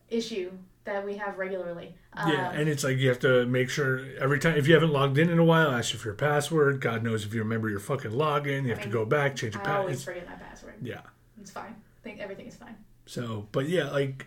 issue 0.09 0.51
that 0.85 1.05
we 1.05 1.17
have 1.17 1.39
regularly. 1.39 1.95
Um, 2.13 2.31
Yeah, 2.31 2.51
and 2.53 2.69
it's 2.69 2.85
like 2.85 2.99
you 2.99 3.09
have 3.09 3.19
to 3.21 3.47
make 3.47 3.71
sure 3.71 4.01
every 4.19 4.39
time 4.39 4.57
if 4.57 4.67
you 4.69 4.75
haven't 4.75 4.91
logged 4.93 5.17
in 5.19 5.31
in 5.31 5.39
a 5.39 5.45
while, 5.45 5.71
ask 5.71 5.93
you 5.93 5.99
for 5.99 6.09
your 6.09 6.15
password. 6.17 6.81
God 6.81 7.03
knows 7.03 7.25
if 7.25 7.33
you 7.33 7.41
remember 7.43 7.71
your 7.71 7.81
fucking 7.81 8.11
login, 8.11 8.65
you 8.65 8.71
have 8.71 8.81
to 8.81 8.87
mean, 8.87 8.93
go 8.93 9.05
back, 9.07 9.35
change 9.37 9.55
your 9.55 9.67
I 9.67 9.77
always 9.79 9.99
password. 9.99 10.17
forget 10.23 10.29
my 10.29 10.45
password. 10.47 10.75
Yeah. 10.83 11.01
It's 11.41 11.51
fine. 11.51 11.75
I 11.75 12.03
think 12.03 12.21
everything 12.21 12.47
is 12.47 12.57
fine. 12.57 12.77
So, 13.07 13.49
but 13.53 13.69
yeah, 13.69 13.91
like 13.91 14.27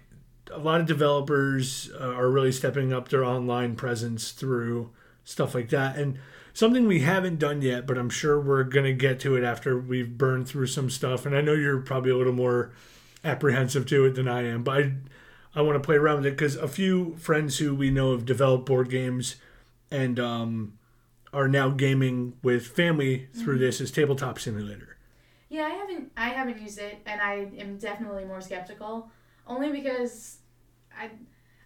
a 0.52 0.58
lot 0.58 0.80
of 0.82 0.88
developers 0.88 1.91
uh, 2.00 2.13
are 2.13 2.30
really 2.30 2.52
stepping 2.52 2.91
up 2.91 3.10
their 3.10 3.23
online 3.23 3.76
presence 3.76 4.32
through 4.32 4.89
stuff 5.23 5.54
like 5.54 5.69
that. 5.69 5.95
And 5.97 6.17
something 6.57 6.87
we 6.87 7.01
haven't 7.01 7.37
done 7.37 7.61
yet, 7.61 7.85
but 7.85 7.99
I'm 7.99 8.09
sure 8.09 8.41
we're 8.41 8.63
going 8.63 8.85
to 8.85 8.93
get 8.93 9.19
to 9.19 9.35
it 9.35 9.43
after 9.43 9.77
we've 9.77 10.17
burned 10.17 10.47
through 10.47 10.65
some 10.65 10.89
stuff. 10.89 11.23
And 11.23 11.37
I 11.37 11.41
know 11.41 11.53
you're 11.53 11.81
probably 11.81 12.09
a 12.09 12.17
little 12.17 12.33
more 12.33 12.71
apprehensive 13.23 13.85
to 13.85 14.05
it 14.05 14.15
than 14.15 14.27
I 14.27 14.47
am, 14.47 14.63
but 14.63 14.75
I, 14.75 14.93
I 15.53 15.61
want 15.61 15.75
to 15.75 15.85
play 15.85 15.97
around 15.97 16.17
with 16.17 16.25
it 16.25 16.31
because 16.31 16.55
a 16.55 16.67
few 16.67 17.15
friends 17.17 17.59
who 17.59 17.75
we 17.75 17.91
know 17.91 18.11
have 18.11 18.25
developed 18.25 18.65
board 18.65 18.89
games 18.89 19.35
and 19.91 20.19
um, 20.19 20.79
are 21.31 21.47
now 21.47 21.69
gaming 21.69 22.33
with 22.41 22.65
family 22.65 23.27
through 23.35 23.59
this 23.59 23.79
is 23.79 23.91
Tabletop 23.91 24.39
Simulator. 24.39 24.97
Yeah, 25.49 25.65
I 25.65 25.69
haven't 25.69 26.11
I 26.17 26.29
haven't 26.29 26.59
used 26.59 26.79
it, 26.79 26.97
and 27.05 27.21
I 27.21 27.49
am 27.59 27.77
definitely 27.77 28.25
more 28.25 28.41
skeptical. 28.41 29.11
Only 29.45 29.71
because 29.71 30.37
I, 30.99 31.11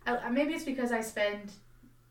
I 0.05 0.29
maybe 0.29 0.53
it's 0.53 0.65
because 0.65 0.91
I 0.91 0.99
spend 0.99 1.53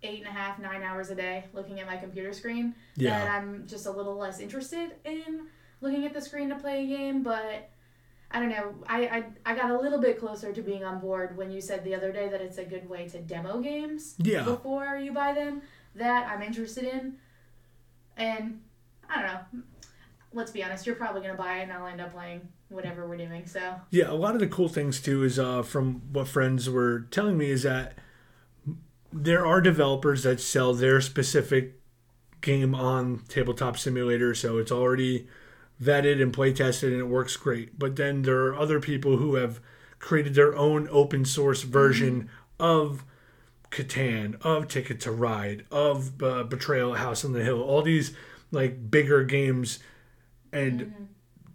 eight 0.02 0.18
and 0.18 0.26
a 0.28 0.30
half 0.30 0.58
nine 0.58 0.82
hours 0.82 1.10
a 1.10 1.14
day 1.14 1.44
looking 1.52 1.78
at 1.80 1.86
my 1.86 1.96
computer 1.96 2.32
screen 2.32 2.74
Yeah. 2.96 3.36
I'm 3.36 3.66
just 3.66 3.86
a 3.86 3.90
little 3.90 4.16
less 4.16 4.40
interested 4.40 4.92
in 5.04 5.46
looking 5.80 6.04
at 6.06 6.14
the 6.14 6.20
screen 6.20 6.48
to 6.50 6.54
play 6.56 6.84
a 6.84 6.86
game. 6.86 7.22
But 7.22 7.70
I 8.30 8.38
don't 8.40 8.48
know. 8.50 8.74
I, 8.86 9.06
I 9.06 9.24
I 9.52 9.54
got 9.56 9.70
a 9.70 9.78
little 9.80 10.00
bit 10.00 10.18
closer 10.18 10.52
to 10.52 10.62
being 10.62 10.84
on 10.84 11.00
board 11.00 11.36
when 11.36 11.50
you 11.50 11.60
said 11.60 11.82
the 11.84 11.94
other 11.94 12.12
day 12.12 12.28
that 12.28 12.40
it's 12.40 12.58
a 12.58 12.64
good 12.64 12.88
way 12.88 13.08
to 13.08 13.18
demo 13.20 13.60
games 13.60 14.14
Yeah. 14.18 14.44
before 14.44 14.96
you 14.96 15.12
buy 15.12 15.32
them. 15.34 15.62
that 15.96 16.28
I'm 16.30 16.40
interested 16.42 16.84
in. 16.84 17.16
And 18.16 18.60
I 19.08 19.16
don't 19.20 19.26
know. 19.26 19.62
Let's 20.32 20.52
be 20.52 20.62
honest, 20.62 20.86
you're 20.86 20.94
probably 20.94 21.22
gonna 21.22 21.34
buy 21.34 21.58
it 21.58 21.62
and 21.64 21.72
I'll 21.72 21.86
end 21.88 22.00
up 22.00 22.12
playing 22.12 22.46
whatever 22.68 23.08
we're 23.08 23.16
doing. 23.16 23.46
So 23.46 23.74
Yeah, 23.90 24.10
a 24.10 24.14
lot 24.14 24.34
of 24.34 24.40
the 24.40 24.46
cool 24.46 24.68
things 24.68 25.00
too 25.00 25.24
is 25.24 25.38
uh, 25.38 25.62
from 25.62 26.02
what 26.12 26.28
friends 26.28 26.70
were 26.70 27.00
telling 27.10 27.36
me 27.36 27.50
is 27.50 27.64
that 27.64 27.98
there 29.12 29.46
are 29.46 29.60
developers 29.60 30.22
that 30.22 30.40
sell 30.40 30.74
their 30.74 31.00
specific 31.00 31.80
game 32.40 32.74
on 32.74 33.22
Tabletop 33.28 33.76
Simulator, 33.78 34.34
so 34.34 34.58
it's 34.58 34.72
already 34.72 35.28
vetted 35.82 36.20
and 36.20 36.32
play 36.32 36.52
tested 36.52 36.92
and 36.92 37.00
it 37.00 37.08
works 37.08 37.36
great. 37.36 37.78
But 37.78 37.96
then 37.96 38.22
there 38.22 38.46
are 38.46 38.56
other 38.56 38.80
people 38.80 39.16
who 39.16 39.36
have 39.36 39.60
created 39.98 40.34
their 40.34 40.56
own 40.56 40.88
open 40.90 41.24
source 41.24 41.62
version 41.62 42.30
of 42.58 43.04
Catan, 43.70 44.40
of 44.42 44.68
Ticket 44.68 45.00
to 45.00 45.12
Ride, 45.12 45.64
of 45.70 46.22
uh, 46.22 46.42
Betrayal 46.44 46.94
House 46.94 47.24
on 47.24 47.32
the 47.32 47.44
Hill, 47.44 47.62
all 47.62 47.82
these 47.82 48.14
like 48.50 48.90
bigger 48.90 49.24
games, 49.24 49.78
and 50.52 51.08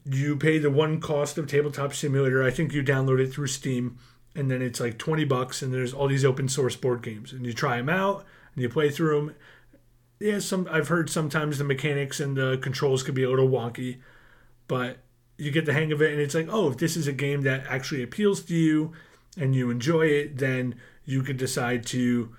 you 0.06 0.38
pay 0.38 0.58
the 0.60 0.70
one 0.70 1.02
cost 1.02 1.38
of 1.38 1.48
Tabletop 1.48 1.94
Simulator. 1.94 2.44
I 2.44 2.52
think 2.52 2.74
you 2.74 2.84
download 2.84 3.20
it 3.20 3.34
through 3.34 3.48
Steam, 3.48 3.98
and 4.36 4.52
then 4.52 4.62
it's 4.62 4.80
like 4.80 4.98
twenty 4.98 5.24
bucks, 5.24 5.62
and 5.62 5.74
there's 5.74 5.94
all 5.94 6.08
these 6.08 6.26
open 6.26 6.50
source 6.50 6.76
board 6.76 7.02
games, 7.02 7.32
and 7.32 7.46
you 7.46 7.54
try 7.54 7.78
them 7.78 7.90
out 7.90 8.26
and 8.54 8.62
you 8.62 8.70
play 8.70 8.90
through 8.90 9.16
them. 9.16 9.36
Yeah, 10.20 10.40
some 10.40 10.68
I've 10.72 10.88
heard 10.88 11.10
sometimes 11.10 11.58
the 11.58 11.64
mechanics 11.64 12.20
and 12.20 12.38
the 12.38 12.58
controls 12.58 13.04
could 13.04 13.16
be 13.16 13.24
a 13.24 13.30
little 13.30 13.50
wonky, 13.50 14.00
but 14.68 14.98
you 15.38 15.52
get 15.52 15.66
the 15.66 15.74
hang 15.74 15.92
of 15.92 16.02
it, 16.02 16.12
and 16.12 16.22
it's 16.22 16.36
like, 16.36 16.48
oh, 16.50 16.72
if 16.72 16.78
this 16.78 16.96
is 16.96 17.08
a 17.08 17.14
game 17.14 17.42
that 17.42 17.66
actually 17.68 18.02
appeals 18.04 18.42
to 18.44 18.56
you 18.56 18.94
and 19.38 19.54
you 19.54 19.70
enjoy 19.70 20.06
it, 20.08 20.38
then 20.38 20.76
you 21.04 21.22
could 21.22 21.38
decide 21.38 21.86
to 21.86 22.34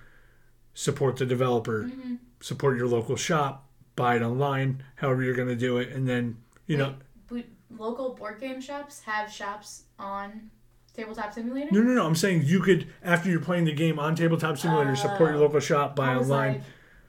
support 0.73 1.17
the 1.17 1.25
developer, 1.25 1.83
mm-hmm. 1.83 2.15
support 2.41 2.77
your 2.77 2.87
local 2.87 3.15
shop, 3.15 3.67
buy 3.95 4.15
it 4.15 4.21
online, 4.21 4.83
however 4.95 5.23
you're 5.23 5.35
going 5.35 5.47
to 5.47 5.55
do 5.55 5.77
it, 5.77 5.89
and 5.89 6.07
then 6.07 6.37
you 6.65 6.77
know. 6.77 6.95
Wait, 7.29 7.47
but 7.69 7.79
local 7.79 8.13
board 8.15 8.39
game 8.39 8.59
shops 8.59 9.01
have 9.01 9.31
shops 9.31 9.83
on 9.99 10.49
Tabletop 10.97 11.31
Simulator. 11.31 11.69
No, 11.71 11.81
no, 11.81 11.93
no. 11.93 12.05
I'm 12.07 12.15
saying 12.15 12.43
you 12.45 12.59
could, 12.59 12.87
after 13.03 13.29
you're 13.29 13.39
playing 13.39 13.65
the 13.65 13.73
game 13.73 13.99
on 13.99 14.15
Tabletop 14.15 14.57
Simulator, 14.57 14.95
support 14.95 15.31
your 15.31 15.39
local 15.39 15.59
shop, 15.59 15.95
buy 15.95 16.15
online. 16.15 16.53
like, 16.53 16.61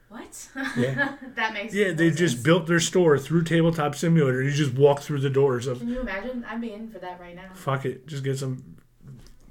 what? 0.09 0.49
Yeah. 0.77 1.15
that 1.35 1.53
makes 1.53 1.73
yeah, 1.73 1.91
they 1.93 2.11
just 2.11 2.35
sense. 2.35 2.43
built 2.43 2.67
their 2.67 2.79
store 2.79 3.17
through 3.17 3.43
Tabletop 3.43 3.95
Simulator. 3.95 4.43
You 4.43 4.51
just 4.51 4.73
walk 4.75 4.99
through 5.01 5.21
the 5.21 5.29
doors 5.29 5.65
of, 5.65 5.79
Can 5.79 5.89
you 5.89 5.99
imagine? 6.01 6.45
I'm 6.47 6.63
in 6.63 6.87
for 6.89 6.99
that 6.99 7.19
right 7.19 7.35
now. 7.35 7.49
fuck 7.55 7.85
it, 7.85 8.05
just 8.07 8.23
get 8.23 8.37
some, 8.37 8.77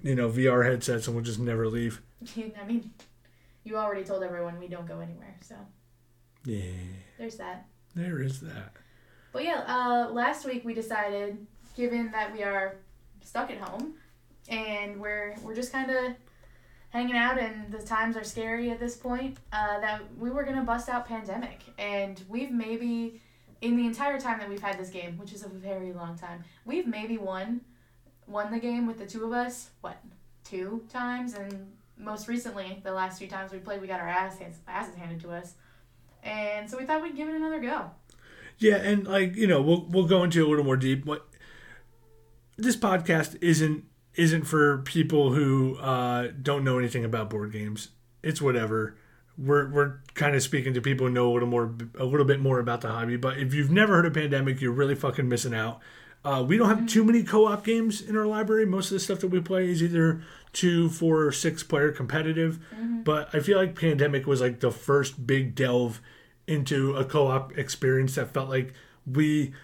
you 0.02 0.14
know, 0.14 0.28
VR 0.28 0.64
headsets 0.64 1.06
and 1.08 1.16
we'll 1.16 1.24
just 1.24 1.40
never 1.40 1.68
leave. 1.68 2.00
I 2.36 2.64
mean, 2.66 2.92
you 3.64 3.76
already 3.76 4.04
told 4.04 4.22
everyone 4.22 4.58
we 4.60 4.68
don't 4.68 4.86
go 4.86 5.00
anywhere, 5.00 5.36
so 5.40 5.56
Yeah, 6.44 6.62
there's 7.18 7.36
that. 7.38 7.66
there 7.96 8.20
is 8.20 8.40
that. 8.40 8.72
But 9.32 9.44
yeah, 9.44 9.64
uh, 9.66 10.12
last 10.12 10.46
week 10.46 10.64
we 10.64 10.74
decided, 10.74 11.44
given 11.76 12.10
that 12.12 12.32
we 12.32 12.42
are 12.44 12.76
stuck 13.20 13.50
at 13.50 13.58
home 13.58 13.94
and 14.48 15.00
we're 15.00 15.34
we're 15.42 15.54
just 15.54 15.72
kind 15.72 15.90
of 15.90 16.14
hanging 16.90 17.16
out 17.16 17.38
and 17.38 17.70
the 17.70 17.82
times 17.82 18.16
are 18.16 18.24
scary 18.24 18.70
at 18.70 18.80
this 18.80 18.96
point, 18.96 19.36
uh, 19.52 19.78
that 19.80 20.02
we 20.18 20.30
were 20.30 20.42
gonna 20.44 20.62
bust 20.64 20.88
out 20.88 21.06
pandemic, 21.06 21.60
and 21.78 22.22
we've 22.28 22.50
maybe 22.50 23.20
in 23.60 23.76
the 23.76 23.86
entire 23.86 24.18
time 24.20 24.38
that 24.38 24.48
we've 24.48 24.62
had 24.62 24.78
this 24.78 24.88
game, 24.90 25.18
which 25.18 25.32
is 25.32 25.42
a 25.44 25.48
very 25.48 25.92
long 25.92 26.16
time, 26.16 26.44
we've 26.64 26.86
maybe 26.86 27.18
won 27.18 27.60
won 28.26 28.50
the 28.50 28.58
game 28.58 28.86
with 28.86 28.98
the 28.98 29.06
two 29.06 29.24
of 29.24 29.32
us. 29.32 29.70
What 29.80 29.98
two 30.44 30.82
times 30.88 31.34
and 31.34 31.72
most 31.96 32.28
recently 32.28 32.80
the 32.84 32.92
last 32.92 33.18
two 33.18 33.26
times 33.26 33.52
we 33.52 33.58
played 33.58 33.80
we 33.80 33.86
got 33.86 34.00
our 34.00 34.08
ass 34.08 34.38
hands, 34.38 34.56
asses 34.66 34.94
handed 34.94 35.20
to 35.20 35.30
us 35.30 35.54
and 36.22 36.70
so 36.70 36.78
we 36.78 36.84
thought 36.84 37.02
we'd 37.02 37.16
give 37.16 37.28
it 37.28 37.34
another 37.34 37.60
go 37.60 37.90
Yeah, 38.58 38.76
and 38.76 39.06
like 39.06 39.36
you 39.36 39.46
know, 39.46 39.60
we'll 39.62 39.86
we'll 39.88 40.06
go 40.06 40.22
into 40.24 40.44
a 40.44 40.48
little 40.48 40.64
more 40.64 40.76
deep. 40.76 41.04
What 41.04 41.28
this 42.56 42.76
podcast 42.76 43.36
isn't 43.40 43.84
isn't 44.18 44.44
for 44.44 44.78
people 44.78 45.32
who 45.32 45.78
uh, 45.78 46.28
don't 46.42 46.64
know 46.64 46.76
anything 46.78 47.04
about 47.04 47.30
board 47.30 47.52
games. 47.52 47.90
It's 48.22 48.42
whatever. 48.42 48.96
We're 49.38 49.70
we're 49.70 50.00
kind 50.14 50.34
of 50.34 50.42
speaking 50.42 50.74
to 50.74 50.80
people 50.80 51.06
who 51.06 51.12
know 51.12 51.30
a 51.30 51.32
little 51.32 51.48
more 51.48 51.72
a 51.96 52.04
little 52.04 52.26
bit 52.26 52.40
more 52.40 52.58
about 52.58 52.80
the 52.80 52.88
hobby. 52.88 53.16
But 53.16 53.38
if 53.38 53.54
you've 53.54 53.70
never 53.70 53.94
heard 53.94 54.06
of 54.06 54.14
Pandemic, 54.14 54.60
you're 54.60 54.72
really 54.72 54.96
fucking 54.96 55.28
missing 55.28 55.54
out. 55.54 55.80
Uh, 56.24 56.44
we 56.46 56.56
don't 56.56 56.68
have 56.68 56.88
too 56.88 57.04
many 57.04 57.22
co-op 57.22 57.64
games 57.64 58.02
in 58.02 58.16
our 58.16 58.26
library. 58.26 58.66
Most 58.66 58.86
of 58.86 58.96
the 58.96 59.00
stuff 59.00 59.20
that 59.20 59.28
we 59.28 59.40
play 59.40 59.70
is 59.70 59.80
either 59.80 60.20
two, 60.52 60.88
four, 60.88 61.22
or 61.22 61.30
six 61.30 61.62
player 61.62 61.92
competitive. 61.92 62.58
But 63.04 63.32
I 63.32 63.38
feel 63.38 63.56
like 63.56 63.78
Pandemic 63.78 64.26
was 64.26 64.40
like 64.40 64.58
the 64.58 64.72
first 64.72 65.28
big 65.28 65.54
delve 65.54 66.00
into 66.48 66.96
a 66.96 67.04
co-op 67.04 67.56
experience 67.56 68.16
that 68.16 68.34
felt 68.34 68.48
like 68.48 68.74
we 69.06 69.54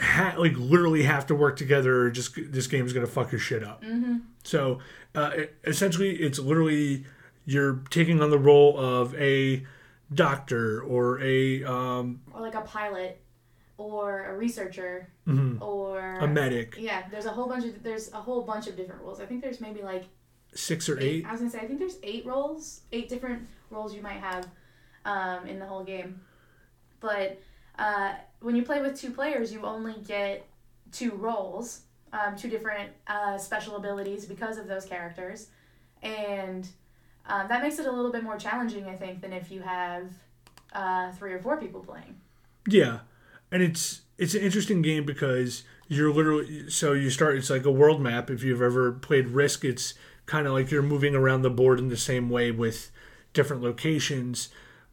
ha- 0.00 0.34
like 0.38 0.56
literally 0.56 1.02
have 1.04 1.26
to 1.26 1.34
work 1.34 1.56
together 1.56 2.02
or 2.02 2.10
just 2.10 2.36
this 2.52 2.66
game 2.66 2.86
is 2.86 2.92
gonna 2.92 3.06
fuck 3.06 3.32
your 3.32 3.38
shit 3.40 3.62
up. 3.62 3.82
So 4.44 4.78
uh, 5.14 5.30
it- 5.34 5.54
essentially 5.64 6.10
it's 6.16 6.38
literally 6.38 7.04
you're 7.46 7.82
taking 7.90 8.20
on 8.22 8.30
the 8.30 8.38
role 8.38 8.78
of 8.78 9.14
a 9.16 9.64
doctor 10.12 10.80
or 10.82 11.20
a 11.20 11.64
um, 11.64 12.20
or 12.32 12.40
like 12.40 12.54
a 12.54 12.60
pilot 12.62 13.20
or 13.76 14.24
a 14.26 14.36
researcher 14.36 15.08
or 15.60 16.14
a 16.20 16.26
medic. 16.28 16.76
Yeah 16.78 17.02
there's 17.10 17.26
a 17.26 17.30
whole 17.30 17.48
bunch 17.48 17.64
of 17.64 17.82
there's 17.82 18.12
a 18.12 18.16
whole 18.20 18.42
bunch 18.42 18.66
of 18.66 18.76
different 18.76 19.02
roles. 19.02 19.20
I 19.20 19.26
think 19.26 19.42
there's 19.42 19.60
maybe 19.60 19.82
like 19.82 20.04
six 20.54 20.88
or 20.88 20.98
eight? 21.00 21.24
I 21.26 21.32
was 21.32 21.40
gonna 21.40 21.50
say 21.50 21.58
i 21.58 21.66
think 21.66 21.80
there's 21.80 21.98
eight 22.04 22.24
roles 22.24 22.82
eight 22.92 23.08
different 23.08 23.42
roles 23.70 23.92
you 23.92 24.00
might 24.02 24.20
have 24.20 24.46
um, 25.04 25.46
in 25.46 25.58
the 25.58 25.66
whole 25.66 25.82
game. 25.84 26.20
But 27.00 27.40
uh, 27.78 28.14
when 28.40 28.54
you 28.56 28.62
play 28.62 28.80
with 28.80 28.98
two 28.98 29.10
players 29.10 29.52
you 29.52 29.64
only 29.64 29.94
get 30.06 30.46
two 30.92 31.12
roles 31.12 31.80
um, 32.12 32.36
two 32.36 32.48
different 32.48 32.90
uh, 33.06 33.36
special 33.36 33.76
abilities 33.76 34.26
because 34.26 34.58
of 34.58 34.66
those 34.66 34.84
characters 34.84 35.48
and 36.02 36.68
um, 37.26 37.48
that 37.48 37.62
makes 37.62 37.78
it 37.78 37.86
a 37.86 37.92
little 37.92 38.12
bit 38.12 38.22
more 38.22 38.36
challenging 38.36 38.84
i 38.86 38.94
think 38.94 39.20
than 39.20 39.32
if 39.32 39.50
you 39.50 39.60
have 39.60 40.10
uh, 40.74 41.10
three 41.12 41.32
or 41.32 41.38
four 41.38 41.56
people 41.56 41.80
playing 41.80 42.14
Yeah, 42.66 43.00
and 43.50 43.62
it's 43.62 44.02
it's 44.16 44.34
an 44.34 44.42
interesting 44.42 44.82
game 44.82 45.04
because 45.04 45.64
you're 45.88 46.12
literally 46.12 46.70
so 46.70 46.92
you 46.92 47.10
start. 47.10 47.36
It's 47.36 47.50
like 47.50 47.64
a 47.64 47.70
world 47.70 48.00
map. 48.00 48.30
If 48.30 48.42
you've 48.42 48.62
ever 48.62 48.92
played 48.92 49.28
Risk, 49.28 49.64
it's 49.64 49.94
kind 50.26 50.46
of 50.46 50.52
like 50.52 50.70
you're 50.70 50.82
moving 50.82 51.14
around 51.14 51.42
the 51.42 51.50
board 51.50 51.78
in 51.78 51.88
the 51.88 51.96
same 51.96 52.30
way 52.30 52.50
with 52.50 52.90
different 53.32 53.62
locations, 53.62 54.48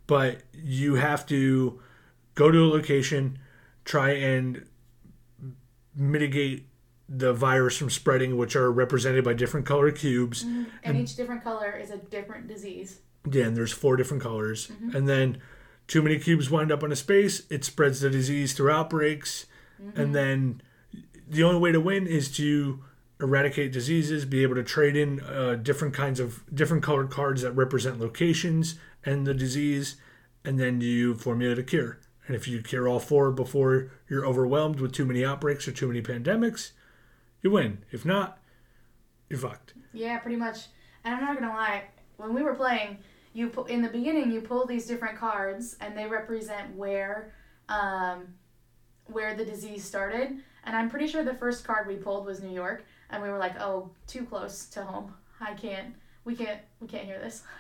but 0.08 0.42
you 0.54 0.96
have 0.96 1.26
to 1.28 1.80
go 2.36 2.52
to 2.52 2.58
a 2.60 2.68
location, 2.68 3.40
try 3.86 4.12
and 4.12 4.66
mitigate 5.96 6.68
the 7.10 7.34
virus 7.34 7.78
from 7.78 7.90
spreading, 7.90 8.38
which 8.38 8.56
are 8.56 8.72
represented 8.72 9.24
by 9.24 9.34
different 9.34 9.66
color 9.66 9.92
cubes. 9.92 10.44
Mm-hmm. 10.44 10.64
and 10.84 10.98
each 10.98 11.16
different 11.16 11.44
color 11.44 11.72
is 11.72 11.92
a 11.92 11.98
different 11.98 12.48
disease 12.48 13.00
Yeah, 13.30 13.46
and 13.46 13.58
there's 13.58 13.74
four 13.74 13.98
different 13.98 14.24
colors. 14.24 14.68
Mm-hmm. 14.68 14.96
And 14.96 15.10
then 15.10 15.42
too 15.88 16.02
many 16.02 16.18
cubes 16.20 16.50
wind 16.50 16.72
up 16.72 16.84
on 16.84 16.92
a 16.92 16.96
space, 16.96 17.44
it 17.50 17.66
spreads 17.66 18.00
the 18.00 18.10
disease 18.10 18.54
through 18.54 18.72
outbreaks. 18.72 19.46
Mm-hmm. 19.82 20.00
And 20.00 20.16
then 20.16 20.62
the 21.28 21.44
only 21.44 21.60
way 21.60 21.74
to 21.74 21.82
win 21.82 22.08
is 22.08 22.32
to 22.38 22.82
eradicate 23.20 23.72
diseases, 23.72 24.26
be 24.26 24.42
able 24.44 24.56
to 24.56 24.64
trade 24.64 24.96
in 24.96 25.20
uh, 25.22 25.56
different 25.56 25.94
kinds 25.94 26.20
of 26.20 26.44
different 26.54 26.82
colored 26.82 27.10
cards 27.10 27.42
that 27.42 27.52
represent 27.52 28.00
locations 28.00 28.76
and 29.04 29.28
the 29.28 29.34
disease, 29.34 29.96
and 30.44 30.60
then 30.60 30.82
you 30.82 31.14
formulate 31.16 31.60
a 31.60 31.64
cure. 31.64 32.00
And 32.32 32.36
if 32.38 32.48
you 32.48 32.62
cure 32.62 32.88
all 32.88 33.02
four 33.02 33.30
before 33.30 33.92
you're 34.08 34.26
overwhelmed 34.26 34.80
with 34.80 34.94
too 34.94 35.04
many 35.04 35.26
outbreaks 35.26 35.68
or 35.68 35.74
too 35.74 35.90
many 35.90 36.02
pandemics, 36.02 36.72
you 37.42 37.52
win. 37.52 37.80
If 37.92 38.06
not, 38.06 38.38
you're 39.28 39.38
fucked. 39.38 39.74
Yeah, 39.92 40.18
pretty 40.20 40.38
much. 40.38 40.68
And 41.04 41.14
I'm 41.14 41.26
not 41.26 41.38
gonna 41.38 41.52
lie, 41.52 41.84
when 42.16 42.34
we 42.34 42.42
were 42.42 42.56
playing, 42.56 43.00
you 43.34 43.50
pu- 43.50 43.66
in 43.66 43.82
the 43.82 43.90
beginning 43.90 44.32
you 44.32 44.40
pull 44.40 44.66
these 44.66 44.86
different 44.86 45.18
cards, 45.18 45.76
and 45.82 45.98
they 45.98 46.06
represent 46.08 46.74
where, 46.74 47.34
um, 47.68 48.28
where 49.08 49.36
the 49.36 49.44
disease 49.44 49.84
started. 49.84 50.38
And 50.64 50.74
I'm 50.74 50.90
pretty 50.90 51.08
sure 51.08 51.26
the 51.26 51.34
first 51.34 51.66
card 51.66 51.86
we 51.86 51.98
pulled 51.98 52.26
was 52.26 52.42
New 52.42 52.56
York, 52.56 52.86
and 53.10 53.22
we 53.22 53.28
were 53.28 53.40
like, 53.40 53.60
oh, 53.60 53.92
too 54.08 54.24
close 54.24 54.68
to 54.68 54.86
home. 54.86 55.14
I 55.42 55.54
can't. 55.54 55.96
We 56.24 56.38
can't. 56.38 56.62
We 56.80 56.88
can't 56.88 57.04
hear 57.04 57.20
this. 57.20 57.44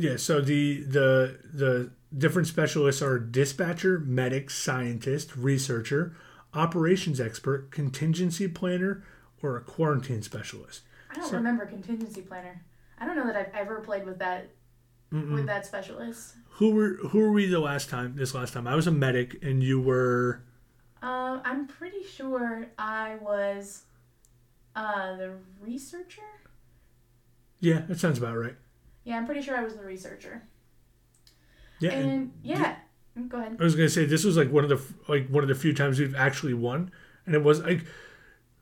Yeah, 0.00 0.16
so 0.16 0.40
the 0.40 0.82
the 0.84 1.40
the 1.52 1.90
different 2.16 2.48
specialists 2.48 3.02
are 3.02 3.18
dispatcher, 3.18 3.98
medic, 4.00 4.50
scientist, 4.50 5.36
researcher, 5.36 6.14
operations 6.54 7.20
expert, 7.20 7.70
contingency 7.70 8.48
planner, 8.48 9.04
or 9.42 9.56
a 9.56 9.60
quarantine 9.60 10.22
specialist. 10.22 10.82
I 11.10 11.14
don't 11.14 11.28
So- 11.30 11.36
remember 11.36 11.66
contingency 11.66 12.22
planner. 12.22 12.62
I 12.98 13.06
don't 13.06 13.16
know 13.16 13.26
that 13.26 13.36
I've 13.36 13.54
ever 13.54 13.80
played 13.80 14.04
with 14.04 14.18
that 14.18 14.50
with 15.10 15.46
that 15.46 15.64
specialist. 15.64 16.34
Who 16.56 16.70
were 16.72 16.94
who 17.08 17.18
were 17.20 17.32
we 17.32 17.46
the 17.46 17.60
last 17.60 17.88
time? 17.88 18.14
This 18.16 18.34
last 18.34 18.52
time 18.52 18.66
I 18.66 18.74
was 18.74 18.86
a 18.86 18.90
medic 18.90 19.42
and 19.42 19.62
you 19.62 19.80
were 19.80 20.42
Um, 21.00 21.40
I'm 21.44 21.66
pretty 21.66 22.02
sure 22.02 22.66
I 22.78 23.16
was 23.22 23.84
uh, 24.76 25.16
the 25.16 25.32
researcher. 25.62 26.20
yeah, 27.60 27.80
that 27.88 27.98
sounds 27.98 28.18
about 28.18 28.36
right. 28.36 28.56
Yeah, 29.04 29.16
I'm 29.16 29.24
pretty 29.24 29.40
sure 29.42 29.56
I 29.56 29.62
was 29.62 29.76
the 29.76 29.84
researcher. 29.84 30.42
Yeah, 31.80 31.90
And 31.92 32.32
yeah, 32.42 32.76
Mm, 33.18 33.28
go 33.28 33.38
ahead. 33.38 33.56
I 33.58 33.64
was 33.64 33.74
gonna 33.74 33.88
say 33.88 34.04
this 34.04 34.24
was 34.24 34.36
like 34.36 34.50
one 34.52 34.64
of 34.64 34.70
the 34.70 34.80
like 35.08 35.28
one 35.28 35.42
of 35.42 35.48
the 35.48 35.54
few 35.54 35.72
times 35.74 35.98
we've 35.98 36.14
actually 36.14 36.54
won, 36.54 36.90
and 37.26 37.34
it 37.34 37.42
was 37.42 37.60
like. 37.62 37.84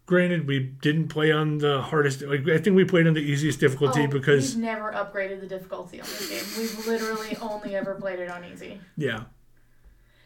Granted, 0.09 0.47
we 0.47 0.61
didn't 0.61 1.09
play 1.09 1.33
on 1.33 1.59
the 1.59 1.83
hardest. 1.83 2.23
Like 2.23 2.49
I 2.49 2.59
think 2.59 2.77
we 2.77 2.85
played 2.85 3.09
on 3.09 3.15
the 3.15 3.21
easiest 3.21 3.59
difficulty 3.59 4.05
Oh, 4.05 4.07
because 4.07 4.55
we've 4.55 4.63
never 4.63 4.93
upgraded 4.93 5.41
the 5.41 5.49
difficulty 5.49 6.01
on 6.01 6.07
this 6.07 6.29
game. 6.31 6.45
We've 6.63 6.87
literally 6.87 7.37
only 7.43 7.75
ever 7.75 7.97
played 7.97 8.21
it 8.21 8.31
on 8.31 8.45
easy. 8.45 8.79
yeah, 8.97 9.25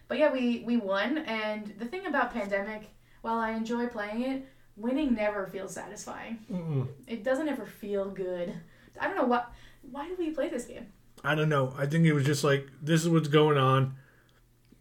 But 0.07 0.19
yeah, 0.19 0.31
we 0.35 0.63
we 0.67 0.77
won, 0.77 1.17
and 1.17 1.73
the 1.79 1.87
thing 1.87 2.05
about 2.05 2.31
Pandemic, 2.35 2.91
while 3.23 3.39
I 3.39 3.53
enjoy 3.53 3.87
playing 3.87 4.21
it, 4.21 4.47
winning 4.77 5.15
never 5.15 5.47
feels 5.47 5.73
satisfying. 5.73 6.41
Mm-mm. 6.53 6.87
It 7.07 7.25
doesn't 7.25 7.49
ever 7.49 7.65
feel 7.65 8.11
good. 8.11 8.53
I 9.01 9.07
don't 9.07 9.17
know 9.17 9.25
what. 9.25 9.51
Why 9.91 10.07
do 10.09 10.15
we 10.19 10.29
play 10.29 10.51
this 10.51 10.67
game? 10.67 10.89
I 11.25 11.35
don't 11.35 11.49
know. 11.49 11.75
I 11.77 11.87
think 11.87 12.07
it 12.07 12.13
was 12.13 12.25
just 12.25 12.45
like 12.45 12.69
this 12.83 13.03
is 13.03 13.09
what's 13.09 13.29
going 13.29 13.59
on. 13.59 13.95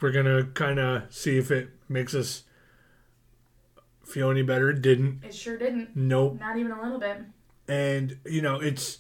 We're 0.02 0.12
gonna 0.12 0.46
kind 0.54 0.80
of 0.80 1.14
see 1.14 1.38
if 1.38 1.52
it 1.52 1.70
makes 1.90 2.16
us 2.16 2.44
feel 4.06 4.32
any 4.32 4.44
better. 4.44 4.70
It 4.70 4.82
didn't. 4.82 5.24
It 5.24 5.34
sure 5.34 5.58
didn't. 5.58 5.96
Nope. 5.96 6.40
Not 6.40 6.58
even 6.58 6.72
a 6.72 6.82
little 6.82 7.00
bit. 7.00 7.18
And 7.68 8.18
you 8.26 8.42
know, 8.42 8.60
it's 8.60 9.00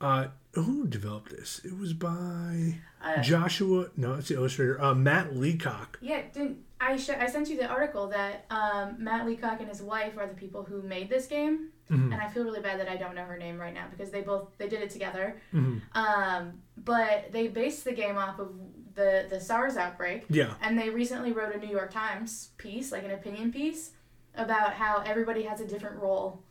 uh 0.00 0.28
who 0.54 0.86
developed 0.86 1.30
this? 1.30 1.60
It 1.64 1.76
was 1.76 1.92
by 1.92 2.78
Uh, 3.02 3.20
Joshua. 3.22 3.90
No, 3.96 4.14
it's 4.14 4.28
the 4.28 4.34
illustrator. 4.36 4.80
Uh, 4.80 4.94
Matt 4.94 5.36
Leacock. 5.36 5.98
yeah, 6.00 6.22
didn't 6.32 6.58
I? 6.80 6.96
Sh- 6.96 7.10
I 7.10 7.26
sent 7.26 7.48
you 7.48 7.56
the 7.56 7.66
article 7.68 8.08
that 8.08 8.44
um, 8.50 8.96
Matt 8.98 9.26
Leacock 9.26 9.60
and 9.60 9.68
his 9.68 9.82
wife 9.82 10.16
are 10.16 10.26
the 10.26 10.34
people 10.34 10.64
who 10.64 10.82
made 10.82 11.10
this 11.10 11.26
game, 11.26 11.68
Mhm. 11.90 12.12
and 12.12 12.14
I 12.14 12.28
feel 12.28 12.44
really 12.44 12.60
bad 12.60 12.78
that 12.80 12.88
I 12.88 12.96
don't 12.96 13.14
know 13.14 13.24
her 13.24 13.36
name 13.38 13.58
right 13.58 13.72
now 13.74 13.86
because 13.90 14.10
they 14.10 14.20
both 14.22 14.48
they 14.58 14.68
did 14.68 14.82
it 14.82 14.90
together. 14.90 15.40
Mhm. 15.54 15.80
Um, 15.94 16.62
but 16.76 17.32
they 17.32 17.48
based 17.48 17.84
the 17.84 17.92
game 17.92 18.16
off 18.18 18.38
of 18.38 18.52
the 18.94 19.26
the 19.30 19.40
SARS 19.40 19.76
outbreak, 19.76 20.24
Yeah. 20.28 20.54
and 20.60 20.78
they 20.78 20.90
recently 20.90 21.32
wrote 21.32 21.54
a 21.54 21.58
New 21.58 21.70
York 21.70 21.90
Times 21.90 22.50
piece, 22.58 22.92
like 22.92 23.04
an 23.04 23.12
opinion 23.12 23.52
piece, 23.52 23.92
about 24.34 24.74
how 24.74 24.98
everybody 25.06 25.42
has 25.44 25.60
a 25.60 25.66
different 25.66 25.96
role 26.00 26.42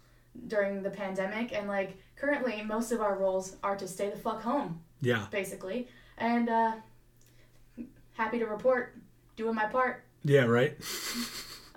during 0.47 0.82
the 0.84 0.89
pandemic, 0.89 1.52
and 1.54 1.67
like 1.67 1.97
currently 2.15 2.62
most 2.63 2.91
of 2.91 3.02
our 3.02 3.15
roles 3.17 3.56
are 3.63 3.76
to 3.76 3.88
stay 3.88 4.10
the 4.10 4.17
fuck 4.17 4.41
home, 4.41 4.82
Yeah. 5.02 5.28
basically. 5.32 5.88
And 6.17 6.50
uh, 6.50 6.71
happy 8.13 8.39
to 8.39 8.45
report, 8.45 8.95
doing 9.36 9.54
my 9.56 9.65
part. 9.65 10.04
Yeah. 10.23 10.45
Right. 10.45 10.78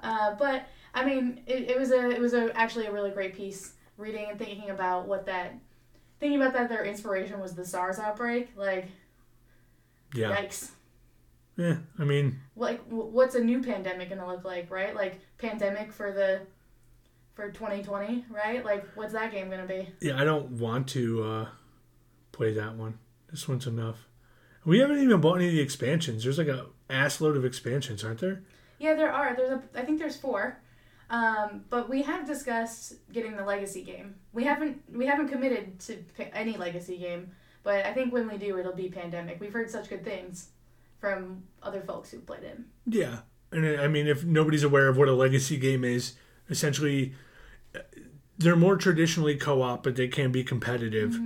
Uh, 0.02 0.34
but 0.36 0.66
I 0.94 1.04
mean, 1.04 1.40
it, 1.46 1.70
it 1.70 1.78
was 1.78 1.90
a 1.92 2.10
it 2.10 2.20
was 2.20 2.34
a 2.34 2.54
actually 2.56 2.86
a 2.86 2.92
really 2.92 3.10
great 3.10 3.34
piece. 3.34 3.74
Reading 3.96 4.26
and 4.30 4.38
thinking 4.38 4.70
about 4.70 5.06
what 5.06 5.26
that, 5.26 5.54
thinking 6.20 6.40
about 6.40 6.54
that 6.54 6.68
their 6.70 6.84
inspiration 6.84 7.38
was 7.38 7.54
the 7.54 7.64
SARS 7.66 7.98
outbreak. 7.98 8.48
Like, 8.56 8.86
Yeah. 10.14 10.34
yikes. 10.36 10.70
Yeah. 11.56 11.76
I 11.98 12.04
mean, 12.04 12.40
Like, 12.56 12.80
wh- 12.88 13.12
what's 13.12 13.34
a 13.34 13.44
new 13.44 13.62
pandemic 13.62 14.08
gonna 14.08 14.26
look 14.26 14.44
like, 14.44 14.70
right? 14.70 14.94
Like, 14.94 15.20
pandemic 15.36 15.92
for 15.92 16.12
the, 16.12 16.40
for 17.34 17.50
2020, 17.50 18.24
right? 18.30 18.64
Like, 18.64 18.86
what's 18.94 19.12
that 19.12 19.32
game 19.32 19.50
gonna 19.50 19.66
be? 19.66 19.92
yeah. 20.00 20.18
I 20.18 20.24
don't 20.24 20.52
want 20.52 20.88
to 20.90 21.22
uh 21.22 21.48
play 22.32 22.54
that 22.54 22.76
one. 22.76 22.98
This 23.30 23.46
one's 23.46 23.66
enough. 23.66 24.06
We 24.64 24.78
haven't 24.78 24.98
even 25.02 25.20
bought 25.20 25.36
any 25.36 25.46
of 25.48 25.52
the 25.52 25.60
expansions. 25.60 26.24
There's 26.24 26.38
like 26.38 26.48
a 26.48 26.66
ass 26.88 27.20
load 27.20 27.36
of 27.36 27.44
expansions, 27.44 28.02
aren't 28.02 28.20
there? 28.20 28.42
Yeah, 28.78 28.94
there 28.94 29.12
are. 29.12 29.36
There's 29.36 29.50
a. 29.50 29.62
I 29.78 29.84
think 29.84 29.98
there's 29.98 30.16
four. 30.16 30.58
Um, 31.10 31.64
but 31.68 31.90
we 31.90 32.02
have 32.02 32.24
discussed 32.24 32.94
getting 33.12 33.36
the 33.36 33.44
legacy 33.44 33.82
game. 33.82 34.14
We 34.32 34.44
haven't 34.44 34.80
we 34.94 35.06
haven't 35.06 35.28
committed 35.28 35.80
to 35.80 35.98
any 36.32 36.56
legacy 36.56 36.96
game, 36.96 37.32
but 37.64 37.84
I 37.84 37.92
think 37.92 38.12
when 38.12 38.28
we 38.28 38.38
do, 38.38 38.56
it'll 38.58 38.74
be 38.74 38.88
Pandemic. 38.88 39.40
We've 39.40 39.52
heard 39.52 39.68
such 39.68 39.88
good 39.88 40.04
things 40.04 40.50
from 41.00 41.42
other 41.62 41.80
folks 41.80 42.10
who've 42.10 42.24
played 42.24 42.44
it. 42.44 42.60
Yeah, 42.86 43.18
and 43.50 43.66
I 43.80 43.88
mean, 43.88 44.06
if 44.06 44.24
nobody's 44.24 44.62
aware 44.62 44.86
of 44.86 44.96
what 44.96 45.08
a 45.08 45.12
legacy 45.12 45.56
game 45.56 45.82
is, 45.82 46.14
essentially, 46.48 47.14
uh, 47.74 47.80
they're 48.38 48.54
more 48.56 48.76
traditionally 48.76 49.36
co-op, 49.36 49.82
but 49.82 49.96
they 49.96 50.06
can 50.08 50.30
be 50.30 50.44
competitive. 50.44 51.18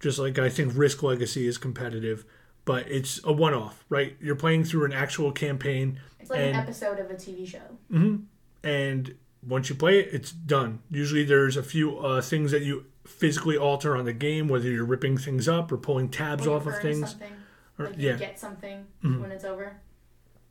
Just 0.00 0.18
like 0.18 0.38
I 0.38 0.50
think 0.50 0.72
Risk 0.76 1.02
Legacy 1.02 1.46
is 1.46 1.56
competitive, 1.56 2.26
but 2.66 2.86
it's 2.88 3.20
a 3.24 3.32
one-off, 3.32 3.86
right? 3.88 4.16
You're 4.20 4.36
playing 4.36 4.64
through 4.64 4.84
an 4.84 4.92
actual 4.92 5.32
campaign, 5.32 5.98
It's 6.20 6.28
like 6.28 6.40
an 6.40 6.54
episode 6.54 6.98
of 6.98 7.10
a 7.10 7.14
TV 7.14 7.48
show. 7.48 8.18
And 8.64 9.14
once 9.46 9.68
you 9.68 9.74
play 9.74 10.00
it, 10.00 10.08
it's 10.12 10.32
done. 10.32 10.80
Usually, 10.90 11.22
there's 11.24 11.56
a 11.56 11.62
few 11.62 11.98
uh, 11.98 12.20
things 12.22 12.50
that 12.50 12.62
you 12.62 12.86
physically 13.04 13.56
alter 13.58 13.94
on 13.96 14.06
the 14.06 14.12
game, 14.14 14.48
whether 14.48 14.68
you're 14.70 14.84
ripping 14.86 15.18
things 15.18 15.46
up 15.46 15.70
or 15.70 15.76
pulling 15.76 16.08
tabs 16.08 16.46
off 16.46 16.66
of 16.66 16.78
things. 16.80 17.10
Something, 17.10 17.32
Or, 17.78 17.86
like 17.86 17.98
you 17.98 18.08
yeah, 18.08 18.16
get 18.16 18.38
something 18.40 18.86
Mhm. 19.04 19.20
when 19.20 19.30
it's 19.30 19.44
over. 19.44 19.76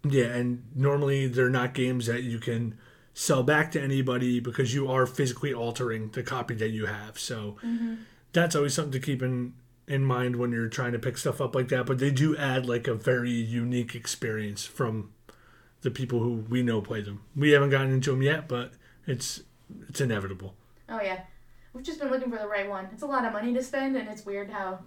Yeah, 0.07 0.25
and 0.25 0.63
normally 0.75 1.27
they're 1.27 1.49
not 1.49 1.73
games 1.73 2.05
that 2.05 2.23
you 2.23 2.37
can 2.37 2.77
sell 3.13 3.41
back 3.43 3.71
to 3.71 3.81
anybody 3.81 4.39
because 4.39 4.73
you 4.73 4.87
are 4.89 5.05
physically 5.05 5.53
altering 5.53 6.09
the 6.11 6.21
copy 6.23 6.53
that 6.55 6.69
you 6.69 6.85
have. 6.87 7.17
So 7.17 7.57
that's 8.33 8.55
always 8.55 8.73
something 8.73 8.91
to 8.91 8.99
keep 8.99 9.21
in 9.23 9.53
in 9.87 10.03
mind 10.03 10.35
when 10.37 10.51
you're 10.51 10.69
trying 10.69 10.91
to 10.93 10.99
pick 10.99 11.17
stuff 11.17 11.41
up 11.41 11.55
like 11.55 11.67
that. 11.69 11.85
But 11.85 11.97
they 11.99 12.11
do 12.11 12.35
add 12.37 12.65
like 12.65 12.87
a 12.87 12.93
very 12.93 13.31
unique 13.31 13.95
experience 13.95 14.65
from 14.65 15.11
the 15.83 15.91
people 15.91 16.19
who 16.19 16.43
we 16.49 16.63
know 16.63 16.81
play 16.81 17.01
them. 17.01 17.21
We 17.35 17.51
haven't 17.51 17.69
gotten 17.69 17.91
into 17.93 18.11
them 18.11 18.21
yet, 18.21 18.47
but 18.47 18.73
it's 19.05 19.41
it's 19.89 20.01
inevitable. 20.01 20.55
Oh 20.89 20.99
yeah, 21.01 21.21
we've 21.73 21.83
just 21.85 21.99
been 21.99 22.09
looking 22.09 22.31
for 22.31 22.37
the 22.39 22.47
right 22.47 22.67
one. 22.69 22.87
It's 22.91 23.03
a 23.03 23.07
lot 23.07 23.25
of 23.25 23.33
money 23.33 23.53
to 23.53 23.61
spend, 23.63 23.95
and 23.95 24.09
it's 24.09 24.25
weird 24.25 24.49
how 24.49 24.79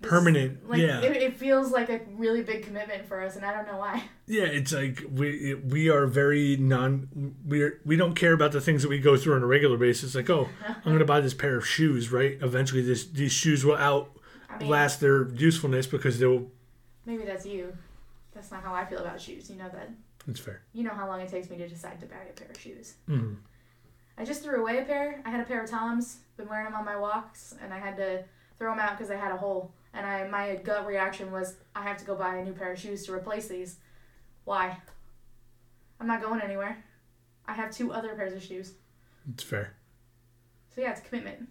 this- 0.00 0.10
Permanent, 0.10 0.68
Like 0.68 0.80
yeah. 0.80 1.00
it, 1.02 1.16
it 1.16 1.36
feels 1.36 1.70
like 1.70 1.90
a 1.90 2.00
really 2.16 2.42
big 2.42 2.64
commitment 2.64 3.06
for 3.06 3.20
us, 3.22 3.36
and 3.36 3.44
I 3.44 3.52
don't 3.52 3.66
know 3.66 3.78
why. 3.78 4.02
Yeah, 4.26 4.44
it's 4.44 4.72
like 4.72 5.02
we 5.12 5.54
we 5.54 5.90
are 5.90 6.06
very 6.06 6.56
non 6.56 7.34
we 7.44 7.68
we 7.84 7.96
don't 7.96 8.14
care 8.14 8.32
about 8.32 8.52
the 8.52 8.60
things 8.60 8.82
that 8.82 8.88
we 8.88 9.00
go 9.00 9.16
through 9.16 9.34
on 9.34 9.42
a 9.42 9.46
regular 9.46 9.76
basis. 9.76 10.14
Like, 10.14 10.30
oh, 10.30 10.48
I'm 10.84 10.96
to 11.00 11.04
buy 11.04 11.20
this 11.20 11.34
pair 11.34 11.56
of 11.56 11.66
shoes, 11.66 12.12
right? 12.12 12.38
Eventually, 12.40 12.80
this 12.80 13.04
these 13.06 13.32
shoes 13.32 13.64
will 13.64 13.74
I 13.74 13.96
mean, 13.98 14.06
outlast 14.52 15.00
their 15.00 15.28
usefulness 15.30 15.88
because 15.88 16.20
they'll. 16.20 16.46
maybe 17.04 17.24
that's 17.24 17.44
you. 17.44 17.76
That's 18.40 18.52
not 18.52 18.62
how 18.62 18.72
I 18.72 18.86
feel 18.86 19.00
about 19.00 19.20
shoes. 19.20 19.50
You 19.50 19.56
know 19.56 19.68
that. 19.68 19.90
It's 20.26 20.40
fair. 20.40 20.62
You 20.72 20.82
know 20.82 20.94
how 20.94 21.06
long 21.06 21.20
it 21.20 21.28
takes 21.28 21.50
me 21.50 21.58
to 21.58 21.68
decide 21.68 22.00
to 22.00 22.06
buy 22.06 22.16
a 22.30 22.32
pair 22.32 22.48
of 22.48 22.58
shoes. 22.58 22.94
Mm. 23.06 23.36
I 24.16 24.24
just 24.24 24.42
threw 24.42 24.62
away 24.62 24.78
a 24.78 24.82
pair. 24.82 25.20
I 25.26 25.30
had 25.30 25.40
a 25.40 25.44
pair 25.44 25.62
of 25.62 25.68
Toms. 25.68 26.20
Been 26.38 26.48
wearing 26.48 26.64
them 26.64 26.74
on 26.74 26.86
my 26.86 26.96
walks, 26.96 27.54
and 27.60 27.70
I 27.70 27.78
had 27.78 27.98
to 27.98 28.24
throw 28.58 28.70
them 28.70 28.80
out 28.80 28.92
because 28.92 29.08
they 29.08 29.18
had 29.18 29.30
a 29.30 29.36
hole. 29.36 29.74
And 29.92 30.06
I 30.06 30.26
my 30.26 30.56
gut 30.56 30.86
reaction 30.86 31.30
was 31.30 31.56
I 31.76 31.82
have 31.82 31.98
to 31.98 32.06
go 32.06 32.14
buy 32.14 32.36
a 32.36 32.44
new 32.44 32.54
pair 32.54 32.72
of 32.72 32.78
shoes 32.78 33.04
to 33.04 33.12
replace 33.12 33.46
these. 33.46 33.76
Why? 34.44 34.78
I'm 36.00 36.06
not 36.06 36.22
going 36.22 36.40
anywhere. 36.40 36.82
I 37.46 37.52
have 37.52 37.70
two 37.70 37.92
other 37.92 38.14
pairs 38.14 38.32
of 38.32 38.42
shoes. 38.42 38.72
It's 39.30 39.42
fair. 39.42 39.74
So 40.74 40.80
yeah, 40.80 40.92
it's 40.92 41.00
a 41.00 41.04
commitment. 41.04 41.46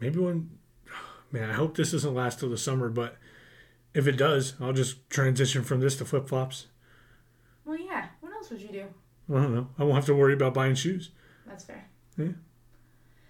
Maybe 0.00 0.18
when, 0.18 0.50
man, 1.32 1.48
I 1.48 1.54
hope 1.54 1.78
this 1.78 1.92
doesn't 1.92 2.14
last 2.14 2.40
till 2.40 2.50
the 2.50 2.58
summer. 2.58 2.90
But 2.90 3.16
if 3.94 4.06
it 4.06 4.16
does, 4.16 4.54
I'll 4.60 4.72
just 4.72 5.08
transition 5.10 5.62
from 5.62 5.80
this 5.80 5.96
to 5.96 6.04
flip 6.04 6.28
flops. 6.28 6.66
Well, 7.64 7.78
yeah. 7.78 8.06
What 8.20 8.32
else 8.34 8.50
would 8.50 8.60
you 8.60 8.68
do? 8.68 8.84
I 9.30 9.40
don't 9.40 9.54
know. 9.54 9.68
I 9.78 9.84
won't 9.84 9.94
have 9.94 10.06
to 10.06 10.14
worry 10.14 10.34
about 10.34 10.52
buying 10.54 10.74
shoes. 10.74 11.10
That's 11.46 11.64
fair. 11.64 11.88
Yeah. 12.18 12.26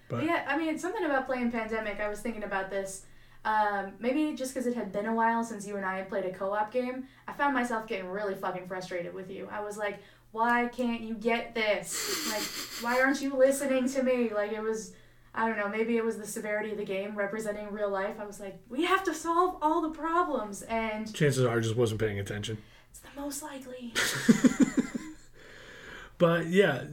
But, 0.09 0.17
But- 0.21 0.25
yeah, 0.25 0.45
I 0.49 0.57
mean, 0.59 0.69
it's 0.69 0.83
something 0.83 1.05
about 1.05 1.27
playing 1.27 1.51
Pandemic. 1.53 2.01
I 2.01 2.09
was 2.09 2.21
thinking 2.21 2.43
about 2.45 2.71
this. 2.71 3.07
Um, 3.45 3.93
maybe 3.99 4.35
just 4.35 4.55
because 4.55 4.67
it 4.67 4.75
had 4.75 4.91
been 4.91 5.05
a 5.07 5.15
while 5.15 5.45
since 5.45 5.67
you 5.67 5.77
and 5.77 5.85
I 5.85 5.99
had 5.99 6.09
played 6.09 6.25
a 6.25 6.33
co-op 6.33 6.73
game, 6.73 7.05
I 7.29 7.33
found 7.35 7.53
myself 7.55 7.87
getting 7.87 8.09
really 8.09 8.35
fucking 8.35 8.67
frustrated 8.67 9.13
with 9.13 9.31
you. 9.31 9.49
I 9.53 9.61
was 9.61 9.77
like, 9.77 9.99
why 10.33 10.67
can't 10.73 11.03
you 11.03 11.15
get 11.15 11.55
this? 11.55 12.27
Like, 12.33 12.43
why 12.83 13.01
aren't 13.03 13.21
you 13.21 13.37
listening 13.37 13.87
to 13.91 14.03
me? 14.03 14.31
Like, 14.35 14.53
it 14.53 14.63
was, 14.63 14.95
I 15.35 15.49
don't 15.49 15.57
know, 15.59 15.69
maybe 15.69 15.97
it 15.97 16.05
was 16.05 16.17
the 16.17 16.27
severity 16.27 16.71
of 16.71 16.77
the 16.77 16.85
game 16.85 17.17
representing 17.17 17.71
real 17.73 17.91
life. 17.91 18.17
I 18.21 18.25
was 18.25 18.39
like, 18.39 18.61
we 18.69 18.85
have 18.85 19.03
to 19.05 19.15
solve 19.15 19.57
all 19.61 19.81
the 19.83 19.91
problems, 19.91 20.63
and 20.63 21.13
Chances 21.13 21.45
are, 21.45 21.57
I 21.57 21.61
just 21.61 21.75
wasn't 21.77 22.01
paying 22.01 22.21
attention. 22.21 22.59
it's 22.91 23.01
the 23.01 23.21
most 23.21 23.43
likely. 23.43 23.93
but 26.19 26.47
yeah, 26.47 26.85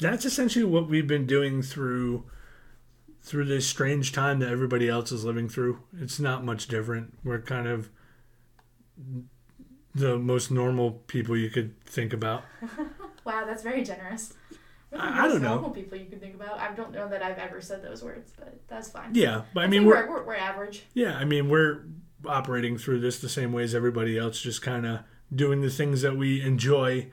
that's 0.00 0.24
essentially 0.24 0.64
what 0.64 0.88
we've 0.88 1.06
been 1.06 1.26
doing 1.26 1.62
through 1.62 2.24
through 3.22 3.44
this 3.44 3.66
strange 3.66 4.12
time 4.12 4.38
that 4.38 4.50
everybody 4.50 4.88
else 4.88 5.10
is 5.10 5.24
living 5.24 5.48
through. 5.48 5.80
It's 6.00 6.20
not 6.20 6.44
much 6.44 6.68
different. 6.68 7.12
We're 7.24 7.40
kind 7.40 7.66
of 7.66 7.90
the 9.94 10.16
most 10.16 10.52
normal 10.52 10.92
people 11.08 11.36
you 11.36 11.50
could 11.50 11.80
think 11.86 12.12
about. 12.12 12.42
Wow, 13.24 13.44
that's 13.44 13.64
very 13.64 13.82
generous. 13.82 14.34
I- 14.98 15.24
I 15.24 15.28
don't 15.28 15.42
know. 15.42 15.54
normal 15.54 15.70
people 15.70 15.96
you 15.98 16.06
can 16.06 16.20
think 16.20 16.34
about. 16.34 16.58
I 16.58 16.74
don't 16.74 16.92
know 16.92 17.08
that 17.08 17.22
I've 17.22 17.38
ever 17.38 17.60
said 17.60 17.82
those 17.82 18.02
words, 18.02 18.32
but 18.38 18.58
that's 18.68 18.88
fine. 18.90 19.14
Yeah, 19.14 19.42
but 19.54 19.60
I 19.60 19.64
I 19.64 19.66
mean 19.68 19.84
we're 19.84 20.08
we're, 20.08 20.24
we're, 20.24 20.34
average. 20.34 20.84
yeah, 20.94 21.16
I 21.16 21.24
mean 21.24 21.48
we're 21.48 21.84
operating 22.24 22.76
through 22.78 23.00
this 23.00 23.18
the 23.20 23.28
same 23.28 23.52
way 23.52 23.62
as 23.62 23.74
everybody 23.74 24.18
else, 24.18 24.40
just 24.40 24.62
kind 24.62 24.86
of 24.86 25.00
doing 25.34 25.60
the 25.60 25.70
things 25.70 26.02
that 26.02 26.16
we 26.16 26.40
enjoy 26.40 27.10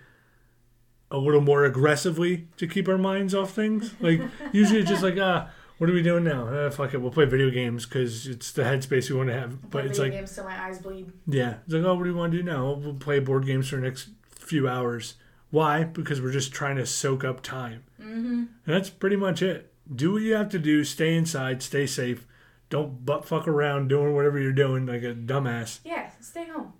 a 1.11 1.17
little 1.17 1.41
more 1.41 1.63
aggressively 1.65 2.47
to 2.57 2.67
keep 2.67 2.87
our 2.87 2.97
minds 2.97 3.35
off 3.35 3.51
things. 3.51 3.93
Like 3.99 4.21
usually 4.51 4.79
it's 4.79 4.89
just 4.89 5.03
like 5.03 5.17
ah, 5.19 5.49
what 5.77 5.89
are 5.89 5.93
we 5.93 6.01
doing 6.01 6.23
now? 6.23 6.47
Uh, 6.47 6.69
fuck 6.71 6.93
it, 6.93 6.97
we'll 6.99 7.11
play 7.11 7.25
video 7.25 7.49
games 7.49 7.85
because 7.85 8.25
it's 8.27 8.51
the 8.51 8.63
headspace 8.63 9.09
we 9.09 9.17
want 9.17 9.29
to 9.29 9.33
have. 9.39 9.69
But 9.69 9.85
it's 9.85 9.99
like, 9.99 10.11
games 10.11 10.33
till 10.33 10.45
my 10.45 10.59
eyes 10.63 10.79
bleed. 10.79 11.11
yeah, 11.27 11.55
it's 11.65 11.73
like, 11.73 11.83
oh, 11.83 11.93
what 11.95 12.03
do 12.05 12.09
we 12.13 12.17
want 12.17 12.31
to 12.31 12.37
do 12.37 12.43
now? 12.43 12.71
We'll 12.73 12.93
play 12.95 13.19
board 13.19 13.45
games 13.45 13.69
for 13.69 13.75
the 13.75 13.81
next 13.83 14.09
few 14.29 14.67
hours. 14.67 15.15
Why? 15.53 15.83
Because 15.83 16.19
we're 16.19 16.31
just 16.31 16.51
trying 16.51 16.77
to 16.77 16.85
soak 16.87 17.23
up 17.23 17.43
time. 17.43 17.83
Mm-hmm. 18.01 18.27
And 18.31 18.47
that's 18.65 18.89
pretty 18.89 19.15
much 19.15 19.43
it. 19.43 19.71
Do 19.95 20.13
what 20.13 20.23
you 20.23 20.33
have 20.33 20.49
to 20.49 20.57
do. 20.57 20.83
Stay 20.83 21.15
inside. 21.15 21.61
Stay 21.61 21.85
safe. 21.85 22.25
Don't 22.71 23.05
butt 23.05 23.23
fuck 23.23 23.47
around 23.47 23.87
doing 23.87 24.15
whatever 24.15 24.39
you're 24.39 24.51
doing 24.51 24.87
like 24.87 25.03
a 25.03 25.13
dumbass. 25.13 25.77
Yeah, 25.85 26.09
stay 26.19 26.45
home. 26.45 26.73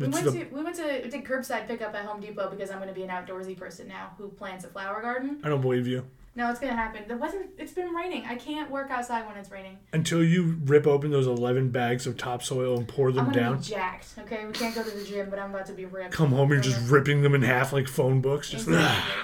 We 0.00 0.08
went 0.08 0.24
the, 0.24 0.32
to 0.32 0.44
we 0.46 0.64
went 0.64 0.74
to 0.74 1.08
did 1.08 1.24
curbside 1.24 1.68
pickup 1.68 1.94
at 1.94 2.04
Home 2.04 2.20
Depot 2.20 2.50
because 2.50 2.72
I'm 2.72 2.78
going 2.78 2.88
to 2.88 2.94
be 2.94 3.04
an 3.04 3.10
outdoorsy 3.10 3.56
person 3.56 3.86
now 3.86 4.10
who 4.18 4.28
plants 4.28 4.64
a 4.64 4.68
flower 4.68 5.00
garden. 5.00 5.38
I 5.44 5.48
don't 5.48 5.60
believe 5.60 5.86
you. 5.86 6.04
No, 6.36 6.50
it's 6.50 6.58
to 6.58 6.66
happen. 6.66 7.04
The 7.06 7.16
weather 7.16 7.46
it's 7.58 7.72
been 7.72 7.94
raining. 7.94 8.24
I 8.26 8.34
can't 8.34 8.68
work 8.70 8.90
outside 8.90 9.26
when 9.26 9.36
it's 9.36 9.50
raining. 9.52 9.78
Until 9.92 10.22
you 10.24 10.58
rip 10.64 10.84
open 10.86 11.10
those 11.12 11.26
11 11.28 11.70
bags 11.70 12.06
of 12.08 12.16
topsoil 12.16 12.76
and 12.76 12.88
pour 12.88 13.12
them 13.12 13.26
I'm 13.26 13.32
to 13.32 13.38
down. 13.40 13.56
be 13.58 13.62
jacked. 13.62 14.08
Okay, 14.18 14.44
we 14.44 14.52
can't 14.52 14.74
go 14.74 14.82
to 14.82 14.90
the 14.90 15.04
gym, 15.04 15.30
but 15.30 15.38
I'm 15.38 15.50
about 15.54 15.66
to 15.66 15.72
be 15.72 15.84
ripped. 15.84 16.12
Come 16.12 16.30
home, 16.32 16.50
you're 16.50 16.60
just 16.60 16.90
ripping 16.90 17.22
them 17.22 17.34
in 17.34 17.42
half 17.42 17.72
like 17.72 17.86
phone 17.86 18.20
books. 18.20 18.50
Just 18.50 18.66
Exactly. 18.66 19.14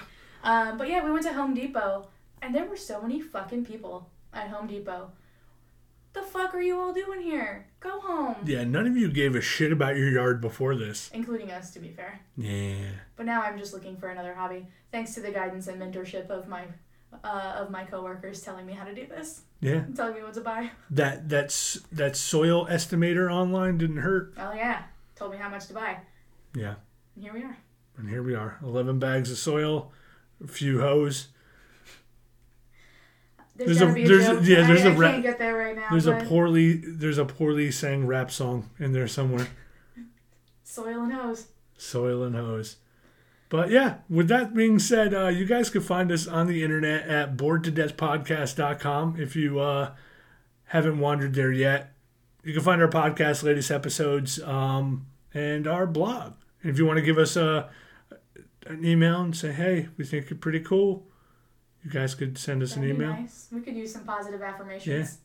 um, 0.44 0.78
but 0.78 0.88
yeah, 0.88 1.04
we 1.04 1.10
went 1.10 1.24
to 1.24 1.32
Home 1.32 1.52
Depot, 1.52 2.06
and 2.42 2.54
there 2.54 2.64
were 2.64 2.76
so 2.76 3.02
many 3.02 3.20
fucking 3.20 3.64
people 3.64 4.08
at 4.32 4.48
Home 4.50 4.68
Depot. 4.68 5.10
The 6.12 6.22
fuck 6.22 6.54
are 6.54 6.60
you 6.60 6.78
all 6.78 6.92
doing 6.92 7.20
here? 7.22 7.66
Go 7.80 8.00
home. 8.00 8.34
yeah, 8.44 8.64
none 8.64 8.86
of 8.86 8.96
you 8.96 9.10
gave 9.10 9.34
a 9.36 9.40
shit 9.40 9.72
about 9.72 9.96
your 9.96 10.10
yard 10.10 10.40
before 10.40 10.74
this. 10.76 11.08
Including 11.14 11.50
us, 11.52 11.70
to 11.72 11.78
be 11.80 11.88
fair. 11.88 12.20
Yeah. 12.36 12.74
But 13.16 13.26
now 13.26 13.42
I'm 13.42 13.56
just 13.58 13.72
looking 13.72 13.96
for 13.96 14.08
another 14.08 14.34
hobby, 14.34 14.66
thanks 14.92 15.14
to 15.14 15.20
the 15.20 15.30
guidance 15.30 15.66
and 15.68 15.80
mentorship 15.80 16.28
of 16.28 16.46
my 16.48 16.64
uh, 17.24 17.52
of 17.58 17.70
my 17.70 17.84
coworkers 17.84 18.40
telling 18.42 18.66
me 18.66 18.72
how 18.72 18.84
to 18.84 18.94
do 18.94 19.06
this, 19.06 19.42
Yeah. 19.60 19.84
telling 19.96 20.14
me 20.14 20.22
what 20.22 20.34
to 20.34 20.40
buy. 20.40 20.70
That 20.90 21.28
that's 21.28 21.74
that 21.92 22.16
soil 22.16 22.66
estimator 22.66 23.32
online 23.32 23.78
didn't 23.78 23.98
hurt. 23.98 24.34
Oh 24.38 24.52
yeah, 24.52 24.84
told 25.16 25.32
me 25.32 25.38
how 25.38 25.48
much 25.48 25.66
to 25.66 25.74
buy, 25.74 25.98
Yeah. 26.54 26.74
and 27.16 27.24
here 27.24 27.32
we 27.32 27.42
are. 27.42 27.56
And 27.98 28.08
here 28.08 28.22
we 28.22 28.34
are. 28.34 28.58
11 28.62 28.98
bags 28.98 29.30
of 29.30 29.36
soil, 29.36 29.92
a 30.42 30.46
few 30.46 30.80
hoes. 30.80 31.28
There's, 33.56 33.78
There's 33.78 33.80
a- 33.82 33.88
a 34.00 34.06
there's 34.06 34.28
a- 34.28 34.34
joke. 34.36 34.44
yeah, 34.46 34.66
there's 34.66 34.84
I, 34.86 34.88
a 34.88 34.92
I 34.92 34.96
rap- 34.96 35.10
can't 35.12 35.22
get 35.22 35.38
there 35.38 35.54
right 35.56 35.76
now. 35.76 35.88
There's 35.90 36.06
a 36.06 36.16
poorly 36.26 36.76
there's 36.76 37.18
a 37.18 37.26
poorly 37.26 37.70
sang 37.70 38.06
rap 38.06 38.30
song 38.30 38.70
in 38.78 38.92
there 38.92 39.06
somewhere. 39.08 39.48
soil 40.64 41.02
and 41.02 41.12
hose. 41.12 41.48
Soil 41.76 42.22
and 42.22 42.34
hose. 42.34 42.76
But 43.50 43.70
yeah, 43.70 43.96
with 44.08 44.28
that 44.28 44.54
being 44.54 44.78
said, 44.78 45.12
uh, 45.12 45.26
you 45.26 45.44
guys 45.44 45.70
can 45.70 45.82
find 45.82 46.10
us 46.12 46.28
on 46.28 46.46
the 46.46 46.62
internet 46.62 47.06
at 47.08 47.36
boredtodeathpodcast.com 47.36 49.20
if 49.20 49.34
you 49.34 49.58
uh, 49.58 49.90
haven't 50.66 51.00
wandered 51.00 51.34
there 51.34 51.50
yet. 51.50 51.92
You 52.44 52.54
can 52.54 52.62
find 52.62 52.80
our 52.80 52.88
podcast, 52.88 53.42
latest 53.42 53.72
episodes, 53.72 54.40
um, 54.42 55.06
and 55.34 55.66
our 55.66 55.84
blog. 55.86 56.34
And 56.62 56.70
if 56.70 56.78
you 56.78 56.86
want 56.86 56.98
to 56.98 57.02
give 57.02 57.18
us 57.18 57.36
a, 57.36 57.68
an 58.66 58.84
email 58.84 59.20
and 59.20 59.36
say, 59.36 59.52
hey, 59.52 59.88
we 59.96 60.04
think 60.04 60.30
you're 60.30 60.38
pretty 60.38 60.60
cool, 60.60 61.08
you 61.82 61.90
guys 61.90 62.14
could 62.14 62.38
send 62.38 62.62
us 62.62 62.76
an 62.76 62.82
That'd 62.82 62.98
be 62.98 63.04
email. 63.04 63.16
Nice. 63.20 63.48
We 63.50 63.62
could 63.62 63.74
use 63.74 63.92
some 63.92 64.04
positive 64.04 64.42
affirmations. 64.42 65.18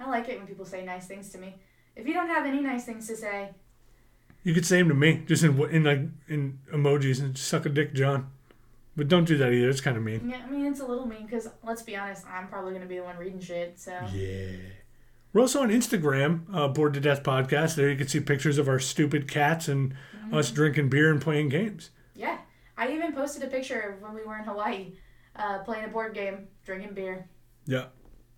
Yeah. 0.00 0.06
I 0.06 0.08
like 0.08 0.30
it 0.30 0.38
when 0.38 0.46
people 0.46 0.64
say 0.64 0.82
nice 0.82 1.06
things 1.06 1.28
to 1.30 1.38
me. 1.38 1.56
If 1.94 2.06
you 2.06 2.14
don't 2.14 2.28
have 2.28 2.46
any 2.46 2.62
nice 2.62 2.86
things 2.86 3.06
to 3.08 3.16
say, 3.16 3.50
You 4.44 4.54
could 4.54 4.64
say 4.66 4.78
them 4.78 4.88
to 4.88 4.94
me, 4.94 5.22
just 5.26 5.42
in 5.44 5.60
in 5.70 5.84
like 5.84 6.00
in 6.28 6.58
emojis 6.72 7.20
and 7.20 7.36
suck 7.36 7.66
a 7.66 7.68
dick, 7.68 7.92
John. 7.94 8.30
But 8.96 9.08
don't 9.08 9.24
do 9.24 9.36
that 9.36 9.52
either. 9.52 9.68
It's 9.68 9.80
kind 9.80 9.96
of 9.96 10.02
mean. 10.02 10.28
yeah, 10.28 10.42
I 10.46 10.50
mean 10.50 10.66
it's 10.66 10.80
a 10.80 10.86
little 10.86 11.06
mean 11.06 11.24
because 11.26 11.48
let's 11.62 11.82
be 11.82 11.96
honest, 11.96 12.24
I'm 12.26 12.48
probably 12.48 12.72
gonna 12.72 12.86
be 12.86 12.96
the 12.96 13.04
one 13.04 13.16
reading 13.16 13.40
shit. 13.40 13.78
So 13.78 13.92
Yeah. 14.12 14.56
We're 15.32 15.42
also 15.42 15.60
on 15.62 15.68
Instagram, 15.68 16.44
uh, 16.52 16.68
Bored 16.68 16.94
to 16.94 17.00
Death 17.00 17.22
Podcast. 17.22 17.76
There 17.76 17.90
you 17.90 17.96
can 17.96 18.08
see 18.08 18.18
pictures 18.18 18.56
of 18.58 18.66
our 18.66 18.78
stupid 18.78 19.28
cats 19.28 19.68
and 19.68 19.94
us 20.32 20.50
drinking 20.50 20.88
beer 20.88 21.10
and 21.10 21.20
playing 21.20 21.50
games. 21.50 21.90
yeah, 22.14 22.38
I 22.76 22.88
even 22.92 23.12
posted 23.12 23.42
a 23.42 23.46
picture 23.48 23.80
of 23.80 24.02
when 24.02 24.14
we 24.14 24.24
were 24.24 24.38
in 24.38 24.44
Hawaii, 24.44 24.94
uh, 25.36 25.58
playing 25.60 25.84
a 25.84 25.88
board 25.88 26.14
game, 26.14 26.48
drinking 26.64 26.94
beer, 26.94 27.28
Yeah. 27.66 27.86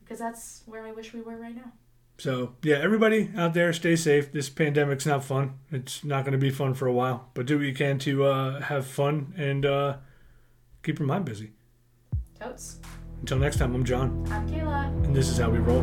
because 0.03 0.19
that's 0.19 0.63
where 0.67 0.85
I 0.85 0.93
wish 0.93 1.13
we 1.15 1.21
were 1.23 1.37
right 1.37 1.55
now. 1.55 1.73
So, 2.21 2.55
yeah, 2.63 2.77
everybody 2.77 3.31
out 3.35 3.55
there, 3.55 3.73
stay 3.73 3.97
safe. 3.97 4.31
This 4.31 4.51
pandemic's 4.51 5.07
not 5.07 5.25
fun. 5.25 5.55
It's 5.73 6.05
not 6.05 6.23
going 6.23 6.33
to 6.33 6.39
be 6.39 6.51
fun 6.51 6.75
for 6.75 6.87
a 6.87 6.93
while. 6.93 7.31
But 7.33 7.47
do 7.47 7.57
what 7.57 7.67
you 7.67 7.73
can 7.73 7.99
to 8.01 8.25
uh, 8.25 8.61
have 8.61 8.87
fun 8.87 9.33
and 9.39 9.65
uh, 9.65 9.97
keep 10.83 10.99
your 10.99 11.09
mind 11.09 11.25
busy. 11.25 11.53
Totes. 12.39 12.79
Until 13.21 13.39
next 13.39 13.57
time, 13.57 13.75
I'm 13.75 13.85
John, 13.85 14.27
I'm 14.31 14.47
Kayla. 14.51 15.05
and 15.05 15.17
this 15.17 15.31
is 15.31 15.39
how 15.39 15.49
we 15.49 15.61
roll. 15.61 15.81